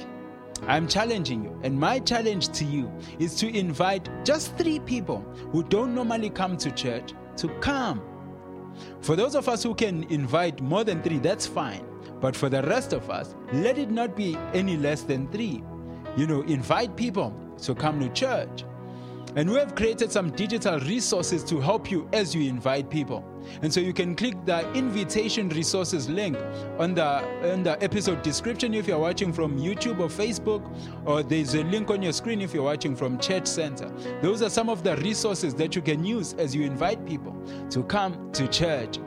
I'm 0.67 0.89
challenging 0.89 1.45
you, 1.45 1.59
and 1.63 1.79
my 1.79 1.99
challenge 1.99 2.49
to 2.51 2.65
you 2.65 2.91
is 3.19 3.35
to 3.37 3.55
invite 3.55 4.09
just 4.25 4.57
three 4.57 4.79
people 4.79 5.21
who 5.53 5.63
don't 5.65 5.95
normally 5.95 6.31
come 6.31 6.57
to 6.59 6.71
church 6.71 7.13
to 7.37 7.49
come. 7.61 8.01
For 9.01 9.16
those 9.16 9.35
of 9.35 9.49
us 9.49 9.62
who 9.62 9.75
can 9.75 10.05
invite 10.05 10.61
more 10.61 10.85
than 10.85 11.03
three, 11.03 11.18
that's 11.18 11.47
fine. 11.47 11.85
But 12.20 12.35
for 12.35 12.49
the 12.49 12.62
rest 12.62 12.93
of 12.93 13.11
us, 13.11 13.35
let 13.53 13.79
it 13.79 13.91
not 13.91 14.16
be 14.16 14.37
any 14.53 14.77
less 14.77 15.03
than 15.03 15.29
three. 15.29 15.62
You 16.16 16.27
know, 16.27 16.43
invite 16.43 16.97
people 16.97 17.35
to 17.62 17.75
come 17.75 18.01
to 18.01 18.09
church. 18.11 18.64
And 19.37 19.51
we 19.51 19.57
have 19.57 19.74
created 19.74 20.12
some 20.12 20.30
digital 20.30 20.78
resources 20.80 21.43
to 21.45 21.61
help 21.61 21.91
you 21.91 22.09
as 22.12 22.35
you 22.35 22.49
invite 22.49 22.89
people. 22.89 23.24
And 23.62 23.72
so 23.72 23.80
you 23.80 23.93
can 23.93 24.14
click 24.14 24.37
the 24.45 24.70
invitation 24.74 25.49
resources 25.49 26.09
link 26.09 26.37
on 26.78 26.95
the 26.95 27.05
on 27.53 27.64
the 27.64 27.82
episode 27.82 28.22
description 28.22 28.74
if 28.74 28.87
you're 28.87 28.99
watching 28.99 29.32
from 29.32 29.59
YouTube 29.59 29.99
or 29.99 30.09
Facebook, 30.09 30.62
or 31.05 31.22
there's 31.22 31.55
a 31.55 31.64
link 31.64 31.91
on 31.91 32.01
your 32.01 32.12
screen 32.12 32.41
if 32.41 32.55
you're 32.55 32.62
watching 32.62 32.95
from 32.95 33.18
Church 33.18 33.47
Center. 33.47 33.91
Those 34.22 34.41
are 34.41 34.51
some 34.51 34.68
of 34.68 34.85
the 34.85 34.97
resources 34.99 35.55
that 35.57 35.74
you 35.74 35.82
can 35.82 36.05
use 36.05 36.35
as 36.35 36.55
you 36.55 36.62
invite 36.62 37.05
people 37.05 37.35
to 37.70 37.82
come 37.85 38.30
to 38.32 38.47
church. 38.47 38.99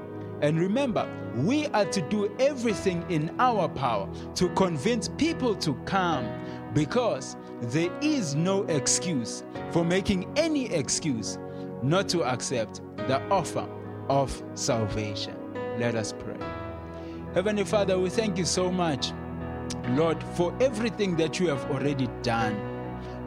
And 0.41 0.59
remember, 0.59 1.09
we 1.35 1.67
are 1.67 1.85
to 1.85 2.01
do 2.01 2.35
everything 2.39 3.05
in 3.09 3.33
our 3.39 3.69
power 3.69 4.09
to 4.35 4.49
convince 4.49 5.07
people 5.07 5.55
to 5.55 5.73
come 5.85 6.27
because 6.73 7.37
there 7.61 7.91
is 8.01 8.35
no 8.35 8.63
excuse 8.63 9.43
for 9.71 9.83
making 9.83 10.31
any 10.37 10.71
excuse 10.71 11.37
not 11.81 12.07
to 12.09 12.23
accept 12.23 12.81
the 13.07 13.21
offer 13.29 13.67
of 14.09 14.43
salvation. 14.53 15.35
Let 15.79 15.95
us 15.95 16.13
pray. 16.13 16.37
Heavenly 17.33 17.65
Father, 17.65 17.99
we 17.99 18.09
thank 18.09 18.37
you 18.37 18.45
so 18.45 18.71
much, 18.71 19.11
Lord, 19.89 20.21
for 20.35 20.55
everything 20.61 21.15
that 21.17 21.39
you 21.39 21.49
have 21.49 21.69
already 21.71 22.07
done. 22.21 22.55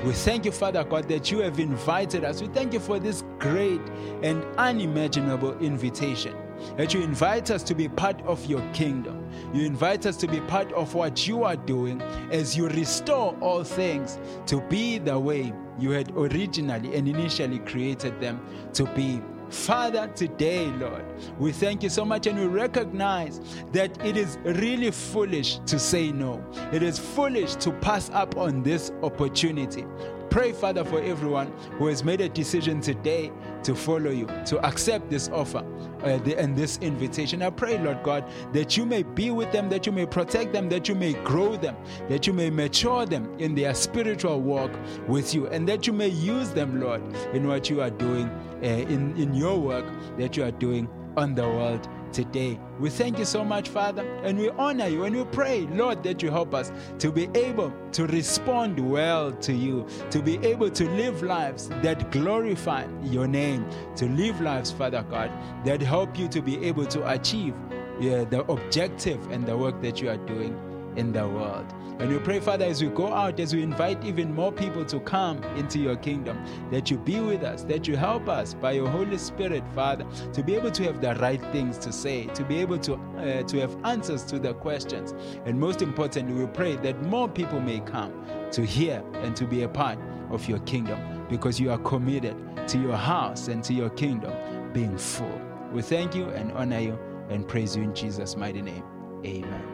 We 0.04 0.12
thank 0.12 0.44
you, 0.44 0.52
Father 0.52 0.82
God, 0.82 1.08
that 1.08 1.30
you 1.30 1.40
have 1.40 1.60
invited 1.60 2.24
us. 2.24 2.40
We 2.40 2.48
thank 2.48 2.72
you 2.72 2.80
for 2.80 2.98
this 2.98 3.22
great 3.38 3.80
and 4.22 4.42
unimaginable 4.56 5.58
invitation. 5.58 6.34
That 6.76 6.94
you 6.94 7.02
invite 7.02 7.50
us 7.50 7.62
to 7.64 7.74
be 7.74 7.88
part 7.88 8.20
of 8.22 8.44
your 8.46 8.62
kingdom. 8.72 9.19
You 9.52 9.66
invite 9.66 10.06
us 10.06 10.16
to 10.18 10.26
be 10.26 10.40
part 10.42 10.72
of 10.72 10.94
what 10.94 11.26
you 11.26 11.44
are 11.44 11.56
doing 11.56 12.00
as 12.30 12.56
you 12.56 12.68
restore 12.68 13.36
all 13.40 13.64
things 13.64 14.18
to 14.46 14.60
be 14.62 14.98
the 14.98 15.18
way 15.18 15.52
you 15.78 15.90
had 15.90 16.12
originally 16.16 16.94
and 16.94 17.08
initially 17.08 17.58
created 17.60 18.20
them 18.20 18.40
to 18.74 18.84
be. 18.94 19.20
Father, 19.50 20.06
today, 20.14 20.66
Lord, 20.66 21.04
we 21.38 21.50
thank 21.50 21.82
you 21.82 21.88
so 21.88 22.04
much 22.04 22.28
and 22.28 22.38
we 22.38 22.46
recognize 22.46 23.40
that 23.72 24.04
it 24.04 24.16
is 24.16 24.38
really 24.44 24.92
foolish 24.92 25.58
to 25.66 25.76
say 25.76 26.12
no. 26.12 26.44
It 26.72 26.84
is 26.84 27.00
foolish 27.00 27.56
to 27.56 27.72
pass 27.72 28.10
up 28.10 28.36
on 28.36 28.62
this 28.62 28.92
opportunity. 29.02 29.84
Pray, 30.30 30.52
Father, 30.52 30.84
for 30.84 31.02
everyone 31.02 31.52
who 31.72 31.88
has 31.88 32.04
made 32.04 32.20
a 32.20 32.28
decision 32.28 32.80
today 32.80 33.32
to 33.64 33.74
follow 33.74 34.10
you, 34.10 34.26
to 34.46 34.64
accept 34.64 35.10
this 35.10 35.28
offer 35.30 35.64
uh, 36.04 36.18
the, 36.18 36.38
and 36.38 36.56
this 36.56 36.78
invitation. 36.78 37.42
I 37.42 37.50
pray, 37.50 37.78
Lord 37.78 38.04
God, 38.04 38.24
that 38.52 38.76
you 38.76 38.86
may 38.86 39.02
be 39.02 39.32
with 39.32 39.50
them, 39.50 39.68
that 39.70 39.86
you 39.86 39.92
may 39.92 40.06
protect 40.06 40.52
them, 40.52 40.68
that 40.68 40.88
you 40.88 40.94
may 40.94 41.14
grow 41.24 41.56
them, 41.56 41.76
that 42.08 42.28
you 42.28 42.32
may 42.32 42.48
mature 42.48 43.06
them 43.06 43.34
in 43.40 43.56
their 43.56 43.74
spiritual 43.74 44.40
walk 44.40 44.70
with 45.08 45.34
you, 45.34 45.48
and 45.48 45.68
that 45.68 45.88
you 45.88 45.92
may 45.92 46.08
use 46.08 46.50
them, 46.50 46.80
Lord, 46.80 47.02
in 47.34 47.48
what 47.48 47.68
you 47.68 47.82
are 47.82 47.90
doing, 47.90 48.28
uh, 48.62 48.66
in, 48.66 49.16
in 49.16 49.34
your 49.34 49.58
work 49.58 49.84
that 50.16 50.36
you 50.36 50.44
are 50.44 50.52
doing 50.52 50.88
on 51.16 51.34
the 51.34 51.42
world 51.42 51.88
today. 52.12 52.58
We 52.78 52.90
thank 52.90 53.18
you 53.18 53.24
so 53.24 53.44
much, 53.44 53.68
Father, 53.68 54.02
and 54.22 54.38
we 54.38 54.50
honor 54.50 54.86
you 54.86 55.04
and 55.04 55.16
we 55.16 55.24
pray, 55.24 55.66
Lord, 55.72 56.02
that 56.02 56.22
you 56.22 56.30
help 56.30 56.54
us 56.54 56.72
to 56.98 57.10
be 57.10 57.28
able 57.34 57.72
to 57.92 58.06
respond 58.06 58.78
well 58.78 59.32
to 59.32 59.52
you, 59.52 59.86
to 60.10 60.22
be 60.22 60.38
able 60.46 60.70
to 60.70 60.88
live 60.90 61.22
lives 61.22 61.68
that 61.82 62.10
glorify 62.10 62.86
your 63.02 63.26
name, 63.26 63.68
to 63.96 64.06
live 64.06 64.40
lives, 64.40 64.70
Father 64.70 65.04
God, 65.10 65.30
that 65.64 65.80
help 65.80 66.18
you 66.18 66.28
to 66.28 66.40
be 66.40 66.64
able 66.64 66.86
to 66.86 67.10
achieve 67.10 67.54
yeah, 68.00 68.24
the 68.24 68.44
objective 68.50 69.30
and 69.30 69.46
the 69.46 69.56
work 69.56 69.80
that 69.82 70.00
you 70.00 70.08
are 70.08 70.16
doing 70.16 70.58
in 70.96 71.12
the 71.12 71.26
world. 71.26 71.66
And 72.00 72.10
we 72.10 72.18
pray, 72.18 72.40
Father, 72.40 72.64
as 72.64 72.82
we 72.82 72.88
go 72.88 73.12
out, 73.12 73.38
as 73.38 73.54
we 73.54 73.62
invite 73.62 74.02
even 74.06 74.34
more 74.34 74.50
people 74.50 74.86
to 74.86 75.00
come 75.00 75.44
into 75.56 75.78
your 75.78 75.96
kingdom, 75.96 76.42
that 76.70 76.90
you 76.90 76.96
be 76.96 77.20
with 77.20 77.42
us, 77.42 77.62
that 77.64 77.86
you 77.86 77.94
help 77.94 78.26
us 78.26 78.54
by 78.54 78.72
your 78.72 78.88
Holy 78.88 79.18
Spirit, 79.18 79.62
Father, 79.74 80.06
to 80.32 80.42
be 80.42 80.54
able 80.54 80.70
to 80.70 80.82
have 80.84 81.02
the 81.02 81.14
right 81.16 81.42
things 81.52 81.76
to 81.76 81.92
say, 81.92 82.24
to 82.28 82.42
be 82.42 82.58
able 82.58 82.78
to, 82.78 82.94
uh, 82.94 83.42
to 83.42 83.60
have 83.60 83.76
answers 83.84 84.24
to 84.24 84.38
the 84.38 84.54
questions. 84.54 85.14
And 85.44 85.60
most 85.60 85.82
importantly, 85.82 86.32
we 86.32 86.46
pray 86.46 86.76
that 86.76 87.02
more 87.02 87.28
people 87.28 87.60
may 87.60 87.80
come 87.80 88.14
to 88.52 88.64
hear 88.64 89.04
and 89.16 89.36
to 89.36 89.44
be 89.44 89.64
a 89.64 89.68
part 89.68 89.98
of 90.30 90.48
your 90.48 90.60
kingdom 90.60 91.26
because 91.28 91.60
you 91.60 91.70
are 91.70 91.78
committed 91.78 92.34
to 92.68 92.78
your 92.78 92.96
house 92.96 93.48
and 93.48 93.62
to 93.64 93.74
your 93.74 93.90
kingdom 93.90 94.32
being 94.72 94.96
full. 94.96 95.40
We 95.70 95.82
thank 95.82 96.14
you 96.14 96.30
and 96.30 96.50
honor 96.52 96.80
you 96.80 96.98
and 97.28 97.46
praise 97.46 97.76
you 97.76 97.82
in 97.82 97.94
Jesus' 97.94 98.36
mighty 98.36 98.62
name. 98.62 98.84
Amen. 99.24 99.64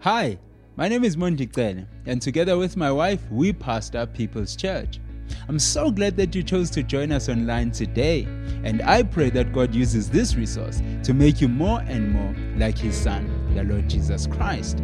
Hi, 0.00 0.38
my 0.78 0.86
name 0.86 1.02
is 1.02 1.16
Mondli 1.16 1.52
Kele, 1.52 1.84
and 2.06 2.22
together 2.22 2.56
with 2.56 2.76
my 2.76 2.92
wife, 2.92 3.20
we 3.32 3.52
pastor 3.52 4.06
People's 4.06 4.54
Church. 4.54 5.00
I'm 5.48 5.58
so 5.58 5.90
glad 5.90 6.16
that 6.18 6.36
you 6.36 6.44
chose 6.44 6.70
to 6.70 6.84
join 6.84 7.10
us 7.10 7.28
online 7.28 7.72
today. 7.72 8.28
And 8.62 8.80
I 8.82 9.02
pray 9.02 9.30
that 9.30 9.52
God 9.52 9.74
uses 9.74 10.08
this 10.08 10.36
resource 10.36 10.80
to 11.02 11.12
make 11.12 11.40
you 11.40 11.48
more 11.48 11.80
and 11.80 12.12
more 12.12 12.32
like 12.56 12.78
His 12.78 12.96
Son, 12.96 13.52
the 13.56 13.64
Lord 13.64 13.90
Jesus 13.90 14.28
Christ. 14.28 14.78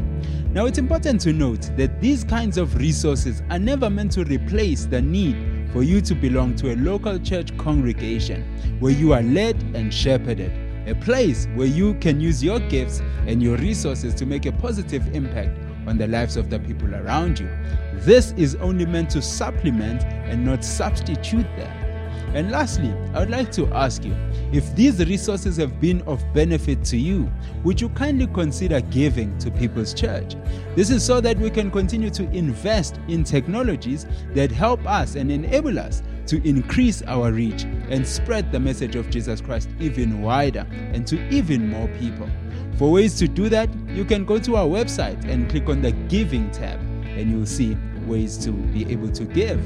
Now, 0.51 0.66
it's 0.66 0.78
important 0.78 1.20
to 1.20 1.32
note 1.32 1.70
that 1.76 2.01
these 2.01 2.24
kinds 2.24 2.59
of 2.59 2.74
resources 2.74 3.45
are 3.49 3.61
never 3.61 3.88
meant 3.88 4.11
to 4.14 4.24
replace 4.24 4.86
the 4.86 5.01
need 5.01 5.70
for 5.70 5.84
you 5.84 6.01
to 6.01 6.14
belong 6.16 6.57
to 6.57 6.74
a 6.74 6.76
local 6.76 7.20
church 7.20 7.57
congregation 7.57 8.42
where 8.80 8.92
you 8.92 9.12
are 9.12 9.22
led 9.22 9.62
and 9.76 9.95
shepherded, 9.95 10.51
a 10.88 10.97
place 10.97 11.47
where 11.55 11.68
you 11.68 11.95
can 12.01 12.20
use 12.20 12.42
your 12.42 12.59
gifts 12.59 13.01
and 13.28 13.40
your 13.40 13.57
resources 13.59 14.12
to 14.14 14.26
make 14.26 14.45
a 14.45 14.53
positive 14.53 15.14
impact 15.14 15.57
on 15.87 15.99
the 15.99 16.07
lives 16.07 16.37
of 16.37 16.51
the 16.51 16.59
people 16.59 16.95
around 16.95 17.39
you. 17.39 17.49
This 17.95 18.32
is 18.32 18.55
only 18.57 18.87
meant 18.87 19.11
to 19.11 19.22
supplement 19.22 20.05
and 20.05 20.45
not 20.45 20.64
substitute 20.64 21.47
them. 21.57 21.85
And 22.35 22.51
lastly, 22.51 22.93
I 23.14 23.20
would 23.20 23.30
like 23.30 23.53
to 23.53 23.72
ask 23.72 24.05
you 24.05 24.12
if 24.53 24.74
these 24.74 24.99
resources 25.07 25.57
have 25.59 25.80
been 25.80 26.03
of 26.03 26.20
benefit 26.35 26.85
to 26.87 26.97
you, 26.97 27.30
would 27.62 27.80
you 27.80 27.89
kindly 27.91 28.26
consider 28.26 28.80
giving 28.80 29.39
to 29.39 29.53
People's 29.53 29.95
Church? 29.95 30.35
This 30.74 30.91
is 30.91 31.05
so 31.05 31.20
that 31.20 31.39
we 31.39 31.49
can 31.49 31.70
continue 31.70 32.11
to 32.11 32.24
invest 32.30 32.99
in 33.07 33.22
technologies 33.22 34.07
that 34.35 34.51
help 34.51 34.85
us 34.85 35.14
and 35.14 35.30
enable 35.30 35.78
us 35.78 36.03
to 36.26 36.45
increase 36.49 37.03
our 37.03 37.30
reach 37.30 37.62
and 37.89 38.07
spread 38.07 38.51
the 38.51 38.59
message 38.59 38.97
of 38.97 39.11
Jesus 39.11 39.41
Christ 39.41 39.68
even 39.78 40.20
wider 40.20 40.66
and 40.93 41.07
to 41.07 41.28
even 41.28 41.68
more 41.68 41.87
people. 42.01 42.28
For 42.77 42.91
ways 42.91 43.14
to 43.20 43.29
do 43.29 43.49
that, 43.51 43.70
you 43.89 44.05
can 44.05 44.25
go 44.25 44.39
to 44.41 44.57
our 44.57 44.66
website 44.66 45.25
and 45.27 45.49
click 45.49 45.68
on 45.68 45.81
the 45.81 45.93
Giving 45.93 46.51
tab, 46.51 46.81
and 47.05 47.31
you'll 47.31 47.47
see 47.47 47.77
ways 48.07 48.37
to 48.39 48.51
be 48.51 48.91
able 48.91 49.11
to 49.12 49.25
give. 49.25 49.64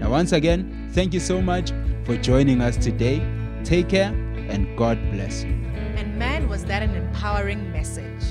Now, 0.00 0.10
once 0.10 0.32
again, 0.32 0.90
thank 0.92 1.12
you 1.12 1.20
so 1.20 1.42
much 1.42 1.72
for 2.04 2.16
joining 2.16 2.62
us 2.62 2.76
today. 2.76 3.22
Take 3.64 3.90
care 3.90 4.08
and 4.48 4.66
God 4.76 4.98
bless 5.12 5.44
you. 5.44 5.52
And 5.96 6.18
man, 6.18 6.48
was 6.48 6.64
that 6.64 6.82
an 6.82 6.94
empowering 6.94 7.70
message. 7.70 8.22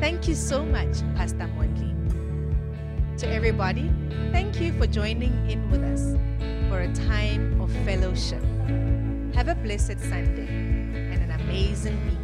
Thank 0.00 0.26
you 0.26 0.34
so 0.34 0.64
much, 0.64 1.02
Pastor 1.14 1.48
Mondli. 1.56 1.92
To 3.18 3.28
everybody, 3.28 3.92
thank 4.32 4.60
you 4.60 4.72
for 4.72 4.86
joining 4.86 5.48
in 5.48 5.70
with 5.70 5.82
us 5.84 6.16
for 6.68 6.80
a 6.80 6.92
time 6.92 7.60
of 7.60 7.70
fellowship. 7.84 8.42
Have 9.34 9.48
a 9.48 9.54
blessed 9.54 10.00
Sunday 10.00 10.48
and 10.48 11.30
an 11.30 11.40
amazing 11.40 12.04
week. 12.06 12.23